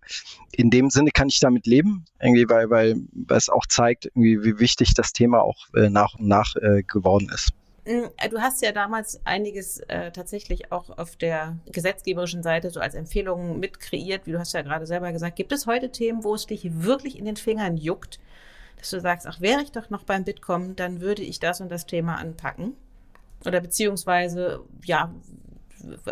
in 0.51 0.69
dem 0.69 0.89
Sinne 0.89 1.11
kann 1.11 1.29
ich 1.29 1.39
damit 1.39 1.65
leben, 1.65 2.05
irgendwie, 2.21 2.47
weil, 2.49 2.69
weil, 2.69 2.95
es 3.29 3.49
auch 3.49 3.65
zeigt, 3.67 4.05
irgendwie, 4.05 4.43
wie 4.43 4.59
wichtig 4.59 4.93
das 4.93 5.13
Thema 5.13 5.41
auch 5.41 5.67
äh, 5.75 5.89
nach 5.89 6.15
und 6.15 6.27
nach 6.27 6.55
äh, 6.55 6.83
geworden 6.83 7.29
ist. 7.33 7.49
Mm, 7.85 8.07
du 8.29 8.39
hast 8.39 8.61
ja 8.61 8.71
damals 8.71 9.19
einiges 9.25 9.79
äh, 9.87 10.11
tatsächlich 10.11 10.71
auch 10.71 10.95
auf 10.97 11.15
der 11.15 11.57
gesetzgeberischen 11.71 12.43
Seite 12.43 12.69
so 12.69 12.79
als 12.79 12.93
Empfehlungen 12.93 13.59
mit 13.59 13.79
kreiert, 13.79 14.25
wie 14.25 14.31
du 14.31 14.39
hast 14.39 14.53
ja 14.53 14.61
gerade 14.61 14.85
selber 14.85 15.11
gesagt. 15.11 15.35
Gibt 15.35 15.51
es 15.51 15.65
heute 15.65 15.91
Themen, 15.91 16.23
wo 16.23 16.35
es 16.35 16.45
dich 16.45 16.83
wirklich 16.83 17.17
in 17.17 17.25
den 17.25 17.37
Fingern 17.37 17.77
juckt, 17.77 18.19
dass 18.77 18.91
du 18.91 18.99
sagst, 19.01 19.27
ach, 19.27 19.41
wäre 19.41 19.61
ich 19.61 19.71
doch 19.71 19.89
noch 19.89 20.03
beim 20.03 20.23
Bitkom, 20.23 20.75
dann 20.75 21.01
würde 21.01 21.21
ich 21.21 21.39
das 21.39 21.61
und 21.61 21.69
das 21.69 21.85
Thema 21.85 22.15
anpacken? 22.15 22.75
Oder 23.45 23.61
beziehungsweise, 23.61 24.61
ja, 24.83 25.13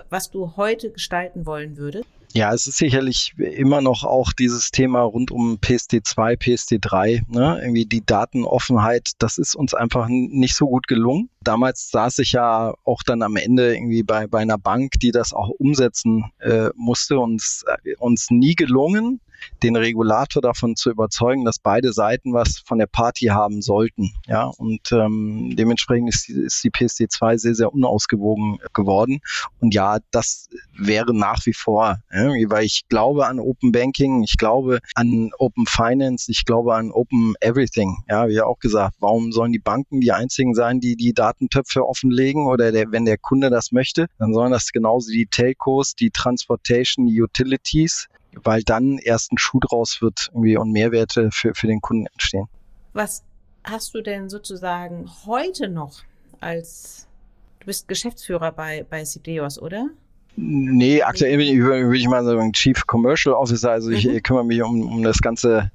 was 0.09 0.29
du 0.31 0.55
heute 0.55 0.91
gestalten 0.91 1.45
wollen 1.45 1.77
würdest? 1.77 2.07
Ja, 2.33 2.53
es 2.53 2.67
ist 2.67 2.77
sicherlich 2.77 3.33
immer 3.37 3.81
noch 3.81 4.03
auch 4.03 4.33
dieses 4.33 4.69
Thema 4.69 5.01
rund 5.01 5.31
um 5.31 5.57
PSD2, 5.57 6.37
PSD3, 6.37 7.21
ne? 7.29 7.59
irgendwie 7.61 7.85
die 7.85 8.05
Datenoffenheit, 8.05 9.13
das 9.19 9.37
ist 9.37 9.55
uns 9.55 9.73
einfach 9.73 10.07
nicht 10.09 10.55
so 10.55 10.67
gut 10.67 10.87
gelungen. 10.87 11.29
Damals 11.41 11.89
saß 11.89 12.19
ich 12.19 12.33
ja 12.33 12.73
auch 12.83 13.01
dann 13.03 13.21
am 13.21 13.37
Ende 13.37 13.73
irgendwie 13.73 14.03
bei, 14.03 14.27
bei 14.27 14.39
einer 14.39 14.57
Bank, 14.57 14.93
die 15.01 15.11
das 15.11 15.33
auch 15.33 15.49
umsetzen 15.49 16.25
äh, 16.39 16.69
musste 16.75 17.17
und 17.19 17.41
äh, 17.83 17.95
uns 17.97 18.29
nie 18.29 18.55
gelungen, 18.55 19.21
den 19.63 19.75
Regulator 19.75 20.41
davon 20.41 20.75
zu 20.75 20.89
überzeugen, 20.89 21.45
dass 21.45 21.59
beide 21.59 21.93
Seiten 21.93 22.33
was 22.33 22.59
von 22.65 22.77
der 22.77 22.87
Party 22.87 23.27
haben 23.27 23.61
sollten. 23.61 24.11
Ja, 24.27 24.45
und 24.57 24.91
ähm, 24.91 25.55
dementsprechend 25.55 26.09
ist 26.09 26.29
ist 26.29 26.63
die 26.63 26.71
PSD2 26.71 27.37
sehr, 27.37 27.55
sehr 27.55 27.73
unausgewogen 27.73 28.59
geworden. 28.73 29.19
Und 29.59 29.73
ja, 29.73 29.99
das 30.11 30.49
wäre 30.77 31.13
nach 31.13 31.45
wie 31.45 31.53
vor, 31.53 31.99
ja, 32.11 32.27
weil 32.49 32.65
ich 32.65 32.87
glaube 32.89 33.27
an 33.27 33.39
Open 33.39 33.71
Banking, 33.71 34.23
ich 34.23 34.37
glaube 34.37 34.79
an 34.95 35.31
Open 35.37 35.65
Finance, 35.67 36.31
ich 36.31 36.45
glaube 36.45 36.75
an 36.75 36.91
Open 36.91 37.35
Everything. 37.41 37.97
Ja, 38.09 38.27
wie 38.27 38.41
auch 38.41 38.59
gesagt, 38.59 38.95
warum 38.99 39.31
sollen 39.31 39.51
die 39.51 39.59
Banken 39.59 40.01
die 40.01 40.11
einzigen 40.11 40.53
sein, 40.53 40.79
die 40.79 40.95
die 40.95 41.13
Datentöpfe 41.13 41.85
offenlegen 41.85 42.47
oder 42.47 42.71
der, 42.71 42.91
wenn 42.91 43.05
der 43.05 43.17
Kunde 43.17 43.49
das 43.49 43.71
möchte, 43.71 44.07
dann 44.17 44.33
sollen 44.33 44.51
das 44.51 44.71
genauso 44.71 45.11
die 45.11 45.27
Telcos, 45.27 45.93
die 45.93 46.11
Transportation, 46.11 47.07
die 47.07 47.21
Utilities, 47.21 48.07
weil 48.33 48.63
dann 48.63 48.97
erst 48.97 49.31
ein 49.31 49.37
Schuh 49.37 49.59
draus 49.59 50.01
wird 50.01 50.29
irgendwie 50.31 50.57
und 50.57 50.71
Mehrwerte 50.71 51.29
für, 51.31 51.53
für 51.53 51.67
den 51.67 51.81
Kunden 51.81 52.07
entstehen. 52.07 52.47
Was 52.93 53.23
hast 53.63 53.93
du 53.93 54.01
denn 54.01 54.29
sozusagen 54.29 55.09
heute 55.25 55.69
noch 55.69 56.01
als, 56.39 57.07
du 57.59 57.67
bist 57.67 57.87
Geschäftsführer 57.87 58.51
bei, 58.51 58.85
bei 58.89 59.03
Sideos, 59.05 59.59
oder? 59.59 59.89
Nee, 60.35 61.01
aktuell 61.01 61.37
bin 61.37 61.47
ich, 61.47 61.59
würde 61.59 61.97
ich 61.97 62.07
mal 62.07 62.23
sagen, 62.23 62.53
Chief 62.53 62.85
Commercial 62.85 63.33
Officer. 63.33 63.71
Also 63.71 63.89
ich 63.89 64.05
mhm. 64.05 64.21
kümmere 64.21 64.45
mich 64.45 64.61
um, 64.61 64.81
um 64.83 65.03
das 65.03 65.17
ganze 65.19 65.71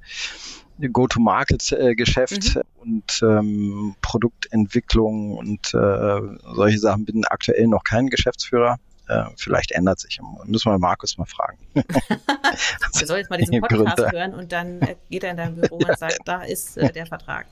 Go-to-Market-Geschäft 0.79 2.55
mhm. 2.55 2.61
und 2.81 3.21
ähm, 3.23 3.95
Produktentwicklung 4.01 5.37
und 5.37 5.73
äh, 5.73 6.21
solche 6.55 6.79
Sachen. 6.79 7.05
Bin 7.05 7.25
aktuell 7.25 7.67
noch 7.67 7.83
kein 7.83 8.07
Geschäftsführer. 8.07 8.77
Äh, 9.07 9.25
vielleicht 9.37 9.71
ändert 9.71 9.99
sich. 9.99 10.19
Müssen 10.45 10.71
wir 10.71 10.79
Markus 10.79 11.17
mal 11.17 11.25
fragen. 11.25 11.57
wir 11.73 13.07
sollen 13.07 13.19
jetzt 13.19 13.29
mal 13.29 13.37
diesen 13.37 13.59
Podcast 13.59 13.97
Gründe. 13.97 14.11
hören 14.11 14.33
und 14.33 14.51
dann 14.51 14.81
äh, 14.81 14.95
geht 15.09 15.23
er 15.23 15.31
in 15.31 15.37
dein 15.37 15.55
Büro 15.55 15.75
und 15.77 15.97
sagt, 15.97 16.19
da 16.25 16.43
ist 16.43 16.77
äh, 16.77 16.91
der 16.91 17.05
Vertrag. 17.05 17.47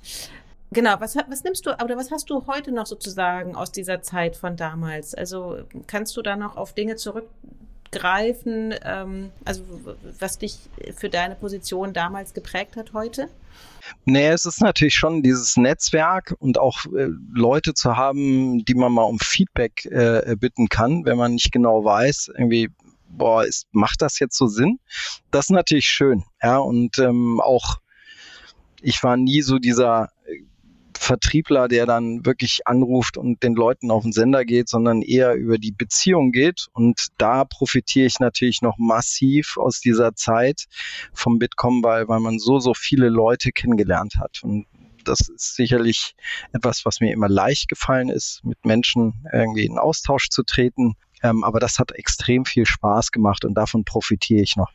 Genau, 0.73 0.95
was, 0.99 1.17
was 1.17 1.43
nimmst 1.43 1.65
du, 1.65 1.71
oder 1.71 1.97
was 1.97 2.11
hast 2.11 2.29
du 2.29 2.47
heute 2.47 2.71
noch 2.71 2.85
sozusagen 2.85 3.55
aus 3.57 3.73
dieser 3.73 4.01
Zeit 4.01 4.37
von 4.37 4.55
damals? 4.55 5.13
Also 5.13 5.63
kannst 5.87 6.15
du 6.15 6.21
da 6.21 6.37
noch 6.37 6.55
auf 6.55 6.73
Dinge 6.73 6.95
zurückgreifen, 7.91 8.73
ähm, 8.83 9.31
also 9.45 9.63
was 10.19 10.37
dich 10.37 10.57
für 10.95 11.09
deine 11.09 11.35
Position 11.35 11.93
damals 11.93 12.33
geprägt 12.33 12.75
hat 12.75 12.93
heute? 12.93 13.29
Nee, 14.05 14.27
es 14.27 14.45
ist 14.45 14.61
natürlich 14.61 14.95
schon 14.95 15.21
dieses 15.23 15.57
Netzwerk 15.57 16.35
und 16.39 16.57
auch 16.57 16.85
äh, 16.85 17.07
Leute 17.33 17.73
zu 17.73 17.97
haben, 17.97 18.63
die 18.65 18.75
man 18.75 18.91
mal 18.91 19.03
um 19.03 19.19
Feedback 19.19 19.85
äh, 19.85 20.35
bitten 20.39 20.69
kann, 20.69 21.05
wenn 21.05 21.17
man 21.17 21.33
nicht 21.33 21.51
genau 21.51 21.83
weiß, 21.83 22.31
irgendwie, 22.37 22.69
boah, 23.09 23.43
ist, 23.43 23.67
macht 23.71 24.01
das 24.01 24.19
jetzt 24.19 24.37
so 24.37 24.47
Sinn? 24.47 24.79
Das 25.31 25.45
ist 25.45 25.51
natürlich 25.51 25.87
schön, 25.87 26.23
ja, 26.41 26.57
und 26.57 26.97
ähm, 26.99 27.41
auch 27.41 27.77
ich 28.83 29.03
war 29.03 29.15
nie 29.15 29.41
so 29.41 29.59
dieser 29.59 30.09
Vertriebler, 31.01 31.67
der 31.67 31.87
dann 31.87 32.27
wirklich 32.27 32.67
anruft 32.67 33.17
und 33.17 33.41
den 33.41 33.55
Leuten 33.55 33.89
auf 33.89 34.03
den 34.03 34.11
Sender 34.11 34.45
geht, 34.45 34.69
sondern 34.69 35.01
eher 35.01 35.33
über 35.33 35.57
die 35.57 35.71
Beziehung 35.71 36.31
geht. 36.31 36.67
Und 36.73 37.07
da 37.17 37.43
profitiere 37.43 38.05
ich 38.05 38.19
natürlich 38.19 38.61
noch 38.61 38.77
massiv 38.77 39.57
aus 39.57 39.79
dieser 39.79 40.13
Zeit 40.13 40.65
vom 41.11 41.39
Bitkom, 41.39 41.83
weil, 41.83 42.07
weil 42.07 42.19
man 42.19 42.37
so, 42.37 42.59
so 42.59 42.75
viele 42.75 43.09
Leute 43.09 43.51
kennengelernt 43.51 44.17
hat. 44.19 44.43
Und 44.43 44.67
das 45.03 45.21
ist 45.21 45.55
sicherlich 45.55 46.13
etwas, 46.53 46.85
was 46.85 46.99
mir 46.99 47.11
immer 47.11 47.29
leicht 47.29 47.67
gefallen 47.67 48.09
ist, 48.09 48.41
mit 48.43 48.63
Menschen 48.63 49.25
irgendwie 49.33 49.65
in 49.65 49.79
Austausch 49.79 50.29
zu 50.29 50.43
treten. 50.43 50.93
Ähm, 51.23 51.43
aber 51.43 51.59
das 51.59 51.79
hat 51.79 51.93
extrem 51.93 52.45
viel 52.45 52.67
Spaß 52.67 53.11
gemacht 53.11 53.43
und 53.43 53.55
davon 53.55 53.85
profitiere 53.85 54.43
ich 54.43 54.55
noch 54.55 54.71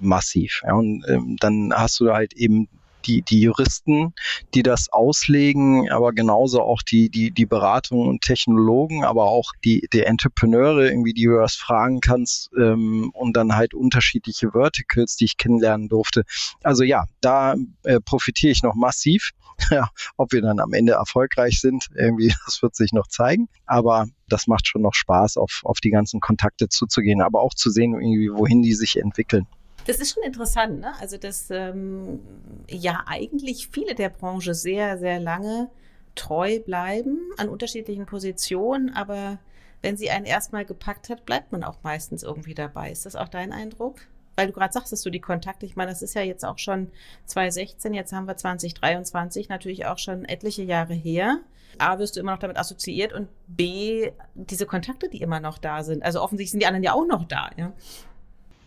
massiv. 0.00 0.62
Ja, 0.64 0.72
und 0.72 1.04
ähm, 1.06 1.36
dann 1.38 1.74
hast 1.74 2.00
du 2.00 2.14
halt 2.14 2.32
eben 2.32 2.66
die, 3.06 3.22
die 3.22 3.40
Juristen, 3.40 4.14
die 4.54 4.62
das 4.62 4.92
auslegen, 4.92 5.90
aber 5.90 6.12
genauso 6.12 6.62
auch 6.62 6.82
die, 6.82 7.08
die, 7.08 7.30
die 7.30 7.46
Beratung 7.46 8.08
und 8.08 8.22
Technologen, 8.22 9.04
aber 9.04 9.24
auch 9.24 9.52
die, 9.64 9.86
die 9.92 10.02
Entrepreneure, 10.02 10.88
irgendwie, 10.88 11.14
die 11.14 11.24
du 11.24 11.38
das 11.38 11.54
fragen 11.54 12.00
kannst 12.00 12.50
ähm, 12.58 13.10
und 13.14 13.36
dann 13.36 13.54
halt 13.54 13.74
unterschiedliche 13.74 14.52
Verticals, 14.52 15.16
die 15.16 15.26
ich 15.26 15.36
kennenlernen 15.36 15.88
durfte. 15.88 16.24
Also 16.62 16.82
ja, 16.82 17.06
da 17.20 17.54
äh, 17.84 18.00
profitiere 18.00 18.52
ich 18.52 18.62
noch 18.62 18.74
massiv. 18.74 19.32
Ja, 19.70 19.88
ob 20.18 20.32
wir 20.32 20.42
dann 20.42 20.60
am 20.60 20.74
Ende 20.74 20.92
erfolgreich 20.92 21.60
sind, 21.60 21.88
irgendwie, 21.94 22.28
das 22.44 22.60
wird 22.60 22.76
sich 22.76 22.92
noch 22.92 23.06
zeigen. 23.06 23.48
Aber 23.64 24.06
das 24.28 24.46
macht 24.46 24.68
schon 24.68 24.82
noch 24.82 24.94
Spaß, 24.94 25.38
auf, 25.38 25.62
auf 25.64 25.78
die 25.80 25.90
ganzen 25.90 26.20
Kontakte 26.20 26.68
zuzugehen, 26.68 27.22
aber 27.22 27.40
auch 27.40 27.54
zu 27.54 27.70
sehen, 27.70 27.94
irgendwie, 27.94 28.30
wohin 28.30 28.62
die 28.62 28.74
sich 28.74 28.98
entwickeln. 28.98 29.46
Das 29.86 29.98
ist 29.98 30.12
schon 30.12 30.24
interessant, 30.24 30.80
ne? 30.80 30.92
Also, 31.00 31.16
dass 31.16 31.50
ähm, 31.50 32.20
ja 32.68 33.04
eigentlich 33.06 33.68
viele 33.68 33.94
der 33.94 34.08
Branche 34.08 34.54
sehr, 34.54 34.98
sehr 34.98 35.20
lange 35.20 35.70
treu 36.14 36.60
bleiben 36.60 37.18
an 37.36 37.48
unterschiedlichen 37.48 38.06
Positionen, 38.06 38.92
aber 38.94 39.38
wenn 39.82 39.96
sie 39.96 40.10
einen 40.10 40.26
erstmal 40.26 40.64
gepackt 40.64 41.08
hat, 41.10 41.24
bleibt 41.26 41.52
man 41.52 41.62
auch 41.62 41.78
meistens 41.82 42.22
irgendwie 42.22 42.54
dabei. 42.54 42.90
Ist 42.90 43.06
das 43.06 43.14
auch 43.14 43.28
dein 43.28 43.52
Eindruck? 43.52 44.00
Weil 44.34 44.48
du 44.48 44.52
gerade 44.52 44.72
sagst, 44.72 44.92
dass 44.92 45.02
du 45.02 45.10
die 45.10 45.20
Kontakte, 45.20 45.64
ich 45.64 45.76
meine, 45.76 45.90
das 45.90 46.02
ist 46.02 46.14
ja 46.14 46.22
jetzt 46.22 46.44
auch 46.44 46.58
schon 46.58 46.90
2016, 47.26 47.94
jetzt 47.94 48.12
haben 48.12 48.26
wir 48.26 48.36
2023, 48.36 49.48
natürlich 49.48 49.86
auch 49.86 49.98
schon 49.98 50.24
etliche 50.24 50.62
Jahre 50.62 50.94
her. 50.94 51.40
A, 51.78 51.98
wirst 51.98 52.16
du 52.16 52.20
immer 52.20 52.32
noch 52.32 52.38
damit 52.38 52.58
assoziiert 52.58 53.12
und 53.12 53.28
B, 53.46 54.10
diese 54.34 54.66
Kontakte, 54.66 55.08
die 55.08 55.22
immer 55.22 55.40
noch 55.40 55.58
da 55.58 55.82
sind. 55.84 56.02
Also 56.02 56.22
offensichtlich 56.22 56.50
sind 56.52 56.60
die 56.60 56.66
anderen 56.66 56.82
ja 56.82 56.92
auch 56.92 57.06
noch 57.06 57.24
da, 57.24 57.50
ja. 57.56 57.72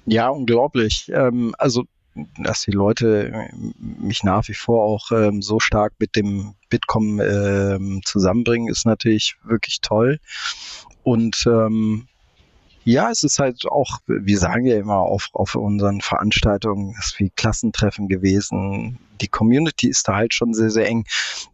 Ja, 0.06 0.30
unglaublich. 0.30 1.12
Ähm, 1.14 1.54
also, 1.58 1.86
dass 2.38 2.62
die 2.62 2.72
Leute 2.72 3.32
äh, 3.32 3.50
mich 3.80 4.24
nach 4.24 4.48
wie 4.48 4.54
vor 4.54 4.84
auch 4.84 5.12
ähm, 5.12 5.42
so 5.42 5.60
stark 5.60 5.94
mit 6.00 6.16
dem 6.16 6.56
Bitkom 6.70 7.20
ähm, 7.20 8.02
zusammenbringen, 8.04 8.70
ist 8.70 8.86
natürlich 8.86 9.36
wirklich 9.44 9.82
toll. 9.82 10.20
Und 11.04 11.46
ähm, 11.48 12.08
ja, 12.84 13.12
es 13.12 13.24
ist 13.24 13.40
halt 13.40 13.66
auch, 13.68 14.00
wir 14.08 14.40
sagen 14.40 14.66
ja 14.66 14.78
immer 14.78 14.98
auf, 14.98 15.30
auf 15.34 15.56
unseren 15.56 16.02
Veranstaltungen, 16.02 16.96
es 16.98 17.08
ist 17.08 17.20
wie 17.20 17.30
Klassentreffen 17.30 18.08
gewesen. 18.08 18.98
Die 19.22 19.28
Community 19.28 19.90
ist 19.90 20.08
da 20.08 20.16
halt 20.16 20.34
schon 20.34 20.54
sehr, 20.54 20.70
sehr 20.70 20.88
eng. 20.88 21.06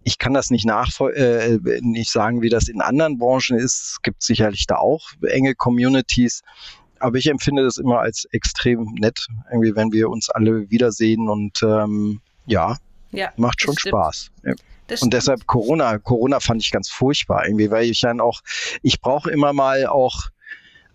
Ich 0.04 0.18
kann 0.18 0.34
das 0.34 0.50
nicht 0.50 0.66
nachvoll 0.66 1.14
äh, 1.14 1.60
nicht 1.82 2.12
sagen, 2.12 2.42
wie 2.42 2.50
das 2.50 2.68
in 2.68 2.80
anderen 2.80 3.18
Branchen 3.18 3.58
ist. 3.58 3.82
Es 3.82 4.02
gibt 4.02 4.22
sicherlich 4.22 4.68
da 4.68 4.78
auch 4.78 5.10
enge 5.28 5.56
Communities 5.56 6.42
aber 7.06 7.18
ich 7.18 7.28
empfinde 7.28 7.64
das 7.64 7.78
immer 7.78 8.00
als 8.00 8.26
extrem 8.32 8.86
nett, 9.00 9.28
irgendwie, 9.52 9.76
wenn 9.76 9.92
wir 9.92 10.10
uns 10.10 10.30
alle 10.30 10.70
wiedersehen 10.72 11.30
und 11.30 11.62
ähm, 11.62 12.20
ja, 12.48 12.78
ja, 13.12 13.32
macht 13.38 13.62
schon 13.62 13.78
Spaß. 13.78 14.32
Das 14.88 15.02
und 15.02 15.14
deshalb 15.14 15.46
Corona, 15.48 15.98
Corona 16.00 16.40
fand 16.40 16.62
ich 16.62 16.72
ganz 16.72 16.90
furchtbar 16.90 17.46
irgendwie, 17.46 17.72
weil 17.72 17.86
ich 17.90 18.02
dann 18.02 18.20
auch, 18.20 18.42
ich 18.82 19.02
brauche 19.02 19.32
immer 19.32 19.54
mal 19.54 19.86
auch, 19.88 20.30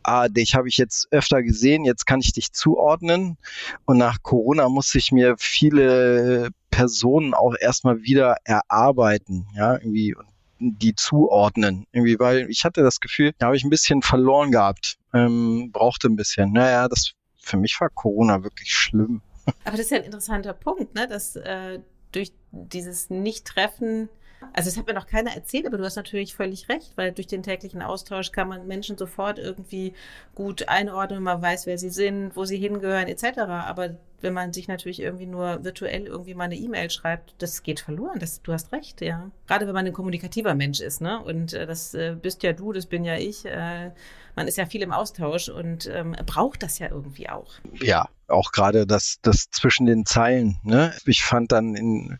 ah, 0.02 0.28
dich 0.28 0.54
habe 0.54 0.68
ich 0.68 0.76
jetzt 0.78 1.08
öfter 1.12 1.42
gesehen, 1.42 1.84
jetzt 1.84 2.06
kann 2.06 2.20
ich 2.20 2.32
dich 2.32 2.52
zuordnen. 2.52 3.36
Und 3.84 3.98
nach 3.98 4.22
Corona 4.22 4.68
muss 4.68 4.94
ich 4.94 5.12
mir 5.12 5.36
viele 5.38 6.50
Personen 6.70 7.34
auch 7.34 7.54
erstmal 7.60 8.02
wieder 8.02 8.36
erarbeiten, 8.44 9.46
ja, 9.54 9.74
irgendwie. 9.74 10.14
Und 10.14 10.26
die 10.60 10.94
zuordnen. 10.94 11.86
Irgendwie, 11.92 12.18
weil 12.18 12.48
ich 12.50 12.64
hatte 12.64 12.82
das 12.82 13.00
Gefühl, 13.00 13.32
da 13.38 13.46
habe 13.46 13.56
ich 13.56 13.64
ein 13.64 13.70
bisschen 13.70 14.02
verloren 14.02 14.52
gehabt. 14.52 14.98
Ähm, 15.12 15.70
brauchte 15.72 16.08
ein 16.08 16.16
bisschen. 16.16 16.52
Naja, 16.52 16.88
das 16.88 17.12
für 17.38 17.56
mich 17.56 17.76
war 17.80 17.88
Corona 17.88 18.42
wirklich 18.44 18.72
schlimm. 18.72 19.22
Aber 19.64 19.76
das 19.76 19.86
ist 19.86 19.90
ja 19.90 19.96
ein 19.96 20.04
interessanter 20.04 20.52
Punkt, 20.52 20.94
ne? 20.94 21.08
dass 21.08 21.34
äh, 21.36 21.80
durch 22.12 22.32
dieses 22.52 23.10
Nicht-Treffen 23.10 24.08
also 24.52 24.68
es 24.68 24.76
hat 24.76 24.86
mir 24.86 24.94
noch 24.94 25.06
keiner 25.06 25.34
erzählt, 25.34 25.66
aber 25.66 25.78
du 25.78 25.84
hast 25.84 25.96
natürlich 25.96 26.34
völlig 26.34 26.68
recht, 26.68 26.96
weil 26.96 27.12
durch 27.12 27.26
den 27.26 27.42
täglichen 27.42 27.82
Austausch 27.82 28.32
kann 28.32 28.48
man 28.48 28.66
Menschen 28.66 28.96
sofort 28.96 29.38
irgendwie 29.38 29.94
gut 30.34 30.68
einordnen, 30.68 31.22
man 31.22 31.42
weiß, 31.42 31.66
wer 31.66 31.78
sie 31.78 31.90
sind, 31.90 32.36
wo 32.36 32.44
sie 32.44 32.56
hingehören, 32.56 33.08
etc. 33.08 33.38
Aber 33.38 33.96
wenn 34.20 34.34
man 34.34 34.52
sich 34.52 34.68
natürlich 34.68 35.00
irgendwie 35.00 35.26
nur 35.26 35.64
virtuell 35.64 36.06
irgendwie 36.06 36.34
mal 36.34 36.44
eine 36.44 36.56
E-Mail 36.56 36.90
schreibt, 36.90 37.34
das 37.38 37.62
geht 37.62 37.80
verloren. 37.80 38.18
Das, 38.18 38.42
du 38.42 38.52
hast 38.52 38.72
recht, 38.72 39.00
ja. 39.00 39.30
Gerade 39.46 39.66
wenn 39.66 39.74
man 39.74 39.86
ein 39.86 39.92
kommunikativer 39.92 40.54
Mensch 40.54 40.80
ist, 40.80 41.00
ne? 41.00 41.22
Und 41.22 41.52
äh, 41.52 41.66
das 41.66 41.94
äh, 41.94 42.16
bist 42.20 42.42
ja 42.42 42.52
du, 42.52 42.72
das 42.72 42.86
bin 42.86 43.04
ja 43.04 43.16
ich. 43.16 43.44
Äh, 43.46 43.90
man 44.36 44.48
ist 44.48 44.58
ja 44.58 44.66
viel 44.66 44.82
im 44.82 44.92
Austausch 44.92 45.48
und 45.48 45.86
ähm, 45.92 46.14
braucht 46.26 46.62
das 46.62 46.78
ja 46.78 46.88
irgendwie 46.88 47.28
auch. 47.28 47.52
Ja, 47.80 48.08
auch 48.28 48.52
gerade 48.52 48.86
das, 48.86 49.18
das 49.22 49.50
zwischen 49.50 49.86
den 49.86 50.06
Zeilen. 50.06 50.58
Ne? 50.62 50.94
Ich 51.04 51.24
fand 51.24 51.52
dann 51.52 51.74
in, 51.74 52.18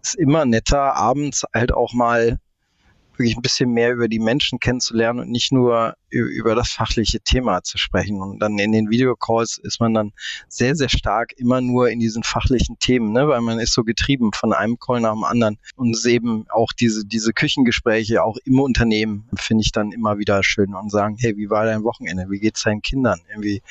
ist 0.00 0.14
immer 0.14 0.44
netter, 0.44 0.94
abends 0.94 1.44
halt 1.54 1.72
auch 1.72 1.92
mal 1.92 2.38
wirklich 3.12 3.36
ein 3.36 3.42
bisschen 3.42 3.70
mehr 3.70 3.92
über 3.92 4.08
die 4.08 4.18
Menschen 4.18 4.58
kennenzulernen 4.58 5.20
und 5.20 5.30
nicht 5.30 5.52
nur 5.52 5.94
über 6.10 6.54
das 6.54 6.70
fachliche 6.70 7.20
Thema 7.20 7.62
zu 7.62 7.78
sprechen. 7.78 8.20
Und 8.20 8.38
dann 8.40 8.58
in 8.58 8.72
den 8.72 8.90
Videocalls 8.90 9.58
ist 9.58 9.80
man 9.80 9.94
dann 9.94 10.12
sehr, 10.48 10.74
sehr 10.74 10.88
stark 10.88 11.32
immer 11.36 11.60
nur 11.60 11.88
in 11.90 12.00
diesen 12.00 12.22
fachlichen 12.22 12.78
Themen, 12.78 13.12
ne? 13.12 13.28
weil 13.28 13.40
man 13.40 13.58
ist 13.58 13.72
so 13.72 13.82
getrieben 13.82 14.32
von 14.32 14.52
einem 14.52 14.78
Call 14.78 15.00
nach 15.00 15.14
dem 15.14 15.24
anderen. 15.24 15.58
Und 15.76 15.96
eben 16.04 16.46
auch 16.50 16.72
diese, 16.72 17.06
diese 17.06 17.32
Küchengespräche 17.32 18.22
auch 18.22 18.36
im 18.44 18.60
Unternehmen 18.60 19.28
finde 19.34 19.62
ich 19.62 19.72
dann 19.72 19.92
immer 19.92 20.18
wieder 20.18 20.42
schön 20.42 20.74
und 20.74 20.90
sagen, 20.90 21.16
hey, 21.18 21.36
wie 21.36 21.50
war 21.50 21.64
dein 21.64 21.84
Wochenende? 21.84 22.26
Wie 22.28 22.40
geht's 22.40 22.62
deinen 22.62 22.82
Kindern? 22.82 23.20
Irgendwie 23.30 23.62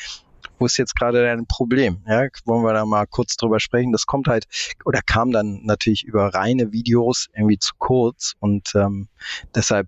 wo 0.61 0.65
ist 0.67 0.77
jetzt 0.77 0.95
gerade 0.95 1.23
dein 1.23 1.47
Problem? 1.47 2.03
Ja, 2.07 2.27
wollen 2.45 2.63
wir 2.63 2.73
da 2.73 2.85
mal 2.85 3.07
kurz 3.07 3.35
drüber 3.35 3.59
sprechen? 3.59 3.91
Das 3.91 4.05
kommt 4.05 4.27
halt 4.27 4.45
oder 4.85 5.01
kam 5.01 5.31
dann 5.31 5.61
natürlich 5.63 6.03
über 6.03 6.33
reine 6.33 6.71
Videos 6.71 7.27
irgendwie 7.35 7.57
zu 7.57 7.73
kurz 7.79 8.35
und 8.39 8.71
ähm, 8.75 9.09
deshalb 9.55 9.87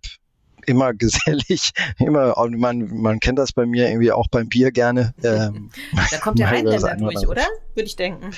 immer 0.65 0.93
gesellig, 0.93 1.71
immer, 1.99 2.33
man, 2.49 2.87
man 3.01 3.19
kennt 3.19 3.37
das 3.37 3.53
bei 3.53 3.65
mir 3.67 3.87
irgendwie 3.87 4.11
auch 4.11 4.27
beim 4.29 4.49
Bier 4.49 4.71
gerne. 4.71 5.13
Ähm, 5.23 5.69
da 6.11 6.17
kommt 6.17 6.39
der 6.39 6.47
Rheinländer 6.51 6.95
durch, 6.95 7.27
oder? 7.27 7.45
Würde 7.75 7.87
ich 7.87 7.95
denken. 7.95 8.31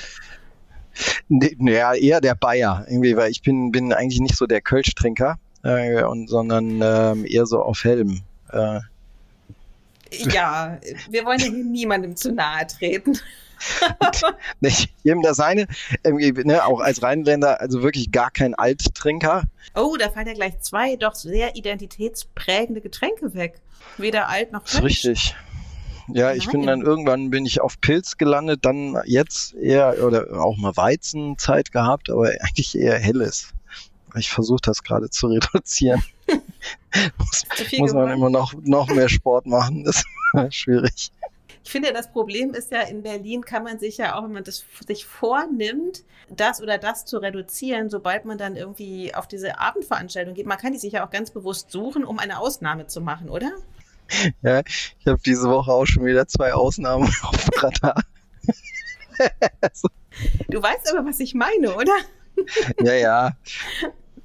Naja, 1.28 1.94
eher 1.94 2.20
der 2.20 2.34
Bayer, 2.34 2.86
irgendwie, 2.88 3.16
weil 3.16 3.30
ich 3.30 3.42
bin, 3.42 3.70
bin 3.70 3.92
eigentlich 3.92 4.20
nicht 4.20 4.36
so 4.36 4.46
der 4.46 4.60
Kölsch-Trinker, 4.60 5.38
äh, 5.62 6.04
und, 6.04 6.28
sondern 6.28 6.80
ähm, 6.82 7.26
eher 7.26 7.46
so 7.46 7.60
auf 7.60 7.84
Helm. 7.84 8.22
Äh, 8.50 8.80
ja, 10.12 10.78
wir 11.10 11.24
wollen 11.24 11.38
ja 11.38 11.46
hier 11.46 11.64
niemandem 11.64 12.16
zu 12.16 12.32
nahe 12.32 12.66
treten. 12.66 13.18
nicht 14.60 14.90
jedem 15.02 15.22
das 15.22 15.38
seine, 15.38 15.66
ne, 16.04 16.64
auch 16.64 16.80
als 16.80 17.02
Rheinländer, 17.02 17.60
also 17.60 17.82
wirklich 17.82 18.12
gar 18.12 18.30
kein 18.30 18.54
Alttrinker. 18.54 19.44
Oh, 19.74 19.96
da 19.98 20.10
fallen 20.10 20.26
ja 20.26 20.34
gleich 20.34 20.60
zwei 20.60 20.96
doch 20.96 21.14
sehr 21.14 21.56
identitätsprägende 21.56 22.80
Getränke 22.80 23.34
weg. 23.34 23.60
Weder 23.96 24.28
alt 24.28 24.52
noch 24.52 24.66
frisch. 24.66 24.82
Richtig. 24.82 25.34
Ja, 26.08 26.26
Nein. 26.26 26.36
ich 26.36 26.48
bin 26.48 26.66
dann 26.66 26.82
irgendwann 26.82 27.30
bin 27.30 27.46
ich 27.46 27.60
auf 27.60 27.80
Pilz 27.80 28.16
gelandet, 28.16 28.60
dann 28.64 28.96
jetzt 29.06 29.54
eher 29.54 30.04
oder 30.04 30.40
auch 30.40 30.56
mal 30.56 30.76
Weizenzeit 30.76 31.72
gehabt, 31.72 32.10
aber 32.10 32.28
eigentlich 32.40 32.78
eher 32.78 32.98
helles. 32.98 33.52
Ich 34.16 34.30
versuche 34.30 34.60
das 34.62 34.82
gerade 34.82 35.10
zu 35.10 35.28
reduzieren. 35.28 36.02
muss, 37.18 37.44
muss 37.78 37.92
man 37.92 38.10
immer 38.10 38.30
noch, 38.30 38.54
noch 38.62 38.88
mehr 38.88 39.08
Sport 39.08 39.46
machen. 39.46 39.84
Das 39.84 40.04
ist 40.46 40.54
schwierig. 40.54 41.10
Ich 41.64 41.72
finde, 41.72 41.92
das 41.92 42.12
Problem 42.12 42.54
ist 42.54 42.70
ja, 42.70 42.82
in 42.82 43.02
Berlin 43.02 43.42
kann 43.42 43.64
man 43.64 43.80
sich 43.80 43.96
ja 43.96 44.14
auch, 44.14 44.22
wenn 44.22 44.32
man 44.32 44.44
das 44.44 44.64
sich 44.86 45.04
vornimmt, 45.04 46.04
das 46.28 46.62
oder 46.62 46.78
das 46.78 47.04
zu 47.04 47.18
reduzieren, 47.18 47.90
sobald 47.90 48.24
man 48.24 48.38
dann 48.38 48.54
irgendwie 48.54 49.12
auf 49.12 49.26
diese 49.26 49.58
Abendveranstaltung 49.58 50.34
geht, 50.34 50.46
man 50.46 50.58
kann 50.58 50.72
die 50.72 50.78
sich 50.78 50.92
ja 50.92 51.04
auch 51.04 51.10
ganz 51.10 51.32
bewusst 51.32 51.72
suchen, 51.72 52.04
um 52.04 52.20
eine 52.20 52.38
Ausnahme 52.38 52.86
zu 52.86 53.00
machen, 53.00 53.28
oder? 53.28 53.50
Ja, 54.42 54.62
ich 54.64 55.06
habe 55.06 55.20
diese 55.26 55.50
Woche 55.50 55.72
auch 55.72 55.86
schon 55.86 56.04
wieder 56.04 56.28
zwei 56.28 56.54
Ausnahmen 56.54 57.08
auf 57.22 57.48
Radar. 57.56 58.00
du 60.48 60.62
weißt 60.62 60.92
aber, 60.92 61.08
was 61.08 61.18
ich 61.18 61.34
meine, 61.34 61.74
oder? 61.74 61.96
ja, 62.80 62.94
ja 62.94 63.36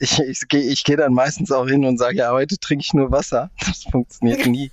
ich, 0.01 0.19
ich, 0.19 0.47
gehe 0.47 0.61
ich 0.61 0.83
geh 0.83 0.95
dann 0.95 1.13
meistens 1.13 1.51
auch 1.51 1.67
hin 1.67 1.85
und 1.85 1.97
sage, 1.97 2.17
ja, 2.17 2.31
heute 2.31 2.57
trinke 2.57 2.83
ich 2.85 2.93
nur 2.93 3.11
Wasser. 3.11 3.51
Das 3.59 3.83
funktioniert 3.83 4.45
nie. 4.47 4.71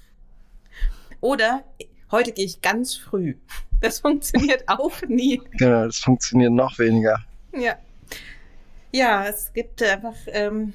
Oder 1.21 1.65
heute 2.11 2.33
gehe 2.33 2.47
ich 2.47 2.63
ganz 2.63 2.97
früh. 2.97 3.37
Das 3.81 4.01
funktioniert 4.01 4.65
auch 4.69 5.03
nie. 5.07 5.41
Genau, 5.53 5.85
das 5.85 5.99
funktioniert 5.99 6.53
noch 6.53 6.79
weniger. 6.79 7.19
Ja. 7.53 7.77
Ja, 8.91 9.27
es 9.27 9.53
gibt 9.53 9.83
einfach, 9.83 10.15
ähm, 10.29 10.73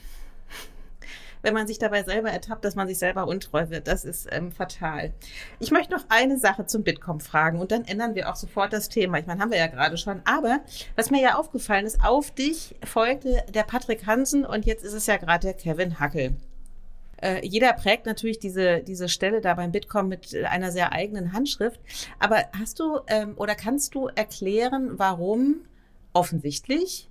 wenn 1.44 1.54
man 1.54 1.68
sich 1.68 1.78
dabei 1.78 2.04
selber 2.04 2.32
ertappt, 2.32 2.66
dass 2.66 2.76
man 2.76 2.88
sich 2.88 2.98
selber 2.98 3.28
untreu 3.28 3.70
wird. 3.70 3.88
Das 3.88 4.06
ist 4.06 4.28
ähm, 4.32 4.52
fatal. 4.52 5.14
Ich 5.60 5.70
möchte 5.70 5.94
noch 5.94 6.06
eine 6.10 6.40
Sache 6.40 6.66
zum 6.66 6.84
Bitkom 6.84 7.20
fragen 7.20 7.60
und 7.60 7.72
dann 7.72 7.86
ändern 7.86 8.16
wir 8.16 8.32
auch 8.32 8.36
sofort 8.36 8.74
das 8.74 8.90
Thema. 8.90 9.20
Ich 9.20 9.28
meine, 9.28 9.42
haben 9.42 9.52
wir 9.52 9.60
ja 9.60 9.68
gerade 9.68 9.98
schon. 9.98 10.22
Aber 10.26 10.62
was 10.96 11.12
mir 11.12 11.22
ja 11.22 11.36
aufgefallen 11.36 11.86
ist, 11.86 12.04
auf 12.04 12.32
dich 12.32 12.76
folgte 12.84 13.44
der 13.54 13.64
Patrick 13.64 14.08
Hansen 14.08 14.46
und 14.46 14.66
jetzt 14.66 14.84
ist 14.84 14.94
es 14.94 15.06
ja 15.06 15.18
gerade 15.18 15.48
der 15.48 15.54
Kevin 15.54 16.00
Hackel. 16.00 16.36
Äh, 17.22 17.46
jeder 17.46 17.74
prägt 17.74 18.06
natürlich 18.06 18.40
diese, 18.40 18.82
diese 18.82 19.08
Stelle 19.08 19.42
da 19.42 19.54
beim 19.54 19.72
Bitkom 19.72 20.08
mit 20.08 20.36
einer 20.36 20.72
sehr 20.72 20.92
eigenen 20.92 21.34
Handschrift. 21.34 21.80
Aber 22.20 22.44
hast 22.58 22.80
du 22.80 23.00
ähm, 23.08 23.34
oder 23.38 23.56
kannst 23.56 23.96
du 23.96 24.08
erklären, 24.08 24.92
warum 24.98 25.62
offensichtlich 26.14 27.10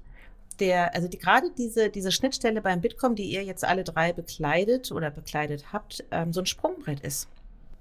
der, 0.63 0.95
also 0.95 1.09
die, 1.09 1.19
gerade 1.19 1.51
diese, 1.59 1.91
diese 1.91 2.13
Schnittstelle 2.13 2.63
beim 2.63 2.81
Bitkom, 2.81 3.17
die 3.17 3.25
ihr 3.25 3.43
jetzt 3.43 3.65
alle 3.65 3.83
drei 3.83 4.13
bekleidet 4.13 4.93
oder 4.93 5.11
bekleidet 5.11 5.73
habt, 5.73 6.05
ähm, 6.13 6.33
so 6.33 6.41
ein 6.41 6.47
Sprungbrett 6.47 7.01
ist. 7.01 7.29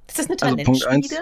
Ist 0.08 0.18
das 0.18 0.26
eine 0.26 0.38
also 0.42 0.64
Punkt 0.66 0.88
eins, 0.88 1.16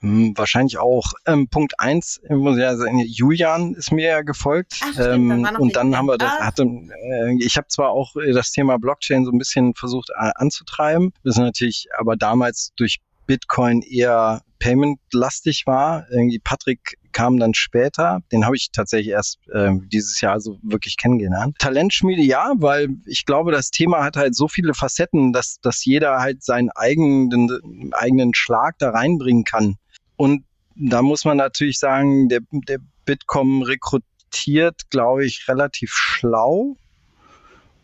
hm, 0.00 0.36
wahrscheinlich 0.36 0.78
auch. 0.78 1.12
Ähm, 1.26 1.46
Punkt 1.48 1.78
eins, 1.78 2.20
muss 2.28 2.56
ich 2.56 2.62
ja 2.62 2.76
sagen, 2.76 2.98
Julian 3.06 3.74
ist 3.74 3.92
mir 3.92 4.08
ja 4.08 4.22
gefolgt. 4.22 4.80
Ach, 4.82 4.92
stimmt, 4.92 5.32
ähm, 5.32 5.42
dann 5.44 5.56
und 5.56 5.76
dann 5.76 5.96
haben 5.96 6.06
wir 6.06 6.18
das, 6.18 6.32
hatte, 6.40 6.64
äh, 6.64 7.36
ich 7.38 7.56
habe 7.56 7.68
zwar 7.68 7.90
auch 7.90 8.16
äh, 8.16 8.32
das 8.32 8.50
Thema 8.50 8.78
Blockchain 8.78 9.24
so 9.24 9.30
ein 9.30 9.38
bisschen 9.38 9.74
versucht 9.74 10.10
äh, 10.10 10.32
anzutreiben, 10.34 11.12
das 11.22 11.36
ist 11.36 11.40
natürlich 11.40 11.86
aber 11.96 12.16
damals 12.16 12.72
durch 12.76 12.98
Bitcoin 13.26 13.80
eher 13.82 14.42
Payment-lastig 14.58 15.62
war. 15.66 16.06
Irgendwie 16.10 16.38
Patrick 16.38 16.98
kam 17.16 17.38
dann 17.38 17.54
später. 17.54 18.20
Den 18.30 18.44
habe 18.44 18.56
ich 18.56 18.68
tatsächlich 18.72 19.08
erst 19.08 19.38
äh, 19.48 19.70
dieses 19.90 20.20
Jahr 20.20 20.38
so 20.38 20.58
wirklich 20.62 20.98
kennengelernt. 20.98 21.56
Talentschmiede 21.58 22.20
ja, 22.20 22.52
weil 22.56 22.90
ich 23.06 23.24
glaube, 23.24 23.52
das 23.52 23.70
Thema 23.70 24.04
hat 24.04 24.18
halt 24.18 24.36
so 24.36 24.48
viele 24.48 24.74
Facetten, 24.74 25.32
dass, 25.32 25.56
dass 25.62 25.82
jeder 25.86 26.18
halt 26.18 26.44
seinen 26.44 26.68
eigenen, 26.74 27.94
eigenen 27.94 28.34
Schlag 28.34 28.74
da 28.78 28.90
reinbringen 28.90 29.44
kann. 29.44 29.76
Und 30.16 30.44
da 30.74 31.00
muss 31.00 31.24
man 31.24 31.38
natürlich 31.38 31.78
sagen, 31.78 32.28
der, 32.28 32.40
der 32.50 32.80
Bitkom 33.06 33.62
rekrutiert, 33.62 34.90
glaube 34.90 35.24
ich, 35.24 35.48
relativ 35.48 35.92
schlau 35.92 36.76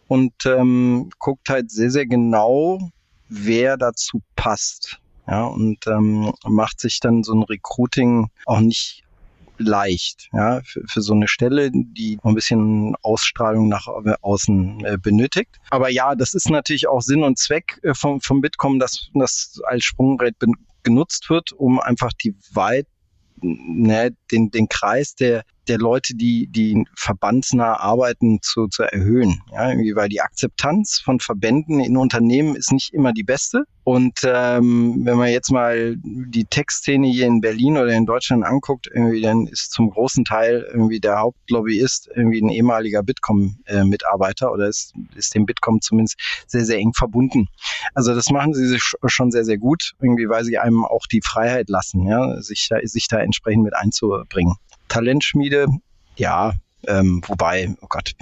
und 0.08 0.34
ähm, 0.44 1.08
guckt 1.18 1.48
halt 1.48 1.70
sehr, 1.70 1.90
sehr 1.90 2.04
genau, 2.04 2.90
wer 3.30 3.78
dazu 3.78 4.20
passt. 4.36 4.98
Ja, 5.26 5.44
und 5.44 5.86
ähm, 5.86 6.34
macht 6.44 6.80
sich 6.80 7.00
dann 7.00 7.22
so 7.22 7.32
ein 7.32 7.44
Recruiting 7.44 8.28
auch 8.44 8.60
nicht 8.60 9.04
leicht, 9.58 10.28
ja, 10.32 10.60
für, 10.64 10.82
für 10.86 11.00
so 11.02 11.14
eine 11.14 11.28
Stelle, 11.28 11.70
die 11.72 12.18
ein 12.22 12.34
bisschen 12.34 12.94
Ausstrahlung 13.02 13.68
nach 13.68 13.86
außen 14.22 14.84
äh, 14.84 14.98
benötigt. 14.98 15.56
Aber 15.70 15.90
ja, 15.90 16.14
das 16.14 16.34
ist 16.34 16.50
natürlich 16.50 16.88
auch 16.88 17.02
Sinn 17.02 17.22
und 17.22 17.38
Zweck 17.38 17.78
äh, 17.82 17.94
vom, 17.94 18.20
vom 18.20 18.40
Bitkom, 18.40 18.78
dass 18.78 19.10
das 19.14 19.60
als 19.64 19.84
Sprungbrett 19.84 20.36
genutzt 20.82 21.30
wird, 21.30 21.52
um 21.52 21.80
einfach 21.80 22.12
die 22.12 22.34
weit 22.52 22.86
ne, 23.42 24.14
den, 24.30 24.50
den 24.50 24.68
Kreis 24.68 25.14
der, 25.14 25.44
der 25.68 25.78
Leute, 25.78 26.14
die, 26.14 26.48
die 26.48 26.84
verbandsnah 26.96 27.76
arbeiten, 27.76 28.40
zu, 28.42 28.66
zu 28.68 28.82
erhöhen. 28.82 29.40
Ja, 29.52 29.70
irgendwie, 29.70 29.94
weil 29.94 30.08
die 30.08 30.20
Akzeptanz 30.20 31.00
von 31.04 31.20
Verbänden 31.20 31.80
in 31.80 31.96
Unternehmen 31.96 32.56
ist 32.56 32.72
nicht 32.72 32.92
immer 32.92 33.12
die 33.12 33.22
beste. 33.22 33.64
Und 33.84 34.20
ähm, 34.24 35.00
wenn 35.04 35.18
man 35.18 35.30
jetzt 35.30 35.50
mal 35.50 35.96
die 35.98 36.44
Tech-Szene 36.44 37.08
hier 37.08 37.26
in 37.26 37.40
Berlin 37.40 37.76
oder 37.76 37.92
in 37.92 38.06
Deutschland 38.06 38.44
anguckt, 38.44 38.88
irgendwie, 38.92 39.20
dann 39.20 39.48
ist 39.48 39.72
zum 39.72 39.90
großen 39.90 40.24
Teil 40.24 40.64
irgendwie 40.72 41.00
der 41.00 41.18
Hauptlobbyist 41.18 42.08
irgendwie 42.14 42.40
ein 42.40 42.48
ehemaliger 42.48 43.02
Bitkom-Mitarbeiter 43.02 44.52
oder 44.52 44.68
ist, 44.68 44.94
ist 45.16 45.34
dem 45.34 45.46
Bitkom 45.46 45.80
zumindest 45.80 46.16
sehr, 46.46 46.64
sehr 46.64 46.78
eng 46.78 46.92
verbunden. 46.94 47.48
Also 47.94 48.14
das 48.14 48.30
machen 48.30 48.54
sie 48.54 48.66
sich 48.66 48.82
schon 49.06 49.32
sehr, 49.32 49.44
sehr 49.44 49.58
gut, 49.58 49.94
irgendwie, 50.00 50.28
weil 50.28 50.44
sie 50.44 50.58
einem 50.58 50.84
auch 50.84 51.06
die 51.10 51.20
Freiheit 51.22 51.68
lassen, 51.68 52.06
ja, 52.06 52.40
sich 52.40 52.68
sich 52.84 53.08
da 53.08 53.18
entsprechend 53.18 53.64
mit 53.64 53.74
einzubringen. 53.74 54.54
Talentschmiede, 54.92 55.68
ja, 56.16 56.52
ähm, 56.86 57.22
wobei, 57.26 57.74
oh 57.80 57.86
Gott, 57.88 58.14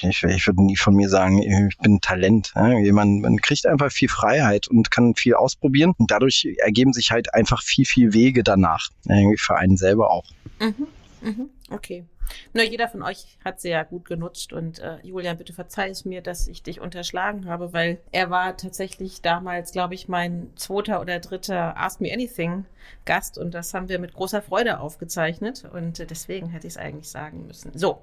ich, 0.00 0.22
ich 0.22 0.46
würde 0.46 0.62
nie 0.62 0.76
von 0.76 0.94
mir 0.94 1.10
sagen, 1.10 1.42
ich 1.42 1.76
bin 1.78 2.00
Talent. 2.00 2.52
Ne? 2.54 2.90
Man, 2.92 3.20
man 3.20 3.36
kriegt 3.36 3.66
einfach 3.66 3.92
viel 3.92 4.08
Freiheit 4.08 4.66
und 4.68 4.90
kann 4.90 5.14
viel 5.16 5.34
ausprobieren 5.34 5.92
und 5.98 6.10
dadurch 6.10 6.48
ergeben 6.58 6.94
sich 6.94 7.10
halt 7.10 7.34
einfach 7.34 7.62
viel, 7.62 7.84
viel 7.84 8.14
Wege 8.14 8.42
danach. 8.42 8.88
Irgendwie 9.06 9.36
für 9.36 9.56
einen 9.56 9.76
selber 9.76 10.10
auch. 10.10 10.24
Mhm, 10.60 10.86
mhm, 11.20 11.50
okay. 11.70 12.06
Na, 12.52 12.62
jeder 12.62 12.88
von 12.88 13.02
euch 13.02 13.38
hat 13.44 13.60
sie 13.60 13.70
ja 13.70 13.82
gut 13.82 14.04
genutzt 14.04 14.52
und 14.52 14.78
äh, 14.78 14.98
Julian, 15.02 15.38
bitte 15.38 15.52
verzeih 15.52 15.90
es 15.90 16.04
mir, 16.04 16.22
dass 16.22 16.48
ich 16.48 16.62
dich 16.62 16.80
unterschlagen 16.80 17.46
habe, 17.46 17.72
weil 17.72 17.98
er 18.12 18.30
war 18.30 18.56
tatsächlich 18.56 19.22
damals, 19.22 19.72
glaube 19.72 19.94
ich, 19.94 20.08
mein 20.08 20.50
zweiter 20.56 21.00
oder 21.00 21.20
dritter 21.20 21.76
Ask 21.76 22.00
Me 22.00 22.12
Anything 22.12 22.64
Gast 23.04 23.38
und 23.38 23.54
das 23.54 23.74
haben 23.74 23.88
wir 23.88 23.98
mit 23.98 24.14
großer 24.14 24.42
Freude 24.42 24.80
aufgezeichnet 24.80 25.64
und 25.72 26.00
äh, 26.00 26.06
deswegen 26.06 26.48
hätte 26.48 26.66
ich 26.66 26.74
es 26.74 26.78
eigentlich 26.78 27.08
sagen 27.08 27.46
müssen. 27.46 27.72
So. 27.74 28.02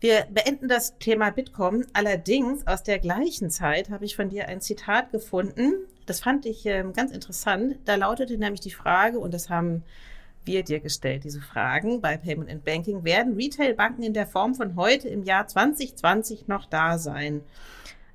Wir 0.00 0.26
beenden 0.28 0.66
das 0.66 0.98
Thema 0.98 1.30
Bitkom. 1.30 1.84
Allerdings 1.92 2.66
aus 2.66 2.82
der 2.82 2.98
gleichen 2.98 3.50
Zeit 3.50 3.88
habe 3.88 4.04
ich 4.04 4.16
von 4.16 4.30
dir 4.30 4.48
ein 4.48 4.60
Zitat 4.60 5.12
gefunden. 5.12 5.74
Das 6.06 6.18
fand 6.18 6.44
ich 6.44 6.66
äh, 6.66 6.84
ganz 6.92 7.12
interessant. 7.12 7.76
Da 7.84 7.94
lautete 7.94 8.36
nämlich 8.36 8.60
die 8.60 8.72
Frage, 8.72 9.20
und 9.20 9.32
das 9.32 9.48
haben 9.48 9.84
wir 10.44 10.62
dir 10.62 10.80
gestellt, 10.80 11.24
diese 11.24 11.40
Fragen 11.40 12.00
bei 12.00 12.16
Payment 12.16 12.50
and 12.50 12.64
Banking. 12.64 13.04
Werden 13.04 13.34
Retail-Banken 13.34 14.02
in 14.02 14.14
der 14.14 14.26
Form 14.26 14.54
von 14.54 14.76
heute 14.76 15.08
im 15.08 15.24
Jahr 15.24 15.46
2020 15.46 16.48
noch 16.48 16.66
da 16.66 16.98
sein? 16.98 17.42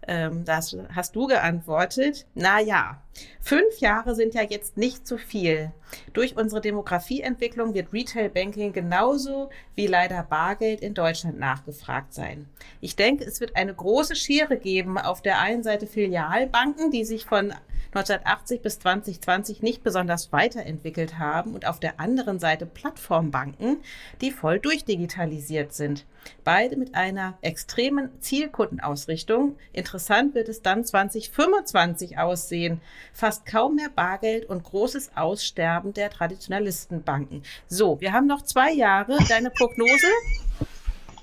Ähm, 0.08 0.46
das 0.46 0.76
hast 0.96 1.16
du 1.16 1.28
geantwortet. 1.28 2.26
Na 2.34 2.62
ja, 2.62 3.02
fünf 3.42 3.80
Jahre 3.80 4.16
sind 4.16 4.34
ja 4.34 4.42
jetzt 4.42 4.78
nicht 4.78 5.06
zu 5.06 5.18
viel. 5.18 5.72
Durch 6.14 6.38
unsere 6.38 6.62
Demografieentwicklung 6.62 7.74
wird 7.74 7.92
Retail 7.92 8.30
Banking 8.30 8.72
genauso 8.72 9.50
wie 9.76 9.88
leider 9.88 10.24
Bargeld 10.24 10.80
in 10.80 10.94
Deutschland 10.94 11.38
nachgefragt 11.40 12.14
sein. 12.14 12.48
Ich 12.80 12.96
denke, 12.96 13.26
es 13.26 13.42
wird 13.42 13.58
eine 13.58 13.74
große 13.74 14.16
Schere 14.16 14.58
geben. 14.58 14.98
Auf 14.98 15.22
der 15.22 15.40
einen 15.40 15.64
Seite 15.64 15.88
Filialbanken, 15.88 16.90
die 16.90 17.04
sich 17.04 17.26
von 17.26 17.54
1980 17.98 18.62
bis 18.62 18.80
2020 18.80 19.62
nicht 19.64 19.84
besonders 19.84 20.32
weiterentwickelt 20.32 21.18
haben 21.18 21.54
und 21.54 21.66
auf 21.66 21.80
der 21.80 22.00
anderen 22.00 22.40
Seite 22.40 22.66
Plattformbanken, 22.66 23.78
die 24.22 24.32
voll 24.32 24.60
durchdigitalisiert 24.60 25.74
sind. 25.74 26.06
Beide 26.44 26.76
mit 26.76 26.94
einer 26.94 27.38
extremen 27.42 28.10
Zielkundenausrichtung. 28.22 29.58
Interessant 29.74 30.36
wird 30.36 30.50
es 30.50 30.62
dann 30.62 30.86
2025 30.86 32.18
aussehen. 32.20 32.82
Fast 33.14 33.46
kaum 33.46 33.76
mehr 33.76 33.90
Bargeld 33.90 34.46
und 34.46 34.64
großes 34.64 35.12
Aussterben 35.16 35.94
der 35.94 36.10
Traditionalistenbanken. 36.10 37.44
So, 37.68 38.00
wir 38.02 38.14
haben 38.14 38.28
noch 38.28 38.44
zwei 38.44 38.72
Jahre. 38.74 39.18
Deine 39.28 39.50
Prognose? 39.50 40.08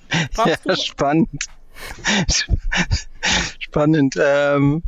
Brauchst 0.35 0.64
ja, 0.64 0.77
spannend. 0.77 1.45
spannend. 3.59 4.16
Ähm, 4.20 4.83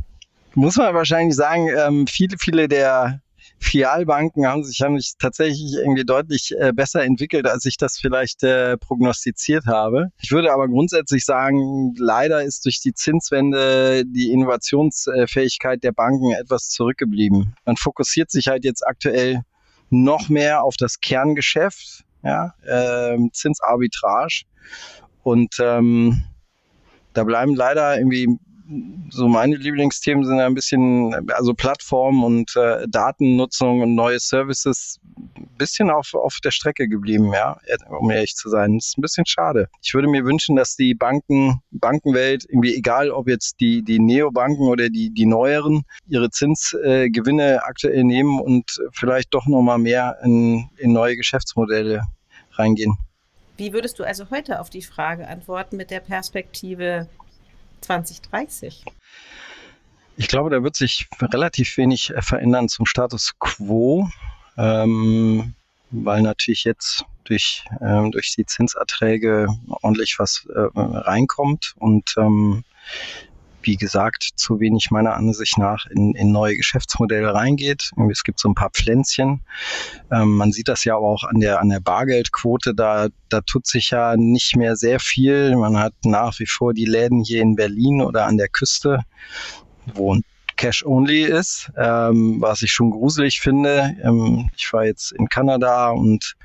muss 0.57 0.75
man 0.75 0.95
wahrscheinlich 0.95 1.35
sagen, 1.35 1.69
ähm, 1.69 2.07
viele, 2.07 2.35
viele 2.39 2.67
der 2.67 3.21
Filialbanken 3.59 4.47
haben 4.47 4.63
sich, 4.63 4.81
haben 4.81 4.99
sich 4.99 5.13
tatsächlich 5.19 5.73
irgendwie 5.77 6.03
deutlich 6.03 6.51
äh, 6.57 6.73
besser 6.73 7.03
entwickelt, 7.03 7.47
als 7.47 7.65
ich 7.65 7.77
das 7.77 7.97
vielleicht 7.97 8.41
äh, 8.43 8.75
prognostiziert 8.77 9.67
habe. 9.67 10.09
Ich 10.19 10.31
würde 10.31 10.51
aber 10.51 10.67
grundsätzlich 10.67 11.25
sagen, 11.25 11.93
leider 11.97 12.43
ist 12.43 12.65
durch 12.65 12.79
die 12.81 12.93
Zinswende 12.93 14.03
die 14.05 14.31
Innovationsfähigkeit 14.31 15.83
der 15.83 15.91
Banken 15.91 16.31
etwas 16.31 16.69
zurückgeblieben. 16.69 17.55
Man 17.65 17.77
fokussiert 17.77 18.31
sich 18.31 18.47
halt 18.47 18.65
jetzt 18.65 18.85
aktuell 18.85 19.41
noch 19.91 20.27
mehr 20.27 20.63
auf 20.63 20.75
das 20.75 20.99
Kerngeschäft, 20.99 22.03
ja, 22.23 22.53
äh, 22.65 23.17
Zinsarbitrage. 23.31 24.41
Und 25.21 25.55
ähm, 25.59 26.23
da 27.13 27.23
bleiben 27.23 27.55
leider 27.55 27.97
irgendwie 27.97 28.39
so 29.09 29.27
meine 29.27 29.55
Lieblingsthemen 29.55 30.25
sind 30.25 30.39
ein 30.39 30.53
bisschen, 30.53 31.13
also 31.31 31.53
Plattform 31.53 32.23
und 32.23 32.55
äh, 32.55 32.85
Datennutzung 32.87 33.81
und 33.81 33.95
neue 33.95 34.19
Services 34.19 34.99
ein 35.15 35.47
bisschen 35.57 35.89
auf, 35.89 36.13
auf 36.13 36.37
der 36.43 36.51
Strecke 36.51 36.87
geblieben, 36.87 37.31
ja, 37.33 37.57
um 37.99 38.11
ehrlich 38.11 38.35
zu 38.35 38.49
sein. 38.49 38.75
Das 38.75 38.87
ist 38.87 38.97
ein 38.97 39.01
bisschen 39.01 39.25
schade. 39.25 39.69
Ich 39.81 39.93
würde 39.93 40.07
mir 40.07 40.25
wünschen, 40.25 40.55
dass 40.55 40.75
die 40.75 40.95
Banken, 40.95 41.61
Bankenwelt, 41.71 42.45
irgendwie 42.49 42.75
egal 42.75 43.09
ob 43.09 43.27
jetzt 43.27 43.59
die, 43.59 43.83
die 43.83 43.99
Neobanken 43.99 44.67
oder 44.67 44.89
die, 44.89 45.13
die 45.13 45.25
neueren, 45.25 45.83
ihre 46.07 46.29
Zinsgewinne 46.29 47.53
äh, 47.53 47.57
aktuell 47.57 48.03
nehmen 48.03 48.39
und 48.39 48.77
vielleicht 48.91 49.33
doch 49.33 49.47
nochmal 49.47 49.77
mehr 49.77 50.17
in, 50.23 50.69
in 50.77 50.91
neue 50.91 51.15
Geschäftsmodelle 51.15 52.03
reingehen. 52.53 52.97
Wie 53.57 53.73
würdest 53.73 53.97
du 53.97 54.03
also 54.03 54.29
heute 54.29 54.59
auf 54.59 54.69
die 54.69 54.83
Frage 54.83 55.27
antworten 55.27 55.77
mit 55.77 55.89
der 55.89 55.99
Perspektive 55.99 57.07
2030? 57.81 58.85
Ich 60.17 60.27
glaube, 60.27 60.49
da 60.49 60.63
wird 60.63 60.75
sich 60.75 61.07
relativ 61.21 61.77
wenig 61.77 62.13
verändern 62.19 62.69
zum 62.69 62.85
Status 62.85 63.33
quo, 63.39 64.09
ähm, 64.57 65.53
weil 65.91 66.21
natürlich 66.21 66.63
jetzt 66.63 67.05
durch, 67.23 67.63
ähm, 67.81 68.11
durch 68.11 68.33
die 68.35 68.45
Zinserträge 68.45 69.47
ordentlich 69.81 70.15
was 70.17 70.47
äh, 70.53 70.67
reinkommt 70.75 71.73
und 71.77 72.15
ähm, 72.17 72.63
wie 73.61 73.75
gesagt, 73.75 74.29
zu 74.35 74.59
wenig 74.59 74.91
meiner 74.91 75.15
Ansicht 75.15 75.57
nach 75.57 75.85
in, 75.87 76.13
in 76.15 76.31
neue 76.31 76.55
Geschäftsmodelle 76.55 77.33
reingeht. 77.33 77.91
Es 78.11 78.23
gibt 78.23 78.39
so 78.39 78.49
ein 78.49 78.55
paar 78.55 78.69
Pflänzchen. 78.69 79.41
Ähm, 80.11 80.37
man 80.37 80.51
sieht 80.51 80.67
das 80.67 80.83
ja 80.83 80.95
auch 80.95 81.23
an 81.23 81.39
der, 81.39 81.59
an 81.59 81.69
der 81.69 81.79
Bargeldquote. 81.79 82.73
Da, 82.73 83.07
da 83.29 83.41
tut 83.41 83.67
sich 83.67 83.91
ja 83.91 84.15
nicht 84.15 84.55
mehr 84.55 84.75
sehr 84.75 84.99
viel. 84.99 85.55
Man 85.55 85.77
hat 85.77 85.93
nach 86.03 86.39
wie 86.39 86.47
vor 86.47 86.73
die 86.73 86.85
Läden 86.85 87.23
hier 87.23 87.41
in 87.41 87.55
Berlin 87.55 88.01
oder 88.01 88.25
an 88.25 88.37
der 88.37 88.47
Küste, 88.47 89.01
wo 89.93 90.17
Only 90.85 91.23
ist, 91.23 91.71
ähm, 91.77 92.41
was 92.41 92.61
ich 92.61 92.71
schon 92.71 92.91
gruselig 92.91 93.39
finde. 93.39 93.95
Ähm, 94.03 94.49
ich 94.57 94.71
war 94.73 94.85
jetzt 94.85 95.11
in 95.11 95.29
Kanada 95.29 95.89
und 95.89 96.35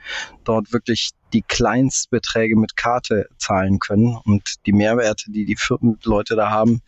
dort 0.44 0.72
wirklich 0.72 1.10
die 1.32 1.42
Kleinstbeträge 1.42 2.56
mit 2.56 2.76
Karte 2.76 3.26
zahlen 3.38 3.78
können 3.78 4.18
und 4.24 4.66
die 4.66 4.72
Mehrwerte, 4.72 5.30
die 5.30 5.46
die 5.46 5.56
Leute 6.04 6.36
da 6.36 6.50
haben, 6.50 6.82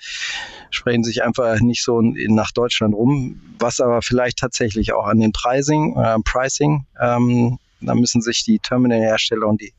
sprechen 0.71 1.03
sich 1.03 1.23
einfach 1.23 1.61
nicht 1.61 1.83
so 1.83 2.01
nach 2.03 2.53
Deutschland 2.53 2.95
rum, 2.95 3.41
was 3.59 3.81
aber 3.81 4.03
vielleicht 4.03 4.39
tatsächlich 4.39 4.93
auch 4.93 5.07
an 5.07 5.21
den 5.21 5.33
Pricing, 5.33 5.97
äh, 5.97 6.19
Pricing 6.25 6.87
ähm, 7.01 7.59
da 7.87 7.95
müssen 7.95 8.21
sich 8.21 8.45
die 8.45 8.59
Terminalhersteller 8.59 9.47
und 9.47 9.61
die, 9.61 9.73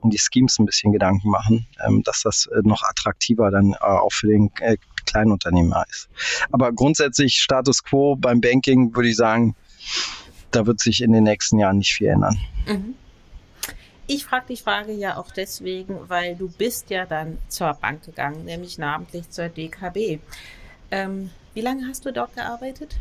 und 0.00 0.12
die 0.12 0.18
Schemes 0.18 0.58
ein 0.58 0.66
bisschen 0.66 0.92
Gedanken 0.92 1.30
machen, 1.30 1.66
ähm, 1.86 2.02
dass 2.02 2.22
das 2.22 2.46
äh, 2.46 2.60
noch 2.62 2.82
attraktiver 2.82 3.50
dann 3.50 3.72
äh, 3.72 3.76
auch 3.80 4.12
für 4.12 4.28
den 4.28 4.50
äh, 4.60 4.76
Kleinunternehmer 5.06 5.84
ist. 5.88 6.08
Aber 6.50 6.72
grundsätzlich 6.72 7.36
Status 7.36 7.82
quo 7.82 8.16
beim 8.16 8.40
Banking 8.40 8.94
würde 8.94 9.08
ich 9.08 9.16
sagen, 9.16 9.54
da 10.50 10.66
wird 10.66 10.80
sich 10.80 11.02
in 11.02 11.12
den 11.12 11.24
nächsten 11.24 11.58
Jahren 11.58 11.78
nicht 11.78 11.92
viel 11.92 12.08
ändern. 12.08 12.38
Mhm. 12.66 12.94
Ich 14.08 14.24
frage 14.24 14.46
die 14.50 14.56
Frage 14.56 14.92
ja 14.92 15.16
auch 15.16 15.32
deswegen, 15.32 16.08
weil 16.08 16.36
du 16.36 16.48
bist 16.48 16.90
ja 16.90 17.06
dann 17.06 17.38
zur 17.48 17.74
Bank 17.74 18.04
gegangen, 18.04 18.44
nämlich 18.44 18.78
namentlich 18.78 19.28
zur 19.30 19.48
DKB. 19.48 20.20
Ähm, 20.92 21.30
wie 21.54 21.60
lange 21.60 21.88
hast 21.88 22.04
du 22.04 22.12
dort 22.12 22.34
gearbeitet? 22.34 22.96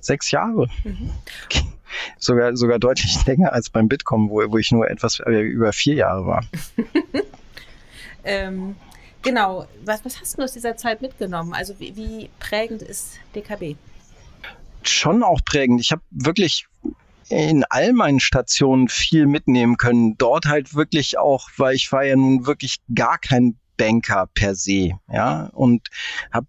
Sechs 0.00 0.32
Jahre. 0.32 0.68
Mhm. 0.82 1.12
Sogar, 2.18 2.56
sogar 2.56 2.78
deutlich 2.78 3.24
länger 3.26 3.52
als 3.52 3.70
beim 3.70 3.88
Bitkom, 3.88 4.30
wo, 4.30 4.42
wo 4.50 4.58
ich 4.58 4.70
nur 4.70 4.88
etwas 4.88 5.20
äh, 5.20 5.40
über 5.40 5.72
vier 5.72 5.94
Jahre 5.94 6.26
war. 6.26 6.44
ähm, 8.24 8.76
genau. 9.22 9.66
Was, 9.84 10.04
was 10.04 10.20
hast 10.20 10.38
du 10.38 10.42
aus 10.42 10.52
dieser 10.52 10.76
Zeit 10.76 11.02
mitgenommen? 11.02 11.54
Also 11.54 11.78
wie, 11.78 11.96
wie 11.96 12.30
prägend 12.38 12.82
ist 12.82 13.18
DKB? 13.34 13.76
Schon 14.82 15.22
auch 15.22 15.40
prägend. 15.44 15.80
Ich 15.80 15.92
habe 15.92 16.02
wirklich 16.10 16.66
in 17.28 17.64
all 17.70 17.92
meinen 17.92 18.20
Stationen 18.20 18.88
viel 18.88 19.26
mitnehmen 19.26 19.78
können. 19.78 20.18
Dort 20.18 20.46
halt 20.46 20.74
wirklich 20.74 21.18
auch, 21.18 21.48
weil 21.56 21.74
ich 21.74 21.90
war 21.90 22.04
ja 22.04 22.14
nun 22.14 22.46
wirklich 22.46 22.76
gar 22.94 23.18
kein 23.18 23.56
Banker 23.78 24.28
per 24.34 24.54
se, 24.54 24.92
ja, 25.10 25.48
und 25.54 25.88
habe 26.30 26.46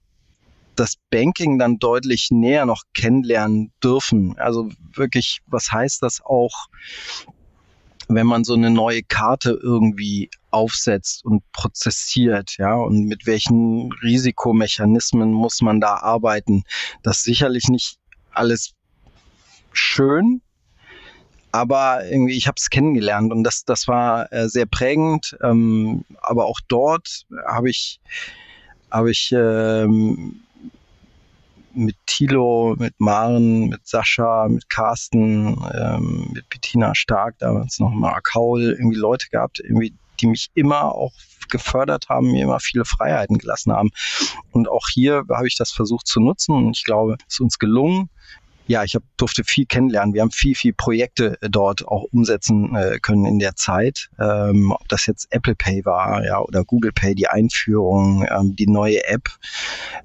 das 0.76 0.96
Banking 1.10 1.60
dann 1.60 1.80
deutlich 1.80 2.30
näher 2.32 2.66
noch 2.66 2.84
kennenlernen 2.94 3.72
dürfen. 3.84 4.38
Also 4.38 4.70
wirklich, 4.96 5.40
was 5.48 5.72
heißt 5.72 6.02
das 6.02 6.22
auch, 6.24 6.68
wenn 8.08 8.28
man 8.28 8.44
so 8.44 8.54
eine 8.54 8.70
neue 8.70 9.04
Karte 9.04 9.58
irgendwie 9.62 10.30
aufsetzt 10.52 11.24
und 11.26 11.44
prozessiert, 11.52 12.58
ja, 12.58 12.76
und 12.76 13.06
mit 13.06 13.26
welchen 13.26 13.92
Risikomechanismen 14.04 15.32
muss 15.32 15.62
man 15.62 15.80
da 15.80 15.98
arbeiten? 15.98 16.64
Das 17.02 17.18
ist 17.18 17.24
sicherlich 17.24 17.70
nicht 17.70 17.98
alles 18.32 18.74
schön, 19.72 20.42
aber 21.52 22.06
irgendwie 22.06 22.36
ich 22.36 22.48
habe 22.48 22.56
es 22.58 22.70
kennengelernt 22.70 23.32
und 23.32 23.44
das 23.44 23.64
das 23.64 23.88
war 23.88 24.32
äh, 24.34 24.50
sehr 24.50 24.66
prägend. 24.66 25.38
Ähm, 25.42 26.04
aber 26.22 26.46
auch 26.46 26.60
dort 26.68 27.26
habe 27.48 27.70
ich 27.70 28.00
habe 28.92 29.12
ich 29.12 29.32
ähm, 29.36 30.42
mit 31.74 31.96
Thilo, 32.06 32.76
mit 32.78 33.00
Maren, 33.00 33.70
mit 33.70 33.88
Sascha, 33.88 34.48
mit 34.48 34.70
Carsten, 34.70 35.58
ähm, 35.74 36.30
mit 36.34 36.48
Bettina 36.50 36.94
Stark, 36.96 37.38
damals 37.40 37.80
noch 37.80 37.92
Mark 37.92 38.26
Kaul, 38.32 38.76
irgendwie 38.78 38.98
Leute 38.98 39.28
gehabt, 39.30 39.60
irgendwie, 39.60 39.94
die 40.20 40.28
mich 40.28 40.50
immer 40.54 40.96
auch 40.96 41.14
gefördert 41.50 42.10
haben, 42.10 42.32
mir 42.32 42.44
immer 42.44 42.60
viele 42.60 42.86
Freiheiten 42.86 43.38
gelassen 43.38 43.74
haben. 43.74 43.90
Und 44.52 44.70
auch 44.70 44.88
hier 44.92 45.24
habe 45.30 45.48
ich 45.48 45.58
das 45.58 45.72
versucht 45.72 46.08
zu 46.08 46.20
nutzen 46.20 46.56
und 46.56 46.78
ich 46.78 46.84
glaube, 46.84 47.18
es 47.28 47.36
ist 47.36 47.42
uns 47.42 47.60
gelungen 47.60 48.10
ja, 48.68 48.84
ich 48.84 48.96
hab, 48.96 49.04
durfte 49.18 49.44
viel 49.44 49.66
kennenlernen. 49.66 50.14
Wir 50.14 50.22
haben 50.22 50.32
viel, 50.32 50.56
viel 50.56 50.74
Projekte 50.74 51.38
äh, 51.42 51.50
dort 51.50 51.86
auch 51.88 52.04
umsetzen 52.12 52.76
äh, 52.76 53.00
können 53.00 53.26
in 53.26 53.40
der 53.40 53.56
Zeit. 53.56 54.10
Ähm, 54.20 54.72
ob 54.72 54.88
das 54.88 55.06
jetzt 55.06 55.28
Apple 55.32 55.56
Pay 55.56 55.86
war, 55.86 56.24
ja, 56.24 56.40
oder 56.40 56.64
Google 56.64 56.94
Pay, 56.94 57.16
die 57.16 57.28
Einführung, 57.28 58.26
ähm, 58.30 58.56
die 58.56 58.68
neue 58.68 59.04
App. 59.06 59.30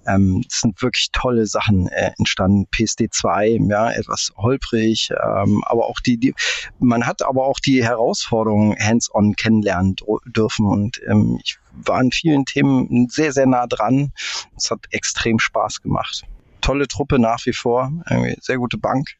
Ähm, 0.06 0.44
es 0.48 0.60
sind 0.60 0.82
wirklich 0.82 1.10
tolle 1.12 1.46
Sachen 1.46 1.88
äh, 1.88 2.10
entstanden. 2.18 2.66
PSD2, 2.74 3.70
ja, 3.70 3.92
etwas 3.92 4.32
holprig, 4.36 5.10
ähm, 5.10 5.62
aber 5.66 5.86
auch 5.86 6.00
die, 6.00 6.18
die, 6.18 6.34
man 6.80 7.06
hat 7.06 7.22
aber 7.22 7.44
auch 7.44 7.60
die 7.60 7.84
Herausforderungen 7.84 8.76
hands-on 8.78 9.36
kennenlernen 9.36 9.96
dürfen 10.26 10.66
und 10.66 11.00
ähm, 11.08 11.38
ich 11.42 11.58
war 11.72 12.00
in 12.00 12.10
vielen 12.10 12.44
Themen 12.44 13.08
sehr, 13.08 13.32
sehr 13.32 13.46
nah 13.46 13.66
dran. 13.66 14.12
Es 14.56 14.70
hat 14.70 14.80
extrem 14.90 15.38
Spaß 15.38 15.82
gemacht 15.82 16.24
tolle 16.60 16.88
Truppe 16.88 17.18
nach 17.18 17.44
wie 17.46 17.52
vor, 17.52 17.90
irgendwie 18.08 18.36
sehr 18.40 18.58
gute 18.58 18.78
Bank. 18.78 19.10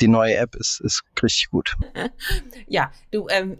Die 0.00 0.08
neue 0.08 0.36
App 0.36 0.56
ist, 0.56 0.80
ist 0.80 1.02
richtig 1.22 1.50
gut. 1.50 1.76
Ja, 2.66 2.92
du, 3.10 3.26
ähm, 3.28 3.58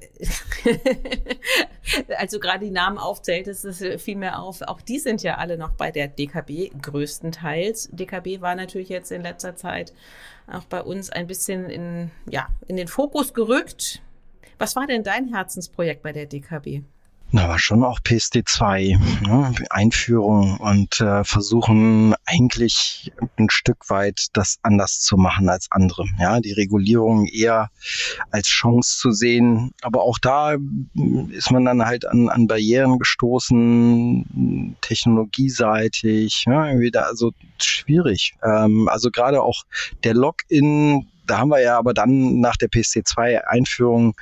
als 2.16 2.30
du 2.30 2.38
gerade 2.38 2.64
die 2.64 2.70
Namen 2.70 2.97
aufzähltest, 2.97 3.64
das 3.64 3.82
fiel 4.01 4.14
mir 4.14 4.38
auf, 4.38 4.62
auch 4.62 4.80
die 4.80 5.01
sind 5.01 5.24
ja 5.24 5.36
alle 5.38 5.59
noch 5.59 5.72
bei 5.72 5.91
der 5.91 6.07
DKB 6.07 6.70
größtenteils. 6.80 7.88
DKB 7.91 8.41
war 8.41 8.55
natürlich 8.55 8.88
jetzt 8.88 9.11
in 9.11 9.22
letzter 9.22 9.57
Zeit 9.57 9.93
auch 10.47 10.64
bei 10.64 10.80
uns 10.80 11.11
ein 11.11 11.26
bisschen 11.26 11.68
in, 11.70 12.12
ja, 12.28 12.49
in 12.68 12.76
den 12.76 12.86
Fokus 12.86 13.34
gerückt. 13.34 14.01
Was 14.59 14.76
war 14.76 14.86
denn 14.86 15.03
dein 15.03 15.26
Herzensprojekt 15.34 16.03
bei 16.03 16.12
der 16.12 16.26
DKB? 16.26 16.82
Na, 17.33 17.45
aber 17.45 17.61
schon 17.61 17.85
auch 17.85 18.01
PSD2, 18.01 18.99
ne? 19.24 19.55
Einführung 19.70 20.57
und 20.57 21.01
äh, 21.01 21.22
versuchen 21.22 22.14
eigentlich 22.26 23.12
ein 23.37 23.49
Stück 23.51 23.89
weit 23.89 24.26
das 24.33 24.59
anders 24.62 25.01
zu 25.01 25.16
machen 25.16 25.49
als 25.49 25.68
andere. 25.70 26.07
Ja, 26.18 26.41
die 26.41 26.53
Regulierung 26.53 27.26
eher 27.26 27.70
als 28.33 28.49
Chance 28.49 28.99
zu 28.99 29.12
sehen. 29.12 29.72
Aber 29.83 30.03
auch 30.03 30.18
da 30.18 30.57
ist 31.31 31.53
man 31.53 31.64
dann 31.64 31.87
halt 31.87 32.05
an, 32.05 32.28
an 32.28 32.49
Barrieren 32.49 32.99
gestoßen, 32.99 34.76
technologieseitig, 34.81 36.47
ja, 36.47 36.66
irgendwie 36.66 36.91
da, 36.91 37.03
also 37.03 37.31
schwierig. 37.59 38.35
Ähm, 38.43 38.89
also 38.89 39.11
gerade 39.12 39.41
auch 39.43 39.62
der 40.03 40.14
Login 40.14 41.07
da 41.27 41.39
haben 41.39 41.51
wir 41.51 41.61
ja 41.61 41.79
aber 41.79 41.95
dann 41.95 42.41
nach 42.41 42.57
der 42.57 42.68
PSC2-Einführung 42.68 44.14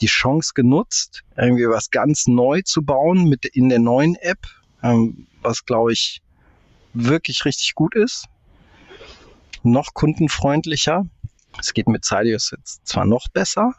die 0.00 0.06
Chance 0.06 0.52
genutzt, 0.54 1.22
irgendwie 1.36 1.68
was 1.68 1.90
ganz 1.90 2.26
neu 2.26 2.62
zu 2.62 2.82
bauen 2.82 3.28
mit 3.28 3.44
in 3.44 3.68
der 3.68 3.78
neuen 3.78 4.16
App, 4.16 4.38
ähm, 4.82 5.26
was 5.42 5.64
glaube 5.64 5.92
ich 5.92 6.22
wirklich 6.92 7.44
richtig 7.44 7.74
gut 7.74 7.94
ist. 7.94 8.26
Noch 9.62 9.94
kundenfreundlicher. 9.94 11.04
Es 11.58 11.74
geht 11.74 11.88
mit 11.88 12.04
Sidious 12.04 12.52
jetzt 12.52 12.86
zwar 12.86 13.04
noch 13.04 13.28
besser, 13.32 13.74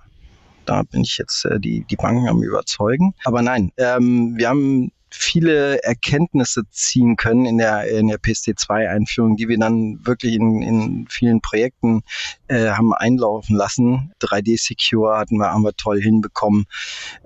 da 0.66 0.84
bin 0.84 1.02
ich 1.02 1.18
jetzt 1.18 1.46
äh, 1.46 1.60
die, 1.60 1.86
die 1.90 1.96
Banken 1.96 2.28
am 2.28 2.44
überzeugen. 2.44 3.14
Aber 3.24 3.42
nein, 3.42 3.72
ähm, 3.78 4.36
wir 4.38 4.50
haben 4.50 4.92
viele 5.12 5.84
Erkenntnisse 5.84 6.64
ziehen 6.72 7.16
können 7.18 7.46
in 7.46 7.58
der, 7.58 7.88
in 7.88 8.08
der 8.08 8.20
PSD2-Einführung, 8.20 9.36
die 9.36 9.48
wir 9.48 9.60
dann 9.60 10.00
wirklich 10.06 10.36
in, 10.36 10.62
in 10.62 11.08
vielen 11.10 11.42
Projekten 11.42 12.02
äh, 12.48 12.70
haben 12.70 12.94
einlaufen 12.94 13.56
lassen. 13.56 14.14
3D-Secure 14.22 15.18
hatten 15.18 15.38
wir, 15.38 15.52
haben 15.52 15.64
wir 15.64 15.74
toll 15.74 16.02
hinbekommen. 16.02 16.66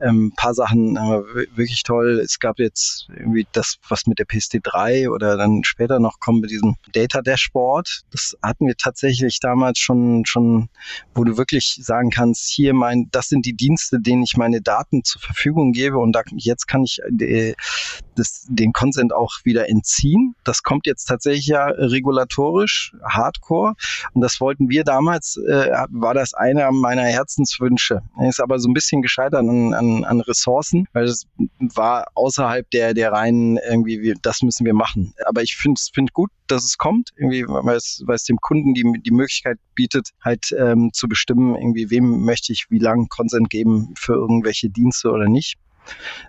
Ähm, 0.02 0.34
paar 0.36 0.54
Sachen 0.54 1.00
haben 1.00 1.10
wir 1.10 1.48
wirklich 1.56 1.84
toll. 1.84 2.20
Es 2.24 2.40
gab 2.40 2.60
jetzt 2.60 3.08
irgendwie 3.10 3.48
das, 3.52 3.78
was 3.88 4.08
mit 4.08 4.20
der 4.20 4.26
PSD3 4.26 5.10
oder 5.10 5.38
dann 5.38 5.64
später 5.64 6.00
noch 6.00 6.20
kommt 6.20 6.42
mit 6.42 6.52
diesem 6.52 6.76
Data 6.94 7.22
Dashboard. 7.22 8.04
Das 8.12 8.36
hatten 8.42 8.68
wir 8.68 8.76
tatsächlich 8.78 9.40
damals 9.40 9.80
schon, 9.80 10.26
schon, 10.26 10.70
wo 11.14 11.24
du 11.24 11.38
wirklich 11.38 11.80
sagen 11.82 12.10
kannst, 12.10 12.50
hier 12.50 12.74
mein, 12.74 13.10
das 13.12 13.30
sind 13.30 13.46
die 13.46 13.56
Dienste, 13.56 14.00
denen 14.00 14.24
ich 14.24 14.38
meine 14.38 14.62
Daten 14.62 15.04
zur 15.04 15.22
Verfügung 15.22 15.72
gebe 15.72 16.00
und 16.00 16.14
da, 16.14 16.22
jetzt 16.36 16.68
kann 16.68 16.84
ich 16.84 17.00
äh, 17.20 17.54
das, 18.16 18.46
den 18.50 18.74
Consent 18.74 19.14
auch 19.14 19.34
wieder 19.44 19.70
entziehen. 19.70 20.36
Das 20.44 20.64
kommt 20.64 20.86
jetzt 20.86 21.06
tatsächlich 21.06 21.48
ja 21.48 21.66
regulatorisch, 21.66 22.94
hardcore. 23.04 23.74
Und 24.14 24.22
das 24.22 24.40
wollten 24.40 24.70
wir 24.70 24.84
damals, 24.84 25.38
äh, 25.38 25.72
war 25.90 26.14
das 26.14 26.34
einer 26.34 26.72
meiner 26.72 27.04
Herzenswünsche. 27.04 28.02
Ist 28.22 28.40
aber 28.40 28.60
so 28.60 28.70
ein 28.70 28.74
bisschen 28.74 29.02
gescheitert 29.02 29.40
an, 29.40 29.74
an, 29.74 30.04
an 30.04 30.22
Ressourcen, 30.22 30.88
weil 30.94 31.06
es 31.06 31.28
war 31.60 32.08
außerhalb 32.16 32.70
der, 32.72 32.94
der 32.94 33.12
reinen 33.12 33.58
irgendwie, 33.58 34.16
das 34.22 34.42
müssen 34.42 34.66
wir 34.66 34.74
machen. 34.74 35.14
Aber 35.26 35.42
ich 35.42 35.56
finde 35.56 35.80
es 35.80 35.90
find 35.94 36.14
gut, 36.14 36.30
dass 36.48 36.64
es 36.64 36.78
kommt, 36.78 37.10
irgendwie, 37.18 37.46
weil 37.48 37.76
es, 37.76 38.04
weil 38.06 38.16
es 38.16 38.24
dem 38.24 38.38
Kunden 38.38 38.74
die, 38.74 38.84
die 39.04 39.12
Möglichkeit 39.12 39.58
bietet, 39.74 40.10
halt 40.24 40.56
ähm, 40.58 40.92
zu 40.94 41.08
bestimmen, 41.08 41.56
irgendwie, 41.56 41.90
wem 41.90 42.24
möchte 42.24 42.54
ich 42.54 42.68
wie 42.70 42.80
lange 42.80 43.08
Consent 43.08 43.50
geben 43.50 43.94
für 43.98 44.14
irgendwelche 44.14 44.70
Dienste 44.70 45.12
oder 45.12 45.28
nicht. 45.28 45.56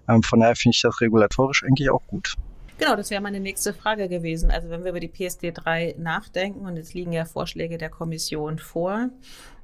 Ähm, 0.09 0.23
von 0.23 0.41
daher 0.41 0.57
finde 0.57 0.75
ich 0.75 0.83
das 0.83 1.01
regulatorisch 1.01 1.65
eigentlich 1.65 1.91
auch 1.91 2.07
gut. 2.07 2.37
Genau, 2.79 2.95
das 2.95 3.11
wäre 3.11 3.23
meine 3.23 3.41
nächste 3.41 3.73
Frage 3.73 4.09
gewesen. 4.09 4.51
Also 4.51 4.69
wenn 4.69 4.85
wir 4.85 4.91
über 4.91 5.01
die 5.01 5.09
PSD 5.09 5.53
3 5.53 5.95
nachdenken 5.99 6.67
und 6.67 6.77
es 6.77 6.93
liegen 6.93 7.13
ja 7.13 7.25
Vorschläge 7.25 7.79
der 7.79 7.89
Kommission 7.89 8.59
vor. 8.59 9.09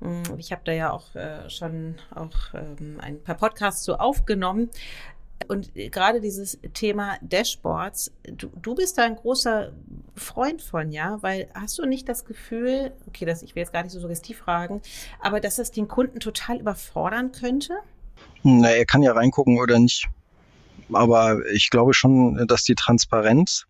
Hm, 0.01 0.23
ich 0.39 0.51
habe 0.51 0.63
da 0.65 0.73
ja 0.73 0.91
auch 0.93 1.15
äh, 1.15 1.49
schon 1.51 1.97
auch 2.15 2.55
ähm, 2.55 2.99
ein 3.01 3.23
paar 3.23 3.35
Podcasts 3.35 3.85
so 3.85 3.97
aufgenommen. 3.97 4.71
Und 5.49 5.75
gerade 5.75 6.21
dieses 6.21 6.59
Thema 6.73 7.17
Dashboards, 7.21 8.13
du, 8.23 8.49
du 8.61 8.75
bist 8.75 8.97
da 8.97 9.03
ein 9.05 9.17
großer 9.17 9.73
Freund 10.15 10.63
von, 10.63 10.93
ja, 10.93 11.23
weil 11.23 11.49
hast 11.55 11.79
du 11.79 11.85
nicht 11.85 12.09
das 12.09 12.25
Gefühl, 12.25 12.93
okay, 13.07 13.25
das, 13.25 13.43
ich 13.43 13.55
will 13.55 13.63
jetzt 13.63 13.73
gar 13.73 13.83
nicht 13.83 13.93
so 13.93 14.01
suggestiv 14.01 14.39
fragen, 14.39 14.81
aber 15.21 15.41
dass 15.41 15.57
das 15.57 15.71
den 15.71 15.89
Kunden 15.89 16.21
total 16.21 16.61
überfordern 16.61 17.33
könnte? 17.33 17.75
Na, 18.43 18.71
er 18.71 18.85
kann 18.87 19.03
ja 19.03 19.13
reingucken 19.13 19.59
oder 19.59 19.79
nicht 19.79 20.09
aber 20.95 21.39
ich 21.53 21.71
glaube 21.71 21.95
schon, 21.95 22.47
dass 22.47 22.63
die 22.65 22.75
Transparenz 22.75 23.67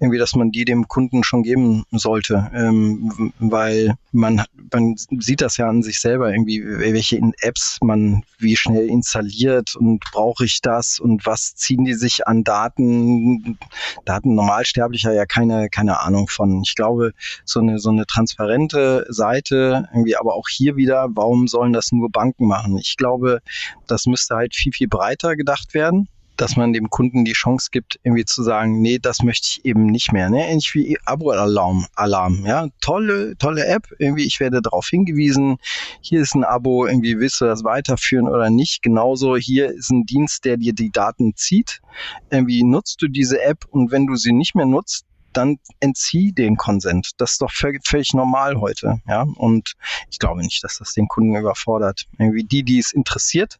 irgendwie, 0.00 0.18
dass 0.18 0.34
man 0.34 0.50
die 0.50 0.64
dem 0.64 0.88
Kunden 0.88 1.24
schon 1.24 1.42
geben 1.42 1.84
sollte, 1.90 2.50
ähm, 2.54 3.32
weil 3.38 3.94
man, 4.12 4.44
man 4.72 4.96
sieht 4.96 5.40
das 5.40 5.56
ja 5.56 5.68
an 5.68 5.82
sich 5.82 6.00
selber 6.00 6.32
irgendwie, 6.32 6.62
welche 6.64 7.20
Apps 7.40 7.78
man 7.82 8.22
wie 8.38 8.56
schnell 8.56 8.88
installiert 8.88 9.76
und 9.76 10.00
brauche 10.12 10.44
ich 10.44 10.60
das 10.62 10.98
und 10.98 11.26
was 11.26 11.54
ziehen 11.54 11.84
die 11.84 11.94
sich 11.94 12.26
an 12.26 12.44
Daten. 12.44 13.58
Da 14.04 14.14
hat 14.14 14.24
ein 14.24 14.34
Normalsterblicher 14.34 15.12
ja 15.12 15.26
keine, 15.26 15.68
keine 15.68 16.00
Ahnung 16.00 16.28
von. 16.28 16.62
Ich 16.62 16.74
glaube, 16.74 17.12
so 17.44 17.60
eine, 17.60 17.78
so 17.78 17.90
eine 17.90 18.06
transparente 18.06 19.06
Seite, 19.08 19.88
irgendwie, 19.92 20.16
aber 20.16 20.34
auch 20.34 20.48
hier 20.48 20.76
wieder, 20.76 21.08
warum 21.10 21.48
sollen 21.48 21.72
das 21.72 21.92
nur 21.92 22.10
Banken 22.10 22.46
machen? 22.46 22.78
Ich 22.78 22.96
glaube, 22.96 23.40
das 23.86 24.06
müsste 24.06 24.34
halt 24.34 24.54
viel, 24.54 24.72
viel 24.72 24.88
breiter 24.88 25.36
gedacht 25.36 25.74
werden 25.74 26.08
dass 26.40 26.56
man 26.56 26.72
dem 26.72 26.88
Kunden 26.88 27.24
die 27.24 27.32
Chance 27.32 27.68
gibt, 27.70 28.00
irgendwie 28.02 28.24
zu 28.24 28.42
sagen, 28.42 28.80
nee, 28.80 28.98
das 28.98 29.22
möchte 29.22 29.48
ich 29.50 29.64
eben 29.66 29.86
nicht 29.86 30.12
mehr. 30.12 30.30
Ne? 30.30 30.48
Ähnlich 30.48 30.74
wie 30.74 30.98
Abo-Alarm. 31.04 31.86
Alarm, 31.94 32.46
ja, 32.46 32.68
tolle, 32.80 33.36
tolle 33.36 33.66
App. 33.66 33.88
Irgendwie, 33.98 34.24
ich 34.24 34.40
werde 34.40 34.62
darauf 34.62 34.86
hingewiesen. 34.88 35.58
Hier 36.00 36.22
ist 36.22 36.34
ein 36.34 36.44
Abo. 36.44 36.86
Irgendwie 36.86 37.18
willst 37.18 37.42
du 37.42 37.44
das 37.44 37.62
weiterführen 37.62 38.26
oder 38.26 38.48
nicht? 38.48 38.82
Genauso 38.82 39.36
hier 39.36 39.70
ist 39.70 39.90
ein 39.90 40.04
Dienst, 40.06 40.46
der 40.46 40.56
dir 40.56 40.72
die 40.72 40.90
Daten 40.90 41.34
zieht. 41.36 41.82
Irgendwie 42.30 42.64
nutzt 42.64 43.02
du 43.02 43.08
diese 43.08 43.42
App 43.42 43.66
und 43.68 43.90
wenn 43.90 44.06
du 44.06 44.16
sie 44.16 44.32
nicht 44.32 44.54
mehr 44.54 44.66
nutzt, 44.66 45.04
dann 45.32 45.58
entzieh 45.78 46.32
den 46.32 46.56
Konsent. 46.56 47.10
Das 47.18 47.32
ist 47.32 47.42
doch 47.42 47.52
völlig 47.52 48.14
normal 48.14 48.60
heute, 48.60 49.00
ja. 49.06 49.26
Und 49.36 49.74
ich 50.10 50.18
glaube 50.18 50.40
nicht, 50.40 50.64
dass 50.64 50.78
das 50.78 50.94
den 50.94 51.06
Kunden 51.06 51.36
überfordert. 51.36 52.06
Irgendwie 52.18 52.44
die, 52.44 52.64
die 52.64 52.78
es 52.78 52.92
interessiert, 52.92 53.58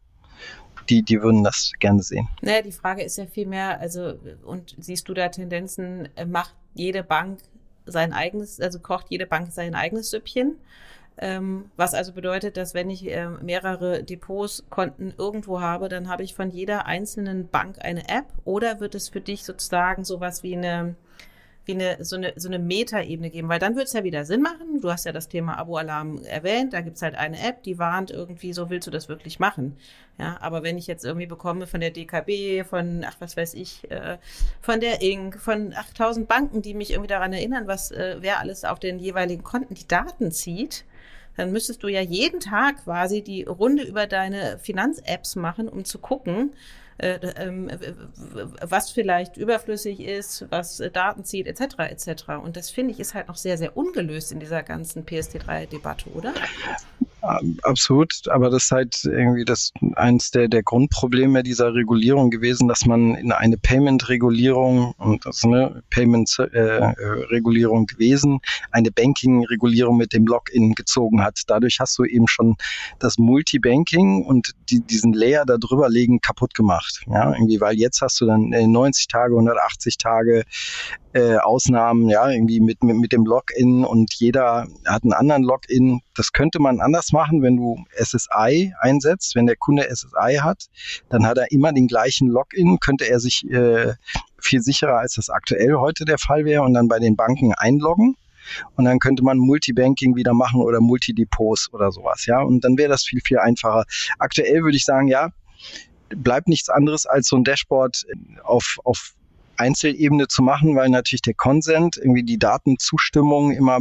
die, 0.91 1.01
die 1.01 1.21
würden 1.21 1.43
das 1.43 1.71
gerne 1.79 2.03
sehen. 2.03 2.27
Naja, 2.41 2.61
die 2.61 2.71
Frage 2.71 3.01
ist 3.01 3.17
ja 3.17 3.25
vielmehr, 3.25 3.79
also, 3.79 4.13
und 4.43 4.75
siehst 4.77 5.07
du 5.07 5.13
da 5.13 5.29
Tendenzen, 5.29 6.09
äh, 6.15 6.25
macht 6.25 6.53
jede 6.73 7.03
Bank 7.03 7.39
sein 7.85 8.13
eigenes, 8.13 8.59
also 8.59 8.79
kocht 8.79 9.07
jede 9.09 9.25
Bank 9.25 9.51
sein 9.51 9.73
eigenes 9.73 10.11
Süppchen? 10.11 10.57
Ähm, 11.17 11.71
was 11.77 11.93
also 11.93 12.13
bedeutet, 12.13 12.57
dass 12.57 12.73
wenn 12.73 12.89
ich 12.89 13.09
äh, 13.09 13.27
mehrere 13.27 14.03
Depotskonten 14.03 15.13
irgendwo 15.17 15.61
habe, 15.61 15.89
dann 15.89 16.09
habe 16.09 16.23
ich 16.23 16.35
von 16.35 16.49
jeder 16.49 16.85
einzelnen 16.85 17.47
Bank 17.47 17.77
eine 17.81 18.09
App 18.09 18.25
oder 18.43 18.79
wird 18.79 18.95
es 18.95 19.09
für 19.09 19.21
dich 19.21 19.43
sozusagen 19.43 20.03
sowas 20.03 20.43
wie 20.43 20.55
eine 20.55 20.95
wie 21.65 21.73
eine, 21.73 22.03
so 22.03 22.15
eine, 22.15 22.33
so 22.35 22.47
eine 22.47 22.57
Metaebene 22.57 23.29
geben, 23.29 23.47
weil 23.47 23.59
dann 23.59 23.75
wird 23.75 23.87
es 23.87 23.93
ja 23.93 24.03
wieder 24.03 24.25
Sinn 24.25 24.41
machen. 24.41 24.81
Du 24.81 24.91
hast 24.91 25.05
ja 25.05 25.11
das 25.11 25.27
Thema 25.27 25.57
Abo-Alarm 25.59 26.23
erwähnt, 26.23 26.73
da 26.73 26.81
gibt 26.81 26.95
es 26.95 27.01
halt 27.03 27.15
eine 27.15 27.39
App, 27.39 27.61
die 27.63 27.77
warnt 27.77 28.09
irgendwie, 28.09 28.53
so 28.53 28.69
willst 28.69 28.87
du 28.87 28.91
das 28.91 29.09
wirklich 29.09 29.39
machen. 29.39 29.77
Ja, 30.17 30.37
aber 30.41 30.63
wenn 30.63 30.77
ich 30.77 30.87
jetzt 30.87 31.05
irgendwie 31.05 31.27
bekomme 31.27 31.67
von 31.67 31.79
der 31.79 31.91
DKB, 31.91 32.67
von, 32.67 33.05
ach, 33.07 33.15
was 33.19 33.37
weiß 33.37 33.53
ich, 33.53 33.89
äh, 33.91 34.17
von 34.59 34.79
der 34.79 35.01
Inc., 35.01 35.39
von 35.39 35.73
8000 35.73 36.27
Banken, 36.27 36.61
die 36.61 36.73
mich 36.73 36.91
irgendwie 36.91 37.07
daran 37.07 37.33
erinnern, 37.33 37.67
was, 37.67 37.91
äh, 37.91 38.17
wer 38.19 38.39
alles 38.39 38.65
auf 38.65 38.79
den 38.79 38.99
jeweiligen 38.99 39.43
Konten 39.43 39.75
die 39.75 39.87
Daten 39.87 40.31
zieht, 40.31 40.85
dann 41.37 41.51
müsstest 41.51 41.83
du 41.83 41.87
ja 41.87 42.01
jeden 42.01 42.39
Tag 42.39 42.83
quasi 42.83 43.21
die 43.21 43.43
Runde 43.43 43.83
über 43.83 44.07
deine 44.07 44.57
Finanz-Apps 44.59 45.35
machen, 45.35 45.69
um 45.69 45.85
zu 45.85 45.99
gucken, 45.99 46.51
was 46.99 48.91
vielleicht 48.91 49.37
überflüssig 49.37 49.99
ist, 50.01 50.45
was 50.51 50.81
Daten 50.93 51.23
zieht, 51.23 51.47
etc. 51.47 51.79
etc. 51.79 52.23
Und 52.43 52.57
das 52.57 52.69
finde 52.69 52.93
ich 52.93 52.99
ist 52.99 53.13
halt 53.13 53.27
noch 53.27 53.37
sehr, 53.37 53.57
sehr 53.57 53.75
ungelöst 53.75 54.31
in 54.31 54.39
dieser 54.39 54.63
ganzen 54.63 55.05
PSD3-Debatte, 55.05 56.09
oder? 56.11 56.33
Absolut, 57.21 58.27
aber 58.29 58.49
das 58.49 58.63
ist 58.63 58.71
halt 58.71 59.03
irgendwie 59.03 59.45
das 59.45 59.71
eins 59.95 60.31
der, 60.31 60.47
der 60.47 60.63
Grundprobleme 60.63 61.43
dieser 61.43 61.73
Regulierung 61.73 62.31
gewesen, 62.31 62.67
dass 62.67 62.85
man 62.85 63.15
in 63.15 63.31
eine 63.31 63.57
Payment-Regulierung 63.57 64.93
und 64.97 65.25
das 65.25 65.37
ist 65.37 65.45
eine 65.45 65.83
Payment-Regulierung 65.91 67.83
äh, 67.83 67.93
gewesen, 67.93 68.39
eine 68.71 68.91
Banking-Regulierung 68.91 69.97
mit 69.97 70.13
dem 70.13 70.25
Login 70.25 70.73
gezogen 70.73 71.23
hat. 71.23 71.41
Dadurch 71.47 71.79
hast 71.79 71.97
du 71.99 72.05
eben 72.05 72.27
schon 72.27 72.55
das 72.99 73.17
Multibanking 73.19 74.23
und 74.25 74.53
die, 74.69 74.81
diesen 74.81 75.13
Layer 75.13 75.45
da 75.45 75.57
drüber 75.57 75.89
legen 75.89 76.21
kaputt 76.21 76.55
gemacht. 76.55 77.03
Ja, 77.07 77.33
irgendwie, 77.33 77.61
weil 77.61 77.75
jetzt 77.75 78.01
hast 78.01 78.19
du 78.21 78.25
dann 78.25 78.49
90 78.49 79.03
äh, 79.03 79.07
Tage, 79.11 79.33
180 79.33 79.97
Tage 79.97 80.43
äh, 81.13 81.37
Ausnahmen, 81.37 82.09
ja, 82.09 82.29
irgendwie 82.29 82.59
mit, 82.59 82.83
mit, 82.83 82.95
mit 82.95 83.11
dem 83.11 83.25
Login 83.25 83.83
und 83.83 84.13
jeder 84.13 84.67
hat 84.85 85.03
einen 85.03 85.13
anderen 85.13 85.43
Login. 85.43 86.01
Das 86.15 86.31
könnte 86.31 86.59
man 86.59 86.79
anders 86.79 87.11
machen, 87.11 87.41
wenn 87.41 87.57
du 87.57 87.83
SSI 87.95 88.73
einsetzt. 88.79 89.35
Wenn 89.35 89.45
der 89.45 89.57
Kunde 89.57 89.83
SSI 89.83 90.39
hat, 90.41 90.67
dann 91.09 91.25
hat 91.25 91.37
er 91.37 91.51
immer 91.51 91.73
den 91.73 91.87
gleichen 91.87 92.27
Login, 92.27 92.79
könnte 92.79 93.09
er 93.09 93.19
sich 93.19 93.49
äh, 93.49 93.93
viel 94.39 94.61
sicherer 94.61 94.99
als 94.99 95.15
das 95.15 95.29
aktuell 95.29 95.75
heute 95.75 96.05
der 96.05 96.17
Fall 96.17 96.45
wäre 96.45 96.63
und 96.63 96.73
dann 96.73 96.87
bei 96.87 96.99
den 96.99 97.15
Banken 97.15 97.53
einloggen. 97.53 98.15
Und 98.75 98.85
dann 98.85 98.99
könnte 98.99 99.23
man 99.23 99.37
Multibanking 99.37 100.15
wieder 100.15 100.33
machen 100.33 100.61
oder 100.61 100.81
Multidepots 100.81 101.71
oder 101.73 101.91
sowas, 101.91 102.25
ja. 102.25 102.41
Und 102.41 102.63
dann 102.63 102.77
wäre 102.77 102.89
das 102.89 103.03
viel, 103.03 103.21
viel 103.23 103.37
einfacher. 103.37 103.85
Aktuell 104.17 104.63
würde 104.63 104.77
ich 104.77 104.83
sagen, 104.83 105.07
ja, 105.07 105.29
bleibt 106.09 106.47
nichts 106.47 106.69
anderes 106.69 107.05
als 107.05 107.27
so 107.27 107.35
ein 107.35 107.43
Dashboard 107.43 108.05
auf, 108.43 108.79
auf 108.83 109.13
Einzelebene 109.61 110.27
zu 110.27 110.41
machen, 110.41 110.75
weil 110.75 110.89
natürlich 110.89 111.21
der 111.21 111.33
Consent, 111.33 111.97
irgendwie 111.97 112.23
die 112.23 112.39
Datenzustimmung 112.39 113.51
immer 113.51 113.79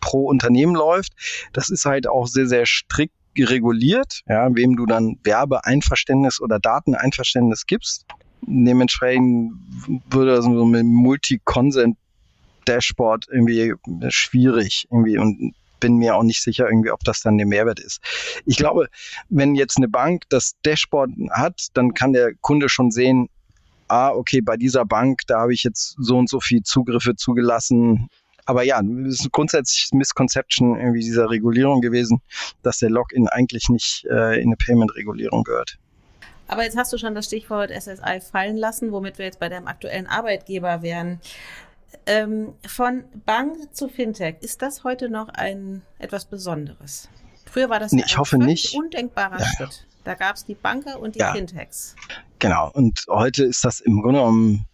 pro 0.00 0.26
Unternehmen 0.26 0.74
läuft. 0.74 1.12
Das 1.52 1.70
ist 1.70 1.84
halt 1.84 2.06
auch 2.06 2.26
sehr, 2.26 2.46
sehr 2.46 2.66
strikt 2.66 3.14
reguliert, 3.38 4.22
ja, 4.28 4.54
wem 4.54 4.76
du 4.76 4.84
dann 4.84 5.18
Werbeeinverständnis 5.24 6.40
oder 6.40 6.58
Dateneinverständnis 6.58 7.66
gibst. 7.66 8.04
Dementsprechend 8.42 9.54
würde 10.10 10.36
das 10.36 10.44
so 10.44 10.64
mit 10.66 10.84
Multi-Consent 10.84 11.96
Dashboard 12.66 13.26
irgendwie 13.30 13.74
schwierig 14.08 14.86
irgendwie 14.90 15.18
und 15.18 15.54
bin 15.80 15.96
mir 15.96 16.14
auch 16.14 16.22
nicht 16.22 16.42
sicher 16.42 16.68
irgendwie, 16.68 16.90
ob 16.92 17.00
das 17.00 17.22
dann 17.22 17.38
der 17.38 17.46
Mehrwert 17.46 17.80
ist. 17.80 18.00
Ich 18.46 18.56
glaube, 18.56 18.88
wenn 19.30 19.54
jetzt 19.56 19.78
eine 19.78 19.88
Bank 19.88 20.24
das 20.28 20.54
Dashboard 20.64 21.10
hat, 21.30 21.68
dann 21.74 21.92
kann 21.94 22.12
der 22.12 22.34
Kunde 22.40 22.68
schon 22.68 22.90
sehen, 22.90 23.28
ah, 23.92 24.10
okay, 24.10 24.40
bei 24.40 24.56
dieser 24.56 24.86
Bank, 24.86 25.20
da 25.26 25.40
habe 25.40 25.52
ich 25.52 25.62
jetzt 25.62 25.96
so 25.98 26.16
und 26.16 26.28
so 26.28 26.40
viel 26.40 26.62
Zugriffe 26.62 27.14
zugelassen. 27.14 28.08
Aber 28.46 28.62
ja, 28.64 28.80
es 29.06 29.20
ist 29.20 29.32
grundsätzlich 29.32 29.90
Misconception 29.92 30.76
irgendwie 30.76 31.00
dieser 31.00 31.30
Regulierung 31.30 31.80
gewesen, 31.80 32.22
dass 32.62 32.78
der 32.78 32.90
Login 32.90 33.28
eigentlich 33.28 33.68
nicht 33.68 34.04
äh, 34.06 34.40
in 34.40 34.48
eine 34.48 34.56
Payment-Regulierung 34.56 35.44
gehört. 35.44 35.78
Aber 36.48 36.64
jetzt 36.64 36.76
hast 36.76 36.92
du 36.92 36.98
schon 36.98 37.14
das 37.14 37.26
Stichwort 37.26 37.70
SSI 37.70 38.20
fallen 38.20 38.56
lassen, 38.56 38.92
womit 38.92 39.18
wir 39.18 39.26
jetzt 39.26 39.38
bei 39.38 39.48
deinem 39.48 39.68
aktuellen 39.68 40.06
Arbeitgeber 40.06 40.82
wären. 40.82 41.20
Ähm, 42.06 42.54
von 42.66 43.04
Bank 43.26 43.74
zu 43.74 43.88
Fintech, 43.88 44.36
ist 44.40 44.62
das 44.62 44.82
heute 44.82 45.08
noch 45.08 45.28
ein 45.28 45.82
etwas 45.98 46.24
Besonderes? 46.24 47.08
Früher 47.50 47.68
war 47.68 47.78
das 47.78 47.92
nee, 47.92 48.02
ich 48.04 48.18
hoffe 48.18 48.38
nicht. 48.38 48.74
undenkbarer 48.74 49.38
ja. 49.38 49.46
Schritt. 49.46 49.86
Da 50.04 50.14
gab 50.14 50.36
es 50.36 50.44
die 50.44 50.54
Banker 50.54 50.98
und 50.98 51.14
die 51.14 51.20
ja. 51.20 51.32
Fintechs. 51.32 51.94
Genau. 52.42 52.72
Und 52.72 53.04
heute 53.08 53.44
ist 53.44 53.64
das 53.64 53.78
im 53.78 54.02
Grunde 54.02 54.18
genommen 54.18 54.66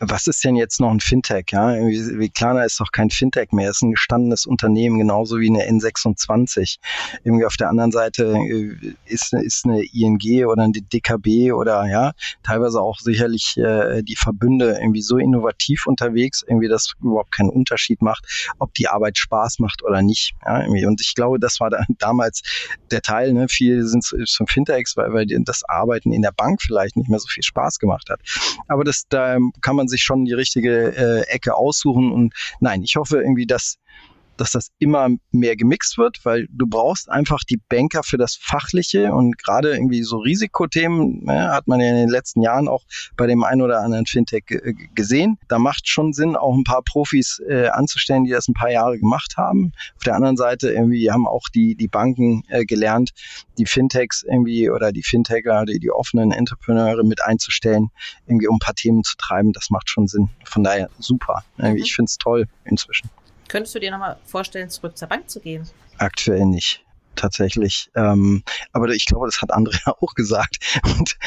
was 0.00 0.26
ist 0.26 0.42
denn 0.44 0.56
jetzt 0.56 0.80
noch 0.80 0.90
ein 0.90 1.00
Fintech? 1.00 1.46
Ja, 1.50 1.74
wie 1.74 2.30
Klarna 2.30 2.64
ist 2.64 2.80
doch 2.80 2.90
kein 2.90 3.10
Fintech 3.10 3.52
mehr, 3.52 3.70
ist 3.70 3.82
ein 3.82 3.92
gestandenes 3.92 4.46
Unternehmen, 4.46 4.98
genauso 4.98 5.38
wie 5.38 5.48
eine 5.48 5.68
N26. 5.68 6.78
Irgendwie 7.22 7.44
auf 7.44 7.56
der 7.56 7.68
anderen 7.68 7.92
Seite 7.92 8.34
äh, 8.34 8.94
ist, 9.04 9.34
ist 9.34 9.66
eine 9.66 9.82
ING 9.82 10.46
oder 10.46 10.62
eine 10.62 10.72
DKB 10.72 11.52
oder 11.52 11.86
ja, 11.86 12.12
teilweise 12.42 12.80
auch 12.80 12.98
sicherlich 12.98 13.58
äh, 13.58 14.02
die 14.02 14.16
Verbünde 14.16 14.78
irgendwie 14.80 15.02
so 15.02 15.18
innovativ 15.18 15.86
unterwegs, 15.86 16.42
irgendwie, 16.46 16.68
dass 16.68 16.94
überhaupt 17.00 17.32
keinen 17.32 17.50
Unterschied 17.50 18.00
macht, 18.00 18.24
ob 18.58 18.72
die 18.74 18.88
Arbeit 18.88 19.18
Spaß 19.18 19.58
macht 19.58 19.82
oder 19.82 20.00
nicht. 20.00 20.32
Ja, 20.46 20.62
irgendwie. 20.62 20.86
Und 20.86 21.02
ich 21.02 21.14
glaube, 21.14 21.38
das 21.38 21.60
war 21.60 21.68
da, 21.68 21.84
damals 21.98 22.40
der 22.90 23.02
Teil, 23.02 23.34
ne? 23.34 23.48
Viele 23.50 23.86
sind 23.86 24.02
zum 24.02 24.46
Fintechs, 24.46 24.96
weil, 24.96 25.12
weil 25.12 25.26
das 25.26 25.62
Arbeiten 25.64 26.12
in 26.12 26.22
der 26.22 26.32
Bank 26.32 26.62
vielleicht 26.62 26.96
nicht 26.96 27.10
mehr 27.10 27.18
so 27.18 27.28
viel 27.28 27.42
Spaß 27.42 27.78
gemacht 27.78 28.08
hat. 28.08 28.20
Aber 28.66 28.84
das, 28.84 29.04
da 29.08 29.36
kann 29.60 29.76
man 29.76 29.89
sich 29.90 30.02
schon 30.02 30.24
die 30.24 30.32
richtige 30.32 30.96
äh, 30.96 31.28
Ecke 31.28 31.54
aussuchen. 31.54 32.12
Und 32.12 32.34
nein, 32.60 32.82
ich 32.82 32.96
hoffe 32.96 33.18
irgendwie, 33.18 33.46
dass 33.46 33.76
dass 34.40 34.52
das 34.52 34.70
immer 34.78 35.08
mehr 35.32 35.54
gemixt 35.54 35.98
wird, 35.98 36.24
weil 36.24 36.46
du 36.50 36.66
brauchst 36.66 37.10
einfach 37.10 37.40
die 37.44 37.58
Banker 37.68 38.02
für 38.02 38.16
das 38.16 38.36
Fachliche 38.36 39.12
und 39.12 39.36
gerade 39.36 39.74
irgendwie 39.74 40.02
so 40.02 40.18
Risikothemen 40.18 41.24
ne, 41.24 41.52
hat 41.52 41.68
man 41.68 41.80
ja 41.80 41.90
in 41.90 41.96
den 41.96 42.08
letzten 42.08 42.40
Jahren 42.40 42.66
auch 42.66 42.84
bei 43.16 43.26
dem 43.26 43.44
einen 43.44 43.60
oder 43.60 43.80
anderen 43.80 44.06
Fintech 44.06 44.44
gesehen. 44.94 45.38
Da 45.48 45.58
macht 45.58 45.88
schon 45.88 46.12
Sinn, 46.14 46.36
auch 46.36 46.54
ein 46.56 46.64
paar 46.64 46.82
Profis 46.82 47.40
äh, 47.46 47.68
anzustellen, 47.68 48.24
die 48.24 48.30
das 48.30 48.48
ein 48.48 48.54
paar 48.54 48.70
Jahre 48.70 48.98
gemacht 48.98 49.36
haben. 49.36 49.72
Auf 49.96 50.04
der 50.04 50.14
anderen 50.14 50.36
Seite 50.38 50.70
irgendwie 50.70 51.10
haben 51.10 51.26
auch 51.26 51.48
die, 51.54 51.74
die 51.74 51.88
Banken 51.88 52.42
äh, 52.48 52.64
gelernt, 52.64 53.10
die 53.58 53.66
Fintechs 53.66 54.22
irgendwie 54.22 54.70
oder 54.70 54.90
die 54.90 55.02
Fintecher, 55.02 55.66
die, 55.66 55.78
die 55.78 55.90
offenen 55.90 56.32
Entrepreneure 56.32 57.04
mit 57.04 57.22
einzustellen, 57.22 57.90
irgendwie 58.26 58.48
um 58.48 58.56
ein 58.56 58.60
paar 58.60 58.74
Themen 58.74 59.04
zu 59.04 59.16
treiben. 59.18 59.52
Das 59.52 59.68
macht 59.68 59.90
schon 59.90 60.08
Sinn. 60.08 60.30
Von 60.44 60.64
daher 60.64 60.88
super. 60.98 61.44
Mhm. 61.58 61.76
Ich 61.76 61.94
finde 61.94 62.08
es 62.08 62.16
toll 62.16 62.46
inzwischen. 62.64 63.10
Könntest 63.50 63.74
du 63.74 63.80
dir 63.80 63.90
nochmal 63.90 64.16
vorstellen, 64.24 64.70
zurück 64.70 64.96
zur 64.96 65.08
Bank 65.08 65.28
zu 65.28 65.40
gehen? 65.40 65.68
Aktuell 65.98 66.46
nicht 66.46 66.84
tatsächlich. 67.16 67.90
Ähm, 67.96 68.44
aber 68.72 68.88
ich 68.90 69.06
glaube, 69.06 69.26
das 69.26 69.42
hat 69.42 69.52
andere 69.52 69.76
auch 70.00 70.14
gesagt. 70.14 70.58
Und 70.84 71.18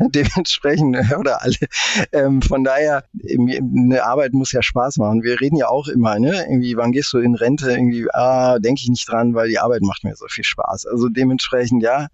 dementsprechend, 0.14 0.96
oder 1.18 1.42
alle. 1.42 1.56
Ähm, 2.12 2.40
von 2.42 2.62
daher, 2.62 3.04
eine 3.28 4.04
Arbeit 4.04 4.34
muss 4.34 4.52
ja 4.52 4.62
Spaß 4.62 4.98
machen. 4.98 5.24
Wir 5.24 5.40
reden 5.40 5.56
ja 5.56 5.68
auch 5.68 5.88
immer, 5.88 6.18
ne? 6.20 6.44
Irgendwie, 6.48 6.76
wann 6.76 6.92
gehst 6.92 7.12
du 7.12 7.18
in 7.18 7.34
Rente? 7.34 7.72
Irgendwie, 7.72 8.06
ah, 8.12 8.60
denke 8.60 8.82
ich 8.82 8.88
nicht 8.88 9.10
dran, 9.10 9.34
weil 9.34 9.48
die 9.48 9.58
Arbeit 9.58 9.82
macht 9.82 10.04
mir 10.04 10.14
so 10.14 10.26
viel 10.28 10.44
Spaß. 10.44 10.86
Also 10.86 11.08
dementsprechend, 11.08 11.82
ja, 11.82 12.06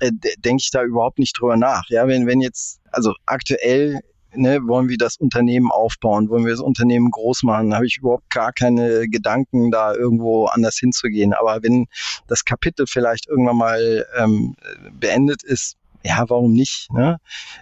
äh, 0.00 0.12
denke 0.38 0.62
ich 0.62 0.70
da 0.70 0.82
überhaupt 0.82 1.18
nicht 1.18 1.40
drüber 1.40 1.56
nach. 1.56 1.88
Ja, 1.88 2.06
wenn, 2.06 2.26
wenn 2.26 2.42
jetzt, 2.42 2.80
also 2.92 3.14
aktuell 3.24 4.00
ne, 4.34 4.60
wollen 4.66 4.88
wir 4.88 4.98
das 4.98 5.16
Unternehmen 5.16 5.70
aufbauen, 5.70 6.28
wollen 6.28 6.44
wir 6.44 6.52
das 6.52 6.60
Unternehmen 6.60 7.10
groß 7.10 7.42
machen, 7.42 7.74
habe 7.74 7.86
ich 7.86 7.98
überhaupt 7.98 8.30
gar 8.30 8.52
keine 8.52 9.08
Gedanken, 9.08 9.70
da 9.70 9.94
irgendwo 9.94 10.46
anders 10.46 10.76
hinzugehen. 10.78 11.32
Aber 11.32 11.62
wenn 11.62 11.86
das 12.26 12.44
Kapitel 12.44 12.86
vielleicht 12.86 13.26
irgendwann 13.28 13.56
mal 13.56 14.06
ähm, 14.16 14.54
beendet 14.98 15.42
ist, 15.42 15.76
ja, 16.02 16.24
warum 16.28 16.52
nicht? 16.52 16.88
Ne? 16.92 17.18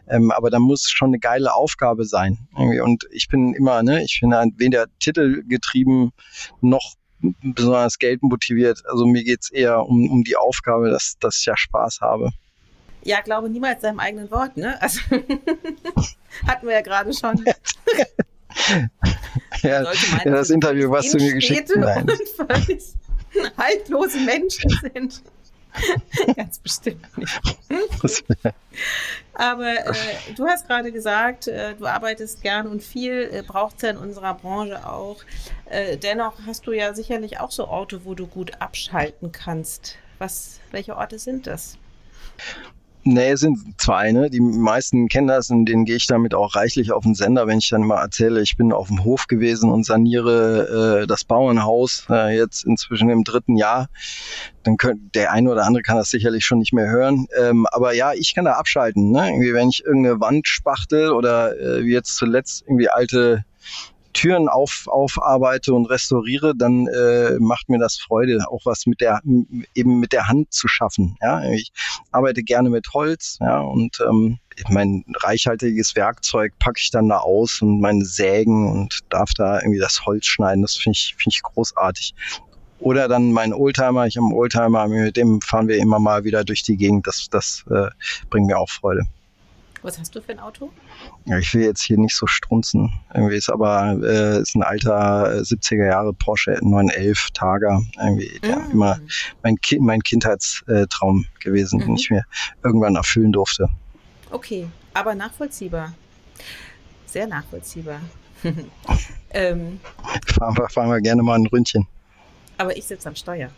Ähm, 0.09 0.31
aber 0.31 0.51
da 0.51 0.61
muss 0.61 0.89
schon 0.89 1.09
eine 1.09 1.19
geile 1.19 1.55
Aufgabe 1.55 2.05
sein. 2.05 2.39
Irgendwie. 2.57 2.81
Und 2.81 3.05
ich 3.11 3.29
bin 3.29 3.53
immer, 3.55 3.83
ne, 3.83 4.05
ich 4.05 4.21
bin 4.21 4.31
weder 4.57 4.87
Titel 5.01 5.43
getrieben 5.49 6.13
noch 6.61 6.95
besonders 7.43 7.99
Geld 7.99 8.23
motiviert. 8.23 8.83
Also 8.87 9.07
mir 9.07 9.25
geht's 9.25 9.51
eher 9.51 9.85
um, 9.85 10.09
um 10.09 10.23
die 10.23 10.37
Aufgabe, 10.37 10.91
dass, 10.91 11.17
dass 11.19 11.41
ich 11.41 11.47
ja 11.47 11.57
Spaß 11.57 12.01
habe. 12.01 12.31
Ja, 13.03 13.21
glaube 13.21 13.49
niemals 13.49 13.83
seinem 13.83 14.01
eigenen 14.01 14.31
Wort, 14.31 14.57
ne? 14.57 14.81
Also 14.83 15.01
hatten 16.47 16.67
wir 16.67 16.75
ja 16.75 16.81
gerade 16.81 17.13
schon. 17.13 17.45
ja, 19.63 19.83
meinen, 20.13 20.25
ja, 20.25 20.31
das 20.31 20.51
Interview, 20.51 20.91
was 20.91 21.11
du 21.11 21.19
mir 21.19 21.35
geschickt 21.35 21.71
hast. 21.77 22.97
haltlose 23.57 24.19
Menschen 24.21 24.71
sind. 24.83 25.23
Ganz 26.37 26.59
bestimmt 26.59 27.07
nicht. 27.19 27.41
Aber 29.35 29.87
äh, 29.87 29.95
du 30.35 30.47
hast 30.47 30.67
gerade 30.67 30.91
gesagt, 30.91 31.47
äh, 31.47 31.75
du 31.75 31.87
arbeitest 31.87 32.43
gern 32.43 32.67
und 32.67 32.83
viel, 32.83 33.29
äh, 33.33 33.43
braucht 33.47 33.77
es 33.77 33.83
ja 33.83 33.91
in 33.91 33.99
unserer 33.99 34.35
Branche 34.35 34.85
auch. 34.89 35.19
Äh, 35.67 35.97
dennoch 35.97 36.35
hast 36.47 36.67
du 36.67 36.73
ja 36.73 36.95
sicherlich 36.95 37.39
auch 37.39 37.53
so 37.53 37.69
Orte, 37.69 38.05
wo 38.05 38.15
du 38.15 38.27
gut 38.27 38.61
abschalten 38.61 39.31
kannst. 39.31 39.97
Was, 40.19 40.59
welche 40.73 40.97
Orte 40.97 41.19
sind 41.19 41.47
das? 41.47 41.79
Nee, 43.11 43.31
es 43.31 43.41
sind 43.41 43.81
zwei, 43.81 44.13
ne? 44.13 44.29
Die 44.29 44.39
meisten 44.39 45.09
kennen 45.09 45.29
das 45.29 45.49
und 45.49 45.65
denen 45.65 45.87
gehe 45.87 45.97
ich 45.97 46.07
damit 46.07 46.35
auch 46.35 46.55
reichlich 46.55 46.93
auf 46.93 47.05
den 47.05 47.15
Sender, 47.15 47.47
wenn 47.47 47.57
ich 47.57 47.71
dann 47.71 47.81
mal 47.81 48.03
erzähle, 48.03 48.43
ich 48.43 48.59
bin 48.59 48.71
auf 48.71 48.89
dem 48.89 49.03
Hof 49.03 49.29
gewesen 49.29 49.73
und 49.73 49.87
saniere 49.87 51.01
äh, 51.01 51.07
das 51.07 51.25
Bauernhaus 51.25 52.05
äh, 52.11 52.37
jetzt 52.37 52.67
inzwischen 52.67 53.09
im 53.09 53.25
dritten 53.25 53.57
Jahr. 53.57 53.89
Dann 54.63 54.77
könnt, 54.77 55.15
der 55.15 55.33
eine 55.33 55.51
oder 55.51 55.65
andere 55.65 55.83
kann 55.83 55.97
das 55.97 56.11
sicherlich 56.11 56.45
schon 56.45 56.59
nicht 56.59 56.75
mehr 56.75 56.91
hören. 56.91 57.29
Ähm, 57.41 57.67
aber 57.73 57.95
ja, 57.95 58.13
ich 58.13 58.35
kann 58.35 58.45
da 58.45 58.53
abschalten, 58.53 59.11
ne? 59.11 59.31
Irgendwie, 59.31 59.55
wenn 59.55 59.71
ich 59.71 59.83
irgendeine 59.87 60.21
Wand 60.21 60.47
spachtel 60.47 61.11
oder 61.13 61.59
äh, 61.59 61.85
wie 61.85 61.95
jetzt 61.95 62.15
zuletzt 62.15 62.65
irgendwie 62.67 62.91
alte 62.91 63.47
Türen 64.13 64.49
auf, 64.49 64.87
aufarbeite 64.89 65.75
und 65.75 65.87
restauriere, 65.87 66.55
dann 66.57 66.87
äh, 66.87 67.39
macht 67.39 67.69
mir 67.69 67.79
das 67.79 67.97
Freude, 67.97 68.45
auch 68.51 68.63
was 68.65 68.87
mit 68.87 69.01
der 69.01 69.21
eben 69.75 70.01
mit 70.01 70.13
der 70.13 70.29
Hand 70.29 70.53
zu 70.53 70.69
schaffen. 70.69 71.17
Ja, 71.21 71.43
ich 71.51 71.73
arbeite 72.11 72.43
gerne 72.43 72.71
mit 72.71 72.93
Holz, 72.95 73.39
ja, 73.41 73.61
und 73.61 73.99
ähm, 74.09 74.39
mein 74.69 75.05
reichhaltiges 75.23 75.95
Werkzeug 75.95 76.53
packe 76.59 76.81
ich 76.81 76.91
dann 76.91 77.09
da 77.09 77.19
aus 77.19 77.63
und 77.63 77.81
meine 77.81 78.05
Sägen 78.05 78.71
und 78.71 79.01
darf 79.11 79.31
da 79.37 79.61
irgendwie 79.61 79.79
das 79.79 80.05
Holz 80.05 80.27
schneiden. 80.27 80.63
Das 80.63 80.75
finde 80.75 80.97
ich, 80.97 81.15
finde 81.17 81.35
ich 81.35 81.43
großartig. 81.43 82.15
Oder 82.81 83.09
dann 83.09 83.33
mein 83.33 83.53
Oldtimer, 83.53 84.07
ich 84.07 84.17
habe 84.17 84.27
einen 84.27 84.37
Oldtimer, 84.37 84.89
mit 84.89 85.17
dem 85.17 85.41
fahren 85.41 85.69
wir 85.69 85.79
immer 85.79 85.99
mal 85.99 86.25
wieder 86.25 86.45
durch 86.45 86.63
die 86.63 86.77
Gegend. 86.77 87.07
Das, 87.07 87.29
das 87.31 87.65
äh, 87.71 87.89
bringt 88.31 88.47
mir 88.47 88.59
auch 88.59 88.71
Freude. 88.71 89.03
Was 89.83 89.99
hast 89.99 90.15
du 90.15 90.21
für 90.21 90.33
ein 90.33 90.41
Auto? 90.41 90.73
Ja, 91.25 91.39
ich 91.39 91.55
will 91.55 91.63
jetzt 91.63 91.83
hier 91.83 91.99
nicht 91.99 92.17
so 92.17 92.27
strunzen. 92.27 92.93
Irgendwie 93.15 93.37
ist 93.37 93.49
aber 93.49 93.97
äh, 94.03 94.41
ist 94.41 94.57
ein 94.57 94.63
alter 94.63 95.41
70er 95.43 95.85
äh, 95.85 95.89
Jahre 95.89 96.13
Porsche 96.13 96.59
911 96.61 97.29
Targa. 97.33 97.81
Irgendwie 97.97 98.41
der 98.41 98.59
mm. 98.59 98.71
immer 98.73 98.99
mein, 99.43 99.57
Ki 99.57 99.79
mein 99.79 100.03
Kindheitstraum 100.03 101.27
gewesen, 101.41 101.79
mhm. 101.79 101.85
den 101.85 101.97
ich 101.97 102.11
mir 102.11 102.25
irgendwann 102.65 102.97
erfüllen 102.97 103.33
durfte. 103.33 103.69
Okay, 104.31 104.69
aber 104.95 105.15
nachvollziehbar. 105.15 105.95
Sehr 107.07 107.27
nachvollziehbar. 107.27 108.01
ähm, 109.31 109.81
fahren, 110.27 110.57
wir, 110.57 110.69
fahren 110.69 110.91
wir 110.91 111.01
gerne 111.01 111.23
mal 111.23 111.39
ein 111.39 111.47
Ründchen. 111.47 111.87
Aber 112.57 112.77
ich 112.77 112.85
sitze 112.85 113.09
am 113.09 113.15
Steuer. 113.15 113.51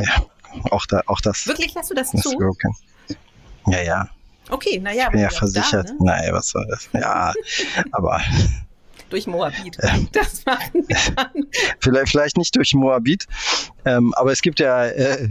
ja, 0.00 0.24
auch, 0.70 0.86
da, 0.86 1.02
auch 1.06 1.20
das. 1.20 1.46
Wirklich, 1.46 1.74
lässt 1.74 1.90
du 1.90 1.94
das, 1.94 2.12
das 2.12 2.22
zu? 2.22 2.38
Ja, 3.66 3.82
ja. 3.82 4.08
Okay, 4.50 4.78
naja. 4.78 5.04
Ich 5.06 5.10
bin 5.10 5.20
ja 5.20 5.30
versichert. 5.30 5.88
Da, 5.88 5.92
ne? 5.92 5.98
Nein, 6.00 6.28
was 6.32 6.48
soll 6.48 6.66
das? 6.68 6.88
Ja, 6.92 7.32
aber. 7.92 8.20
Durch 9.08 9.26
Moabit. 9.26 9.76
Ähm, 9.82 10.08
das 10.12 10.44
machen 10.46 10.84
wir 10.86 10.96
dann. 11.16 11.46
Vielleicht, 11.80 12.10
vielleicht 12.10 12.36
nicht 12.36 12.54
durch 12.54 12.74
Moabit, 12.74 13.26
ähm, 13.84 14.14
aber 14.14 14.30
es 14.30 14.40
gibt 14.40 14.60
ja 14.60 14.86
äh, 14.86 15.28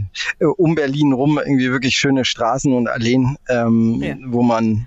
um 0.58 0.74
Berlin 0.74 1.14
rum 1.14 1.38
irgendwie 1.38 1.70
wirklich 1.70 1.96
schöne 1.96 2.26
Straßen 2.26 2.72
und 2.74 2.88
Alleen, 2.88 3.38
ähm, 3.48 4.02
ja. 4.02 4.16
wo 4.26 4.42
man 4.42 4.86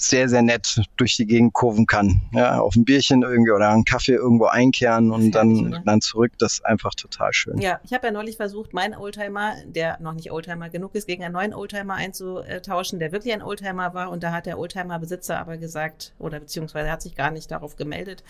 sehr, 0.00 0.28
sehr 0.28 0.42
nett 0.42 0.80
durch 0.96 1.16
die 1.16 1.26
Gegend 1.26 1.52
kurven 1.52 1.86
kann. 1.86 2.22
Ja, 2.32 2.60
auf 2.60 2.76
ein 2.76 2.84
Bierchen 2.84 3.22
irgendwie 3.22 3.50
oder 3.50 3.70
einen 3.70 3.84
Kaffee 3.84 4.14
irgendwo 4.14 4.46
einkehren 4.46 5.10
und 5.10 5.32
dann, 5.32 5.82
dann 5.84 6.00
zurück. 6.00 6.32
Das 6.38 6.54
ist 6.54 6.66
einfach 6.66 6.94
total 6.94 7.32
schön. 7.32 7.58
Ja, 7.58 7.80
ich 7.84 7.92
habe 7.92 8.06
ja 8.06 8.12
neulich 8.12 8.36
versucht, 8.36 8.72
meinen 8.72 8.94
Oldtimer, 8.94 9.54
der 9.66 9.98
noch 10.00 10.14
nicht 10.14 10.30
Oldtimer 10.30 10.70
genug 10.70 10.94
ist, 10.94 11.06
gegen 11.06 11.24
einen 11.24 11.34
neuen 11.34 11.52
Oldtimer 11.52 11.94
einzutauschen, 11.94 13.00
der 13.00 13.10
wirklich 13.12 13.34
ein 13.34 13.42
Oldtimer 13.42 13.92
war. 13.92 14.10
Und 14.10 14.22
da 14.22 14.32
hat 14.32 14.46
der 14.46 14.58
Oldtimer-Besitzer 14.58 15.38
aber 15.38 15.56
gesagt, 15.56 16.14
oder 16.18 16.38
beziehungsweise 16.38 16.90
hat 16.90 17.02
sich 17.02 17.16
gar 17.16 17.32
nicht 17.32 17.50
darauf 17.50 17.76
gemeldet. 17.76 18.22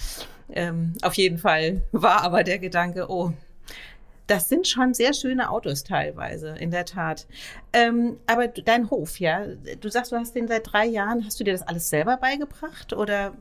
Ähm, 0.51 0.95
auf 1.03 1.15
jeden 1.15 1.39
Fall 1.39 1.83
war 1.93 2.23
aber 2.23 2.45
der 2.45 2.59
Gedanke, 2.59 3.11
oh, 3.11 3.33
das 4.29 4.49
sind 4.49 4.69
schon 4.69 4.95
sehr 4.95 5.15
schöne 5.15 5.51
Autos 5.51 5.83
teilweise, 5.85 6.55
in 6.61 6.71
der 6.71 6.85
Tat. 6.85 7.27
Ähm, 7.73 8.19
aber 8.27 8.47
dein 8.49 8.91
Hof, 8.91 9.19
ja, 9.19 9.47
du 9.81 9.89
sagst, 9.89 10.13
du 10.13 10.17
hast 10.17 10.35
den 10.35 10.47
seit 10.47 10.71
drei 10.71 10.87
Jahren. 10.87 11.25
Hast 11.25 11.41
du 11.41 11.45
dir 11.45 11.53
das 11.53 11.63
alles 11.63 11.89
selber 11.89 12.19
beigebracht? 12.19 12.93
Oder 12.93 13.35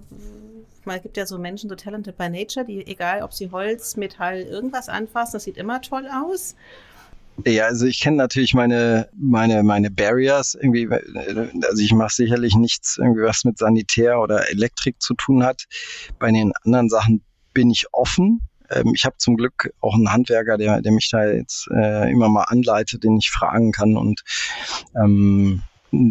man 0.85 1.01
gibt 1.01 1.17
ja 1.17 1.25
so 1.25 1.37
Menschen, 1.37 1.69
so 1.69 1.75
talented 1.75 2.17
by 2.17 2.29
nature, 2.29 2.65
die, 2.65 2.87
egal 2.87 3.21
ob 3.21 3.33
sie 3.33 3.51
Holz, 3.51 3.97
Metall, 3.97 4.41
irgendwas 4.41 4.87
anfassen, 4.87 5.33
das 5.33 5.43
sieht 5.43 5.57
immer 5.57 5.81
toll 5.81 6.07
aus. 6.07 6.55
Ja, 7.45 7.65
also 7.65 7.85
ich 7.85 7.99
kenne 7.99 8.17
natürlich 8.17 8.53
meine, 8.53 9.09
meine, 9.13 9.61
meine 9.61 9.91
Barriers 9.91 10.55
irgendwie, 10.55 10.89
also 10.89 11.83
ich 11.83 11.93
mache 11.93 12.13
sicherlich 12.13 12.55
nichts 12.55 12.97
irgendwie 12.97 13.21
was 13.21 13.43
mit 13.43 13.59
Sanitär 13.59 14.19
oder 14.19 14.49
Elektrik 14.49 15.01
zu 15.01 15.13
tun 15.13 15.43
hat. 15.43 15.65
Bei 16.17 16.31
den 16.31 16.51
anderen 16.63 16.89
Sachen 16.89 17.21
bin 17.53 17.69
ich 17.69 17.85
offen 17.91 18.41
ähm, 18.69 18.93
ich 18.95 19.05
habe 19.05 19.17
zum 19.17 19.37
Glück 19.37 19.71
auch 19.81 19.95
einen 19.95 20.11
Handwerker, 20.11 20.57
der, 20.57 20.81
der 20.81 20.91
mich 20.91 21.09
da 21.09 21.25
jetzt 21.25 21.67
äh, 21.71 22.11
immer 22.11 22.29
mal 22.29 22.43
anleitet, 22.43 23.03
den 23.03 23.17
ich 23.17 23.29
fragen 23.29 23.71
kann 23.71 23.97
und 23.97 24.23
ähm, 24.95 25.63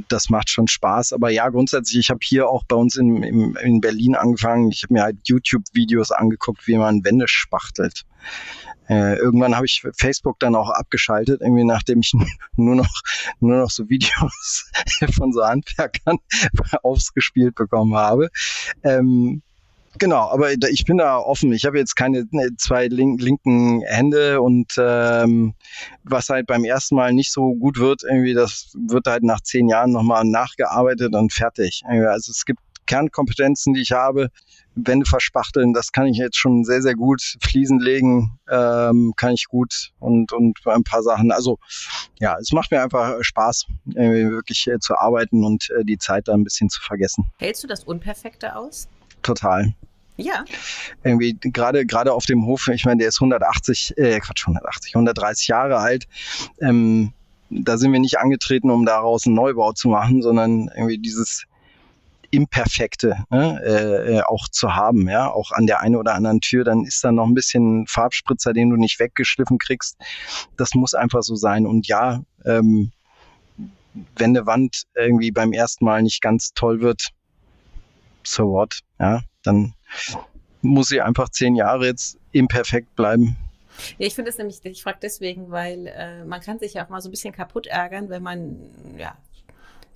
das 0.09 0.31
macht 0.31 0.49
schon 0.49 0.69
Spaß. 0.69 1.13
Aber 1.13 1.31
ja, 1.31 1.49
grundsätzlich, 1.49 1.99
ich 1.99 2.11
habe 2.11 2.21
hier 2.23 2.49
auch 2.49 2.65
bei 2.65 2.77
uns 2.77 2.97
in, 2.97 3.23
in, 3.23 3.55
in 3.57 3.81
Berlin 3.81 4.15
angefangen. 4.15 4.71
Ich 4.71 4.83
habe 4.83 4.95
mir 4.95 5.03
halt 5.03 5.19
YouTube-Videos 5.25 6.13
angeguckt, 6.13 6.67
wie 6.67 6.77
man 6.77 7.05
Wände 7.05 7.29
spachtelt. 7.29 8.05
Äh, 8.89 9.17
irgendwann 9.17 9.57
habe 9.57 9.67
ich 9.67 9.85
Facebook 9.97 10.39
dann 10.39 10.55
auch 10.55 10.71
abgeschaltet, 10.71 11.41
irgendwie 11.41 11.65
nachdem 11.65 12.01
ich 12.01 12.13
nur 12.57 12.77
noch 12.77 13.03
nur 13.41 13.59
noch 13.59 13.71
so 13.71 13.89
Videos 13.89 14.71
von 15.17 15.33
so 15.33 15.45
Handwerkern 15.45 16.19
aufgespielt 16.83 17.57
bekommen 17.57 17.97
habe. 17.97 18.29
Ähm, 18.85 19.43
Genau, 19.99 20.29
aber 20.31 20.53
ich 20.53 20.85
bin 20.85 20.99
da 20.99 21.19
offen. 21.19 21.53
Ich 21.53 21.65
habe 21.65 21.79
jetzt 21.79 21.95
keine 21.95 22.25
ne, 22.31 22.51
zwei 22.57 22.87
link 22.89 23.21
linken 23.21 23.83
Hände 23.83 24.41
und 24.41 24.75
ähm, 24.79 25.55
was 26.05 26.29
halt 26.29 26.47
beim 26.47 26.65
ersten 26.65 26.97
Mal 26.97 27.13
nicht 27.13 27.33
so 27.33 27.55
gut 27.55 27.79
wird, 27.79 28.03
irgendwie, 28.03 28.35
das 28.35 28.73
wird 28.75 29.07
halt 29.07 29.23
nach 29.23 29.41
zehn 29.41 29.69
Jahren 29.69 29.93
nochmal 29.93 30.25
nachgearbeitet 30.25 31.15
und 31.15 31.33
fertig. 31.33 31.83
Also 31.87 32.31
es 32.31 32.45
gibt 32.45 32.61
Kernkompetenzen, 32.87 33.75
die 33.75 33.83
ich 33.83 33.93
habe. 33.93 34.29
Wände 34.77 35.07
verspachteln, 35.07 35.73
das 35.73 35.91
kann 35.91 36.07
ich 36.07 36.19
jetzt 36.19 36.37
schon 36.37 36.65
sehr, 36.65 36.83
sehr 36.83 36.95
gut. 36.95 37.23
Fliesen 37.41 37.81
legen 37.81 38.39
ähm, 38.51 39.15
kann 39.17 39.33
ich 39.33 39.47
gut 39.49 39.93
und, 39.99 40.33
und 40.33 40.59
ein 40.67 40.85
paar 40.85 41.03
Sachen. 41.03 41.33
Also 41.33 41.59
ja, 42.21 42.37
es 42.39 42.53
macht 42.53 42.71
mir 42.71 42.83
einfach 42.83 43.17
Spaß, 43.23 43.67
wirklich 43.87 44.67
äh, 44.67 44.79
zu 44.79 44.97
arbeiten 44.97 45.45
und 45.45 45.71
äh, 45.71 45.85
die 45.85 45.97
Zeit 45.97 46.29
da 46.29 46.35
ein 46.35 46.45
bisschen 46.45 46.69
zu 46.69 46.83
vergessen. 46.83 47.25
Hältst 47.39 47.65
du 47.65 47.69
das 47.69 47.85
Unperfekte 47.85 48.55
aus? 48.55 48.89
Total. 49.27 49.75
Ja. 50.17 50.45
Irgendwie 51.03 51.37
gerade 51.41 51.85
gerade 51.85 52.13
auf 52.13 52.27
dem 52.27 52.47
Hof, 52.47 52.69
ich 52.69 52.85
meine, 52.85 53.01
der 53.01 53.09
ist 53.09 53.21
180, 53.21 53.99
äh, 53.99 54.21
Quatsch, 54.21 54.47
180, 54.47 54.95
130 54.95 55.49
Jahre 55.49 55.79
alt. 55.79 56.07
Ähm, 56.61 57.13
da 57.51 57.77
sind 57.77 57.93
wir 57.93 57.99
nicht 57.99 58.19
angetreten, 58.19 58.71
um 58.71 58.87
daraus 58.87 59.27
einen 59.27 59.35
Neubau 59.35 59.73
zu 59.73 59.89
machen, 59.89 60.23
sondern 60.23 60.71
irgendwie 60.75 60.99
dieses 60.99 61.45
Imperfekte 62.31 63.25
ne, 63.31 63.61
äh, 63.65 64.17
äh, 64.17 64.23
auch 64.23 64.49
zu 64.49 64.75
haben, 64.77 65.09
ja, 65.09 65.29
auch 65.29 65.51
an 65.51 65.67
der 65.67 65.81
einen 65.81 65.97
oder 65.97 66.15
anderen 66.15 66.41
Tür, 66.41 66.65
dann 66.65 66.85
ist 66.85 67.03
da 67.03 67.11
noch 67.11 67.27
ein 67.27 67.35
bisschen 67.35 67.87
Farbspritzer, 67.89 68.53
den 68.53 68.71
du 68.71 68.77
nicht 68.77 69.01
weggeschliffen 69.01 69.59
kriegst. 69.59 69.97
Das 70.57 70.75
muss 70.75 70.95
einfach 70.95 71.23
so 71.23 71.35
sein. 71.35 71.67
Und 71.67 71.89
ja, 71.89 72.23
ähm, 72.45 72.93
wenn 74.17 74.37
eine 74.37 74.47
Wand 74.47 74.85
irgendwie 74.95 75.31
beim 75.33 75.53
ersten 75.53 75.85
Mal 75.85 76.03
nicht 76.03 76.21
ganz 76.21 76.53
toll 76.55 76.81
wird, 76.81 77.09
so 78.27 78.53
what, 78.53 78.81
ja, 78.99 79.23
dann 79.43 79.75
muss 80.63 80.89
sie 80.89 81.01
einfach 81.01 81.29
zehn 81.29 81.55
Jahre 81.55 81.87
jetzt 81.87 82.19
imperfekt 82.33 82.95
bleiben. 82.97 83.37
Ja, 83.99 84.07
ich 84.07 84.15
finde 84.15 84.31
es 84.31 84.39
nämlich, 84.39 84.65
ich 84.65 84.83
frage 84.83 84.99
deswegen, 85.03 85.51
weil 85.51 85.87
äh, 85.87 86.25
man 86.25 86.41
kann 86.41 86.59
sich 86.59 86.75
ja 86.75 86.85
auch 86.85 86.89
mal 86.89 87.01
so 87.01 87.09
ein 87.09 87.11
bisschen 87.11 87.35
kaputt 87.35 87.67
ärgern, 87.67 88.09
wenn 88.09 88.23
man 88.23 88.57
ja 88.97 89.17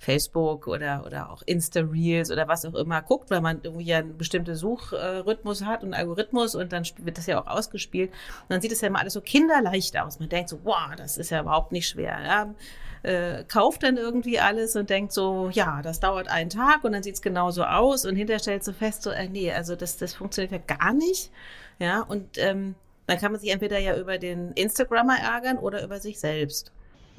Facebook 0.01 0.65
oder, 0.65 1.03
oder 1.05 1.29
auch 1.29 1.43
Insta-Reels 1.45 2.31
oder 2.31 2.47
was 2.47 2.65
auch 2.65 2.73
immer 2.73 3.03
guckt, 3.03 3.29
weil 3.29 3.39
man 3.39 3.59
irgendwie 3.61 3.85
ja 3.85 3.99
einen 3.99 4.17
bestimmten 4.17 4.55
Suchrhythmus 4.55 5.63
hat 5.63 5.83
und 5.83 5.93
Algorithmus 5.93 6.55
und 6.55 6.73
dann 6.73 6.83
wird 6.97 7.19
das 7.19 7.27
ja 7.27 7.39
auch 7.39 7.45
ausgespielt. 7.45 8.09
Und 8.09 8.49
dann 8.49 8.61
sieht 8.61 8.71
es 8.71 8.81
ja 8.81 8.87
immer 8.87 8.99
alles 8.99 9.13
so 9.13 9.21
kinderleicht 9.21 9.95
aus. 9.99 10.19
Man 10.19 10.27
denkt 10.27 10.49
so, 10.49 10.57
wow, 10.63 10.89
das 10.97 11.19
ist 11.19 11.29
ja 11.29 11.41
überhaupt 11.41 11.71
nicht 11.71 11.87
schwer. 11.87 12.17
Ja? 12.25 12.55
Äh, 13.03 13.43
kauft 13.43 13.83
dann 13.83 13.97
irgendwie 13.97 14.39
alles 14.39 14.75
und 14.75 14.89
denkt 14.89 15.11
so, 15.13 15.51
ja, 15.53 15.83
das 15.83 15.99
dauert 15.99 16.29
einen 16.29 16.49
Tag 16.49 16.83
und 16.83 16.93
dann 16.93 17.03
sieht 17.03 17.15
es 17.15 17.21
genauso 17.21 17.63
aus 17.63 18.03
und 18.03 18.15
hinterher 18.15 18.39
stellt 18.39 18.63
so 18.63 18.73
fest, 18.73 19.03
so, 19.03 19.11
äh, 19.11 19.29
nee, 19.29 19.51
also 19.51 19.75
das, 19.75 19.97
das 19.97 20.15
funktioniert 20.15 20.51
ja 20.51 20.77
gar 20.77 20.93
nicht. 20.93 21.29
Ja, 21.77 22.01
und 22.01 22.39
ähm, 22.39 22.73
dann 23.05 23.19
kann 23.19 23.31
man 23.31 23.39
sich 23.39 23.51
entweder 23.51 23.77
ja 23.77 23.95
über 23.97 24.17
den 24.17 24.51
Instagrammer 24.53 25.19
ärgern 25.19 25.59
oder 25.59 25.83
über 25.83 25.99
sich 25.99 26.19
selbst. 26.19 26.71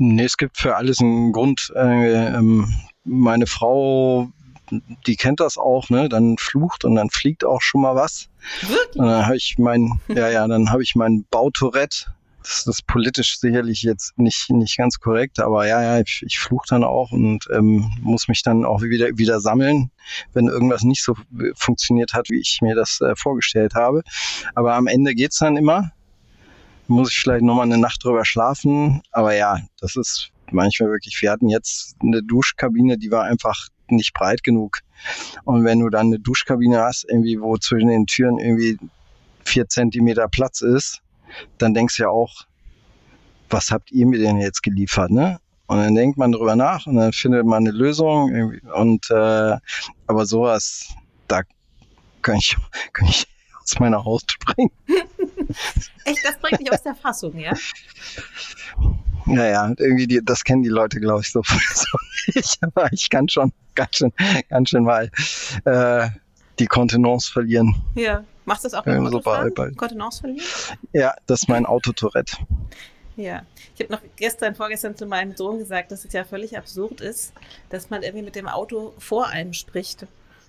Nee, 0.04 0.24
es 0.24 0.36
gibt 0.36 0.58
für 0.58 0.74
alles 0.74 1.00
einen 1.00 1.32
Grund. 1.32 1.72
Äh, 1.76 2.34
ähm, 2.34 2.74
meine 3.04 3.46
Frau, 3.46 4.28
die 5.06 5.14
kennt 5.14 5.38
das 5.38 5.58
auch, 5.58 5.90
ne? 5.90 6.08
Dann 6.08 6.38
flucht 6.38 6.84
und 6.84 6.96
dann 6.96 7.08
fliegt 7.08 7.44
auch 7.44 7.60
schon 7.60 7.82
mal 7.82 7.94
was. 7.94 8.28
Wirklich? 8.62 8.96
Und 8.96 9.06
dann 9.06 9.26
habe 9.26 9.36
ich 9.36 9.58
mein, 9.58 10.00
ja, 10.08 10.28
ja, 10.28 10.48
dann 10.48 10.70
habe 10.70 10.82
ich 10.82 10.96
mein 10.96 11.24
Bautourette. 11.30 12.12
Das 12.42 12.66
ist 12.66 12.84
politisch 12.88 13.38
sicherlich 13.38 13.82
jetzt 13.82 14.18
nicht, 14.18 14.50
nicht 14.50 14.76
ganz 14.76 14.98
korrekt, 14.98 15.38
aber 15.38 15.68
ja, 15.68 15.80
ja, 15.80 16.00
ich, 16.00 16.24
ich 16.26 16.40
fluche 16.40 16.66
dann 16.68 16.82
auch 16.82 17.12
und 17.12 17.46
ähm, 17.52 17.88
muss 18.00 18.26
mich 18.26 18.42
dann 18.42 18.64
auch 18.64 18.82
wieder, 18.82 19.16
wieder 19.16 19.38
sammeln, 19.38 19.92
wenn 20.32 20.48
irgendwas 20.48 20.82
nicht 20.82 21.04
so 21.04 21.14
funktioniert 21.54 22.12
hat, 22.12 22.28
wie 22.30 22.40
ich 22.40 22.58
mir 22.60 22.74
das 22.74 23.00
äh, 23.00 23.14
vorgestellt 23.14 23.76
habe. 23.76 24.02
Aber 24.56 24.74
am 24.74 24.88
Ende 24.88 25.14
geht's 25.14 25.38
dann 25.38 25.56
immer 25.56 25.92
muss 26.88 27.10
ich 27.10 27.18
vielleicht 27.18 27.44
nochmal 27.44 27.66
eine 27.66 27.78
Nacht 27.78 28.04
drüber 28.04 28.24
schlafen. 28.24 29.02
Aber 29.10 29.34
ja, 29.34 29.58
das 29.80 29.96
ist 29.96 30.30
manchmal 30.50 30.90
wirklich, 30.90 31.20
wir 31.22 31.30
hatten 31.30 31.48
jetzt 31.48 31.96
eine 32.00 32.22
Duschkabine, 32.22 32.98
die 32.98 33.10
war 33.10 33.24
einfach 33.24 33.68
nicht 33.88 34.14
breit 34.14 34.42
genug. 34.42 34.78
Und 35.44 35.64
wenn 35.64 35.80
du 35.80 35.88
dann 35.88 36.06
eine 36.06 36.18
Duschkabine 36.18 36.80
hast, 36.80 37.04
irgendwie, 37.08 37.40
wo 37.40 37.56
zwischen 37.56 37.88
den 37.88 38.06
Türen 38.06 38.38
irgendwie 38.38 38.78
vier 39.44 39.68
Zentimeter 39.68 40.28
Platz 40.28 40.60
ist, 40.60 41.00
dann 41.58 41.74
denkst 41.74 41.96
du 41.96 42.04
ja 42.04 42.08
auch, 42.08 42.46
was 43.50 43.70
habt 43.70 43.90
ihr 43.92 44.06
mir 44.06 44.18
denn 44.18 44.38
jetzt 44.38 44.62
geliefert, 44.62 45.10
ne? 45.10 45.38
Und 45.66 45.78
dann 45.78 45.94
denkt 45.94 46.18
man 46.18 46.32
drüber 46.32 46.56
nach 46.56 46.86
und 46.86 46.96
dann 46.96 47.12
findet 47.12 47.46
man 47.46 47.66
eine 47.66 47.70
Lösung. 47.70 48.58
Und 48.74 49.10
äh, 49.10 49.56
aber 50.06 50.26
sowas, 50.26 50.92
da 51.28 51.42
kann 52.20 52.36
ich, 52.36 52.56
kann 52.92 53.08
ich 53.08 53.26
aus 53.62 53.78
meiner 53.78 54.04
Haut 54.04 54.24
springen. 54.30 54.70
Echt, 56.04 56.24
das 56.24 56.38
bringt 56.38 56.60
dich 56.60 56.72
aus 56.72 56.82
der 56.82 56.94
Fassung, 56.94 57.38
ja? 57.38 57.52
Ja, 59.26 59.46
ja, 59.46 59.72
irgendwie, 59.78 60.06
die, 60.06 60.20
das 60.24 60.44
kennen 60.44 60.62
die 60.62 60.68
Leute, 60.68 61.00
glaube 61.00 61.20
ich, 61.22 61.30
so, 61.30 61.42
so 61.74 61.98
nicht. 62.34 62.58
Aber 62.62 62.92
ich 62.92 63.08
kann 63.08 63.28
schon 63.28 63.52
ganz 63.74 63.96
schön, 63.96 64.12
ganz 64.48 64.70
schön 64.70 64.84
mal 64.84 65.10
äh, 65.64 66.08
die 66.58 66.66
Kontenance 66.66 67.30
verlieren. 67.30 67.74
Ja, 67.94 68.24
machst 68.44 68.64
du 68.64 68.68
das 68.68 68.74
auch 68.74 68.84
beim 68.84 69.06
Autofahren? 69.06 69.52
So 69.56 69.70
Kontenance 69.76 70.20
verlieren? 70.20 70.46
Ja, 70.92 71.14
das 71.26 71.42
ist 71.42 71.48
mein 71.48 71.66
Autotourette. 71.66 72.36
Ja, 73.16 73.42
ich 73.74 73.82
habe 73.82 73.92
noch 73.92 74.00
gestern, 74.16 74.54
vorgestern 74.54 74.96
zu 74.96 75.06
meinem 75.06 75.36
Sohn 75.36 75.58
gesagt, 75.58 75.92
dass 75.92 76.04
es 76.04 76.12
ja 76.12 76.24
völlig 76.24 76.56
absurd 76.56 77.00
ist, 77.00 77.32
dass 77.68 77.90
man 77.90 78.02
irgendwie 78.02 78.24
mit 78.24 78.34
dem 78.34 78.48
Auto 78.48 78.94
vor 78.98 79.28
einem 79.28 79.52
spricht. 79.52 80.06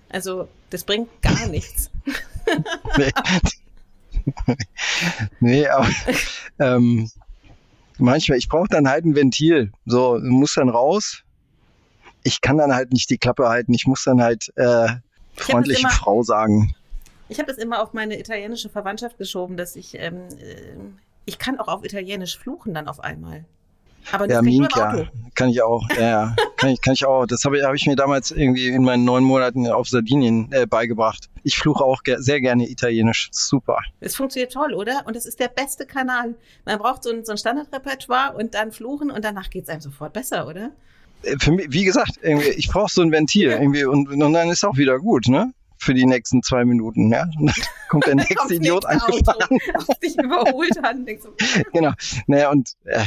Also, 0.08 0.48
das 0.70 0.84
bringt 0.84 1.08
gar 1.22 1.46
nichts. 1.46 1.90
nee. 2.96 3.10
nee, 5.40 5.66
aber 5.66 5.88
ähm, 6.58 7.10
manchmal, 7.98 8.38
ich 8.38 8.48
brauche 8.48 8.68
dann 8.68 8.88
halt 8.88 9.04
ein 9.04 9.14
Ventil. 9.14 9.72
So, 9.86 10.18
muss 10.20 10.54
dann 10.54 10.68
raus. 10.68 11.22
Ich 12.22 12.40
kann 12.40 12.56
dann 12.56 12.74
halt 12.74 12.92
nicht 12.92 13.10
die 13.10 13.18
Klappe 13.18 13.48
halten. 13.48 13.74
Ich 13.74 13.86
muss 13.86 14.04
dann 14.04 14.22
halt 14.22 14.52
äh, 14.56 14.88
freundliche 15.36 15.80
immer, 15.80 15.90
Frau 15.90 16.22
sagen. 16.22 16.74
Ich 17.28 17.38
habe 17.38 17.48
das 17.48 17.58
immer 17.58 17.82
auf 17.82 17.92
meine 17.92 18.18
italienische 18.18 18.68
Verwandtschaft 18.68 19.18
geschoben, 19.18 19.56
dass 19.56 19.76
ich, 19.76 19.94
ähm, 19.98 20.28
äh, 20.38 20.76
ich 21.24 21.38
kann 21.38 21.58
auch 21.58 21.68
auf 21.68 21.84
Italienisch 21.84 22.38
fluchen 22.38 22.74
dann 22.74 22.88
auf 22.88 23.00
einmal. 23.00 23.44
Aber 24.12 24.28
ja, 24.28 24.42
Minka 24.42 25.06
kann 25.34 25.48
ich 25.48 25.62
auch. 25.62 25.82
Ja, 25.96 26.02
ja. 26.02 26.36
kann 26.56 26.70
ich, 26.70 26.80
kann 26.80 26.94
ich 26.94 27.04
auch. 27.04 27.26
Das 27.26 27.44
habe 27.44 27.58
ich, 27.58 27.64
hab 27.64 27.74
ich 27.74 27.86
mir 27.86 27.96
damals 27.96 28.30
irgendwie 28.30 28.68
in 28.68 28.84
meinen 28.84 29.04
neun 29.04 29.24
Monaten 29.24 29.66
auf 29.68 29.88
Sardinien 29.88 30.50
äh, 30.52 30.66
beigebracht. 30.66 31.28
Ich 31.42 31.56
fluche 31.56 31.84
auch 31.84 32.02
ge 32.02 32.16
sehr 32.18 32.40
gerne 32.40 32.68
Italienisch. 32.68 33.28
Super. 33.32 33.78
Es 34.00 34.16
funktioniert 34.16 34.52
toll, 34.52 34.74
oder? 34.74 35.02
Und 35.06 35.16
es 35.16 35.26
ist 35.26 35.40
der 35.40 35.48
beste 35.48 35.86
Kanal. 35.86 36.34
Man 36.64 36.78
braucht 36.78 37.02
so 37.02 37.10
ein, 37.10 37.24
so 37.24 37.32
ein 37.32 37.38
Standardrepertoire 37.38 38.34
und 38.36 38.54
dann 38.54 38.72
fluchen 38.72 39.10
und 39.10 39.24
danach 39.24 39.50
geht 39.50 39.64
es 39.64 39.68
einem 39.68 39.80
sofort 39.80 40.12
besser, 40.12 40.46
oder? 40.46 40.70
Äh, 41.22 41.36
für 41.38 41.52
mich, 41.52 41.66
wie 41.70 41.84
gesagt, 41.84 42.18
irgendwie, 42.22 42.48
ich 42.50 42.68
brauche 42.68 42.92
so 42.92 43.02
ein 43.02 43.10
Ventil 43.10 43.50
irgendwie 43.50 43.84
und, 43.84 44.08
und 44.08 44.32
dann 44.32 44.50
ist 44.50 44.64
auch 44.64 44.76
wieder 44.76 44.98
gut, 44.98 45.28
ne? 45.28 45.52
Für 45.84 45.94
die 45.94 46.06
nächsten 46.06 46.42
zwei 46.42 46.64
Minuten. 46.64 47.12
Ja? 47.12 47.26
Und 47.38 47.46
dann 47.56 47.66
kommt 47.88 48.06
der 48.06 48.14
nächste 48.16 48.54
Idiot 48.54 48.84
angefahren. 48.86 49.58
Auf 49.86 49.98
dich 50.00 50.18
überholt 50.18 50.82
hat 50.82 50.96
und 50.96 51.22
so, 51.22 51.34
genau. 51.72 51.92
Naja, 52.26 52.50
und 52.50 52.72
äh, 52.84 53.04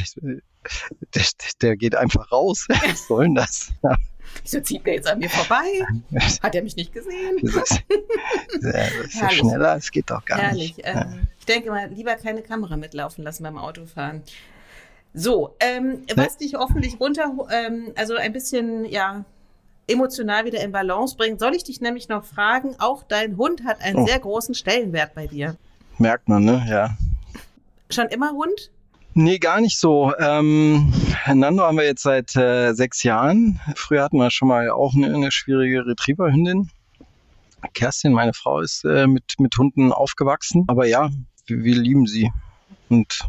der, 1.16 1.24
der 1.62 1.78
geht 1.78 1.96
einfach 1.96 2.32
raus. 2.32 2.68
Was 2.88 3.08
soll 3.08 3.26
denn 3.26 3.36
das? 3.36 3.72
Ja. 3.84 3.96
Wieso 4.44 4.62
zieht 4.62 4.86
der 4.86 4.96
jetzt 4.96 5.08
an 5.08 5.20
mir 5.20 5.30
vorbei? 5.30 5.66
Hat 6.44 6.54
er 6.54 6.62
mich 6.62 6.76
nicht 6.76 6.94
gesehen? 6.94 7.38
Das 7.42 7.56
ist, 7.56 7.84
das 8.62 8.92
ist 9.06 9.16
ja 9.16 9.30
schneller, 9.32 9.76
es 9.78 9.90
geht 9.90 10.12
doch 10.12 10.24
gar 10.26 10.38
Herrlich. 10.38 10.78
nicht. 10.78 10.88
Ähm, 10.88 11.28
ich 11.40 11.46
denke 11.46 11.70
mal, 11.72 11.90
lieber 11.90 12.16
keine 12.16 12.44
Kamera 12.44 12.78
mitlaufen 12.78 13.24
lassen 13.24 13.44
beim 13.44 13.58
Autofahren. 13.58 14.22
So, 15.14 15.56
ähm, 15.60 16.04
was 16.16 16.38
dich 16.38 16.54
hoffentlich 16.54 17.00
runter, 17.00 17.34
ähm, 17.50 17.94
also 17.96 18.16
ein 18.16 18.34
bisschen, 18.34 18.86
ja, 18.86 19.26
emotional 19.88 20.46
wieder 20.46 20.62
in 20.64 20.72
Balance 20.72 21.16
bringt, 21.16 21.40
soll 21.40 21.56
ich 21.56 21.64
dich 21.64 21.82
nämlich 21.82 22.10
noch 22.10 22.26
fragen, 22.26 22.76
auch 22.80 23.04
dein 23.04 23.38
Hund 23.38 23.64
hat 23.64 23.82
einen 23.82 23.98
oh. 23.98 24.06
sehr 24.06 24.20
großen 24.20 24.54
Stellenwert 24.54 25.14
bei 25.16 25.28
dir. 25.28 25.56
Merkt 25.98 26.30
man, 26.30 26.44
ne? 26.44 26.66
Ja. 26.70 26.98
Schon 27.90 28.08
immer 28.08 28.32
Hund? 28.32 28.72
Nee, 29.14 29.40
gar 29.40 29.62
nicht 29.62 29.80
so. 29.80 30.14
Ähm, 30.20 30.94
Nando 31.34 31.64
haben 31.64 31.78
wir 31.78 31.86
jetzt 31.86 32.04
seit 32.04 32.36
äh, 32.36 32.74
sechs 32.74 33.02
Jahren. 33.02 33.60
Früher 33.76 34.04
hatten 34.04 34.18
wir 34.18 34.30
schon 34.30 34.48
mal 34.48 34.70
auch 34.70 34.94
eine, 34.94 35.14
eine 35.14 35.32
schwierige 35.32 35.88
Retrieverhündin. 35.88 36.70
Kerstin, 37.74 38.14
meine 38.14 38.34
Frau, 38.34 38.60
ist 38.60 38.86
äh, 38.86 39.08
mit, 39.08 39.40
mit 39.40 39.58
Hunden 39.58 39.92
aufgewachsen. 39.92 40.66
Aber 40.68 40.86
ja, 40.86 41.10
wir, 41.48 41.64
wir 41.64 41.76
lieben 41.76 42.06
sie. 42.06 42.32
Und 42.90 43.28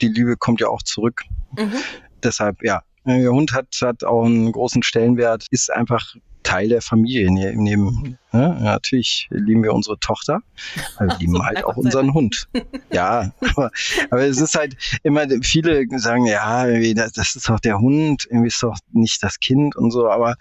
die 0.00 0.08
Liebe 0.08 0.36
kommt 0.38 0.60
ja 0.60 0.68
auch 0.68 0.82
zurück. 0.82 1.24
Mhm. 1.58 1.74
Deshalb, 2.22 2.62
ja, 2.62 2.82
Der 3.06 3.30
Hund 3.30 3.52
hat, 3.52 3.68
hat 3.80 4.04
auch 4.04 4.24
einen 4.24 4.52
großen 4.52 4.82
Stellenwert, 4.82 5.46
ist 5.50 5.72
einfach 5.72 6.14
Teil 6.42 6.68
der 6.68 6.82
Familie. 6.82 7.30
Ne, 7.32 7.52
neben, 7.54 8.18
ne? 8.32 8.58
Natürlich 8.60 9.28
lieben 9.30 9.62
wir 9.62 9.72
unsere 9.72 9.98
Tochter, 9.98 10.40
aber 10.96 11.08
wir 11.08 11.18
lieben 11.18 11.42
halt 11.44 11.64
auch 11.64 11.76
unseren 11.76 12.12
Hund. 12.12 12.48
Ja, 12.92 13.32
aber, 13.40 13.70
aber 14.10 14.22
es 14.22 14.40
ist 14.40 14.56
halt 14.56 14.76
immer, 15.02 15.26
viele 15.42 15.84
sagen, 15.98 16.26
ja, 16.26 16.66
das, 16.94 17.12
das 17.12 17.36
ist 17.36 17.48
doch 17.48 17.60
der 17.60 17.78
Hund, 17.78 18.26
irgendwie 18.28 18.48
ist 18.48 18.62
doch 18.62 18.76
nicht 18.92 19.22
das 19.22 19.38
Kind 19.38 19.76
und 19.76 19.90
so, 19.90 20.08
aber 20.08 20.34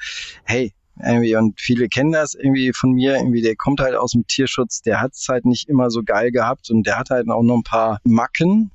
hey, 0.44 0.74
irgendwie, 1.02 1.36
und 1.36 1.60
viele 1.60 1.88
kennen 1.88 2.12
das 2.12 2.34
irgendwie 2.34 2.74
von 2.74 2.92
mir, 2.92 3.16
irgendwie, 3.16 3.42
der 3.42 3.56
kommt 3.56 3.80
halt 3.80 3.96
aus 3.96 4.12
dem 4.12 4.28
Tierschutz, 4.28 4.82
der 4.82 5.00
hat 5.00 5.14
es 5.14 5.28
halt 5.30 5.46
nicht 5.46 5.70
immer 5.70 5.90
so 5.90 6.04
geil 6.04 6.32
gehabt 6.32 6.70
und 6.70 6.86
der 6.86 6.98
hat 6.98 7.10
halt 7.10 7.30
auch 7.30 7.44
noch 7.44 7.56
ein 7.56 7.64
paar 7.64 8.00
Macken, 8.04 8.72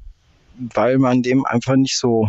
weil 0.57 0.99
man 0.99 1.23
dem 1.23 1.45
einfach 1.45 1.77
nicht 1.77 1.99
so 1.99 2.29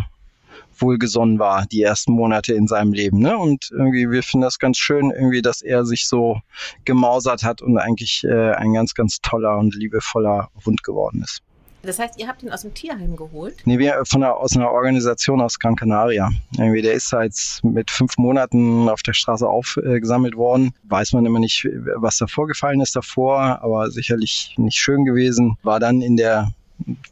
wohlgesonnen 0.82 1.40
war, 1.40 1.66
die 1.66 1.82
ersten 1.82 2.14
Monate 2.14 2.54
in 2.54 2.68
seinem 2.68 2.94
Leben. 2.94 3.20
Ne? 3.20 3.38
Und 3.38 3.70
irgendwie, 3.72 4.10
wir 4.10 4.24
finden 4.24 4.44
das 4.44 4.60
ganz 4.60 4.78
schön, 4.78 5.12
irgendwie, 5.12 5.42
dass 5.42 5.62
er 5.62 5.86
sich 5.86 6.08
so 6.08 6.40
gemausert 6.86 7.44
hat 7.44 7.62
und 7.62 7.78
eigentlich 7.78 8.24
äh, 8.24 8.52
ein 8.52 8.74
ganz, 8.74 8.94
ganz 8.94 9.20
toller 9.22 9.58
und 9.58 9.76
liebevoller 9.76 10.50
Hund 10.66 10.84
geworden 10.84 11.22
ist. 11.24 11.42
Das 11.86 12.00
heißt, 12.00 12.20
ihr 12.20 12.28
habt 12.28 12.42
ihn 12.42 12.50
aus 12.50 12.64
dem 12.64 12.74
Tierheim 12.74 13.16
geholt? 13.16 13.58
Nee, 13.66 13.78
wir 13.78 14.02
von 14.06 14.22
der, 14.22 14.38
aus 14.38 14.56
einer 14.56 14.72
Organisation 14.72 15.40
aus 15.40 15.60
Gran 15.60 15.76
Canaria. 15.76 16.32
Irgendwie, 16.58 16.82
der 16.82 16.94
ist 16.94 17.12
halt 17.14 17.36
mit 17.64 17.92
fünf 17.92 18.18
Monaten 18.18 18.90
auf 18.90 19.04
der 19.04 19.14
Straße 19.14 19.48
aufgesammelt 19.48 20.36
worden. 20.36 20.74
Weiß 20.84 21.14
man 21.14 21.26
immer 21.26 21.40
nicht, 21.40 21.68
was 21.96 22.18
da 22.18 22.28
vorgefallen 22.28 22.82
ist 22.82 22.96
davor, 22.96 23.62
aber 23.62 23.92
sicherlich 23.92 24.56
nicht 24.58 24.78
schön 24.78 25.06
gewesen. 25.06 25.58
War 25.62 25.80
dann 25.80 26.02
in 26.02 26.18
der 26.18 26.52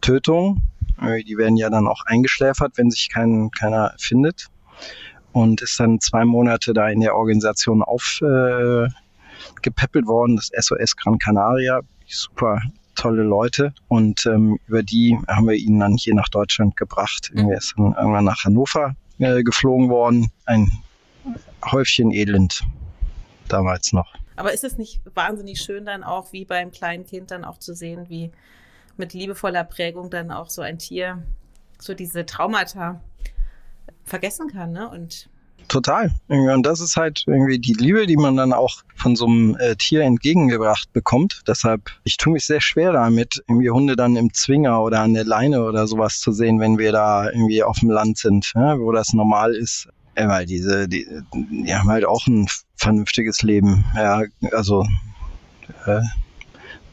Tötung 0.02 0.58
äh, 0.58 0.83
die 1.04 1.38
werden 1.38 1.58
ja 1.58 1.70
dann 1.70 1.88
auch 1.88 2.06
eingeschläfert, 2.06 2.74
wenn 2.76 2.90
sich 2.90 3.10
kein, 3.10 3.52
keiner 3.52 3.94
findet. 3.98 4.48
Und 5.32 5.62
ist 5.62 5.80
dann 5.80 6.00
zwei 6.00 6.26
Monate 6.26 6.74
da 6.74 6.90
in 6.90 7.00
der 7.00 7.16
Organisation 7.16 7.82
aufgepäppelt 7.82 8.92
äh, 10.06 10.08
worden, 10.08 10.36
das 10.36 10.52
SOS 10.56 10.96
Gran 10.96 11.18
Canaria. 11.18 11.82
Super 12.06 12.62
tolle 12.96 13.24
Leute. 13.24 13.74
Und 13.88 14.26
ähm, 14.26 14.60
über 14.68 14.84
die 14.84 15.18
haben 15.28 15.48
wir 15.48 15.56
ihn 15.56 15.80
dann 15.80 15.96
hier 15.98 16.16
nach 16.16 16.30
Deutschland 16.30 16.78
gebracht. 16.78 17.32
Mhm. 17.34 17.50
Er 17.50 17.58
ist 17.58 17.74
dann 17.78 17.94
irgendwann 17.94 18.26
nach 18.26 18.44
Hannover 18.44 18.96
äh, 19.20 19.44
geflogen 19.44 19.90
worden. 19.90 20.32
Ein 20.46 20.72
Häufchen 21.66 22.12
Elend 22.12 22.64
damals 23.48 23.94
noch. 23.94 24.14
Aber 24.36 24.54
ist 24.54 24.64
es 24.64 24.78
nicht 24.78 25.02
wahnsinnig 25.14 25.62
schön 25.62 25.86
dann 25.86 26.04
auch, 26.04 26.34
wie 26.34 26.46
beim 26.46 26.72
kleinen 26.72 27.06
Kind 27.06 27.32
dann 27.32 27.46
auch 27.46 27.60
zu 27.60 27.74
sehen, 27.74 28.06
wie 28.10 28.32
mit 28.98 29.14
liebevoller 29.14 29.64
Prägung 29.64 30.10
dann 30.10 30.32
auch 30.32 30.50
so 30.50 30.62
ein 30.62 30.78
Tier 30.78 31.24
so 31.80 31.94
diese 31.94 32.26
Traumata 32.26 33.02
vergessen 34.04 34.50
kann, 34.50 34.72
ne? 34.72 34.90
Und 34.90 35.30
Total. 35.68 36.12
Und 36.28 36.64
das 36.64 36.82
ist 36.82 36.98
halt 36.98 37.24
irgendwie 37.26 37.58
die 37.58 37.74
Liebe, 37.74 38.06
die 38.06 38.18
man 38.18 38.36
dann 38.36 38.54
auch 38.54 38.84
von 38.96 39.16
so 39.16 39.26
einem 39.26 39.56
äh, 39.60 39.76
Tier 39.76 40.02
entgegengebracht 40.02 40.92
bekommt. 40.94 41.42
Deshalb, 41.48 41.90
ich 42.04 42.18
tue 42.18 42.34
mich 42.34 42.46
sehr 42.46 42.62
schwer 42.62 42.92
damit, 42.92 43.42
irgendwie 43.48 43.70
Hunde 43.70 43.96
dann 43.96 44.16
im 44.16 44.34
Zwinger 44.34 44.82
oder 44.82 45.00
an 45.00 45.14
der 45.14 45.24
Leine 45.24 45.64
oder 45.64 45.88
sowas 45.88 46.20
zu 46.20 46.32
sehen, 46.32 46.60
wenn 46.60 46.78
wir 46.78 46.92
da 46.92 47.30
irgendwie 47.30 47.64
auf 47.64 47.80
dem 47.80 47.90
Land 47.90 48.18
sind, 48.18 48.52
ja, 48.56 48.78
wo 48.78 48.92
das 48.92 49.14
normal 49.14 49.56
ist. 49.56 49.88
Ja, 50.18 50.28
weil 50.28 50.46
diese, 50.46 50.88
die, 50.88 51.08
die 51.34 51.74
haben 51.74 51.90
halt 51.90 52.06
auch 52.06 52.28
ein 52.28 52.48
vernünftiges 52.76 53.42
Leben. 53.42 53.84
Ja, 53.96 54.22
also 54.52 54.86
äh, 55.86 56.02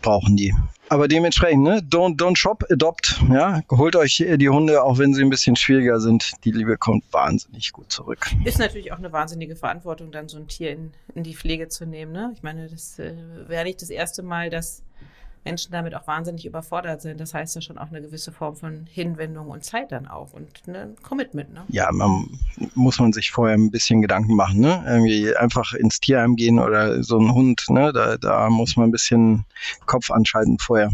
brauchen 0.01 0.37
die. 0.37 0.55
Aber 0.91 1.07
dementsprechend, 1.07 1.63
ne, 1.63 1.79
don't, 1.89 2.17
don't 2.17 2.37
shop, 2.37 2.65
adopt. 2.69 3.23
Ja, 3.31 3.63
holt 3.71 3.95
euch 3.95 4.17
die 4.17 4.49
Hunde, 4.49 4.83
auch 4.83 4.99
wenn 4.99 5.15
sie 5.15 5.23
ein 5.23 5.31
bisschen 5.31 5.55
schwieriger 5.55 6.01
sind. 6.01 6.33
Die 6.45 6.51
Liebe 6.51 6.77
kommt 6.77 7.05
wahnsinnig 7.13 7.71
gut 7.71 7.93
zurück. 7.93 8.27
Ist 8.45 8.59
natürlich 8.59 8.91
auch 8.91 8.99
eine 8.99 9.13
wahnsinnige 9.13 9.55
Verantwortung, 9.55 10.11
dann 10.11 10.29
so 10.29 10.37
ein 10.37 10.49
Tier 10.49 10.73
in, 10.73 10.91
in 11.15 11.23
die 11.23 11.37
Pflege 11.37 11.69
zu 11.69 11.87
nehmen. 11.87 12.11
Ne? 12.11 12.33
Ich 12.35 12.43
meine, 12.43 12.67
das 12.67 12.99
äh, 12.99 13.15
wäre 13.47 13.63
nicht 13.63 13.81
das 13.81 13.91
erste 13.91 14.25
Mal, 14.25 14.51
dass 14.51 14.83
Menschen 15.45 15.73
damit 15.73 15.95
auch 15.95 16.07
wahnsinnig 16.07 16.45
überfordert 16.45 17.01
sind. 17.01 17.21
Das 17.21 17.33
heißt 17.33 17.55
ja 17.55 17.61
schon 17.61 17.79
auch 17.79 17.89
eine 17.89 18.03
gewisse 18.03 18.31
Form 18.31 18.57
von 18.57 18.87
Hinwendung 18.87 19.49
und 19.49 19.65
Zeit 19.65 19.91
dann 19.91 20.07
auch 20.07 20.33
und 20.33 20.49
ein 20.69 20.97
Commitment. 21.03 21.53
Ne? 21.55 21.65
Ja, 21.69 21.91
man 21.93 22.39
muss 22.75 22.99
man 22.99 23.13
sich 23.13 23.31
vorher 23.31 23.57
ein 23.57 23.71
bisschen 23.71 24.03
Gedanken 24.03 24.37
machen. 24.37 24.61
Ne? 24.61 24.85
Irgendwie 24.87 25.35
einfach 25.35 25.73
ins 25.73 26.01
Tierheim 26.01 26.37
gehen 26.37 26.59
oder 26.59 27.03
so 27.03 27.19
ein 27.19 27.33
Hund, 27.33 27.65
ne? 27.71 27.93
da, 27.93 28.19
da 28.19 28.51
muss 28.51 28.77
man 28.77 28.89
ein 28.89 28.93
bisschen 28.93 29.47
Kopf 29.87 30.11
anschalten 30.11 30.59
vorher. 30.59 30.91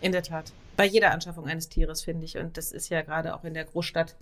In 0.00 0.12
der 0.12 0.22
Tat. 0.22 0.52
Bei 0.76 0.86
jeder 0.86 1.10
Anschaffung 1.10 1.46
eines 1.46 1.68
Tieres, 1.68 2.02
finde 2.02 2.24
ich. 2.24 2.38
Und 2.38 2.56
das 2.56 2.72
ist 2.72 2.88
ja 2.88 3.02
gerade 3.02 3.34
auch 3.34 3.44
in 3.44 3.54
der 3.54 3.64
Großstadt. 3.64 4.14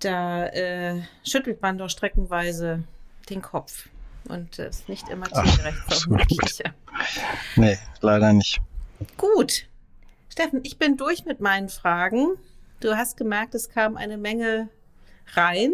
Da 0.00 0.46
äh, 0.46 1.02
schüttelt 1.24 1.60
man 1.60 1.76
doch 1.76 1.90
streckenweise 1.90 2.82
den 3.28 3.42
Kopf 3.42 3.88
und 4.28 4.58
ist 4.58 4.88
nicht 4.88 5.08
immer 5.08 5.26
tiergerecht 5.26 5.78
vermutlich. 5.88 6.62
Nee, 7.56 7.78
leider 8.00 8.32
nicht. 8.32 8.60
Gut. 9.16 9.66
Steffen, 10.28 10.60
ich 10.62 10.78
bin 10.78 10.96
durch 10.96 11.24
mit 11.24 11.40
meinen 11.40 11.68
Fragen. 11.68 12.28
Du 12.80 12.96
hast 12.96 13.16
gemerkt, 13.16 13.54
es 13.54 13.68
kam 13.68 13.96
eine 13.96 14.16
Menge 14.16 14.68
rein. 15.34 15.72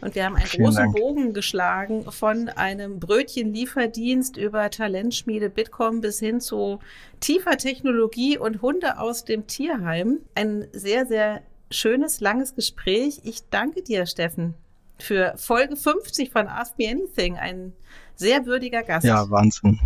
Und 0.00 0.14
wir 0.14 0.24
haben 0.24 0.36
einen 0.36 0.46
Vielen 0.46 0.64
großen 0.64 0.84
Dank. 0.84 0.96
Bogen 0.96 1.34
geschlagen 1.34 2.10
von 2.10 2.48
einem 2.48 3.00
Brötchenlieferdienst 3.00 4.38
über 4.38 4.70
Talentschmiede 4.70 5.50
Bitkom 5.50 6.00
bis 6.00 6.18
hin 6.18 6.40
zu 6.40 6.80
tiefer 7.20 7.58
Technologie 7.58 8.38
und 8.38 8.62
Hunde 8.62 8.98
aus 8.98 9.26
dem 9.26 9.46
Tierheim. 9.46 10.20
Ein 10.34 10.68
sehr, 10.72 11.04
sehr 11.04 11.42
schönes, 11.70 12.20
langes 12.20 12.54
Gespräch. 12.54 13.20
Ich 13.24 13.50
danke 13.50 13.82
dir, 13.82 14.06
Steffen 14.06 14.54
für 15.02 15.34
Folge 15.36 15.76
50 15.76 16.30
von 16.30 16.46
Ask 16.46 16.78
Me 16.78 16.88
Anything. 16.88 17.36
Ein 17.36 17.72
sehr 18.16 18.46
würdiger 18.46 18.82
Gast. 18.82 19.06
Ja, 19.06 19.28
Wahnsinn. 19.30 19.78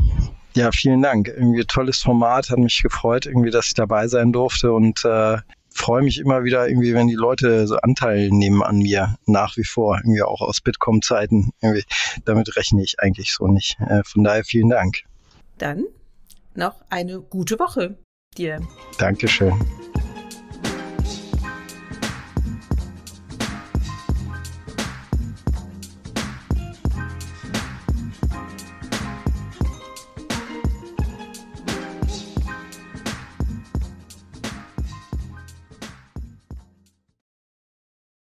Ja, 0.55 0.71
vielen 0.73 1.03
Dank. 1.03 1.29
Irgendwie 1.29 1.65
tolles 1.65 1.99
Format, 1.99 2.51
hat 2.51 2.59
mich 2.59 2.83
gefreut, 2.83 3.27
irgendwie, 3.27 3.51
dass 3.51 3.69
ich 3.69 3.75
dabei 3.75 4.07
sein 4.07 4.33
durfte 4.33 4.73
und 4.73 5.05
äh, 5.05 5.39
freue 5.75 6.03
mich 6.03 6.21
immer 6.21 6.45
wieder 6.45 6.69
irgendwie, 6.69 6.95
wenn 6.95 7.09
die 7.09 7.15
Leute 7.15 7.67
so 7.67 7.77
Anteil 7.77 8.31
nehmen 8.31 8.63
an 8.63 8.79
mir, 8.79 9.17
nach 9.27 9.57
wie 9.57 9.65
vor, 9.65 9.97
irgendwie 9.97 10.23
auch 10.23 10.41
aus 10.41 10.61
Bitkom-Zeiten. 10.61 11.51
Damit 12.25 12.57
rechne 12.57 12.83
ich 12.83 13.01
eigentlich 13.01 13.33
so 13.33 13.49
nicht. 13.49 13.77
Äh, 13.81 14.03
von 14.05 14.23
daher 14.23 14.45
vielen 14.45 14.71
Dank. 14.71 15.03
Dann 15.59 15.85
noch 16.55 16.83
eine 16.89 17.21
gute 17.21 17.59
Woche 17.59 17.99
dir. 18.37 18.61
Dankeschön. 18.99 19.55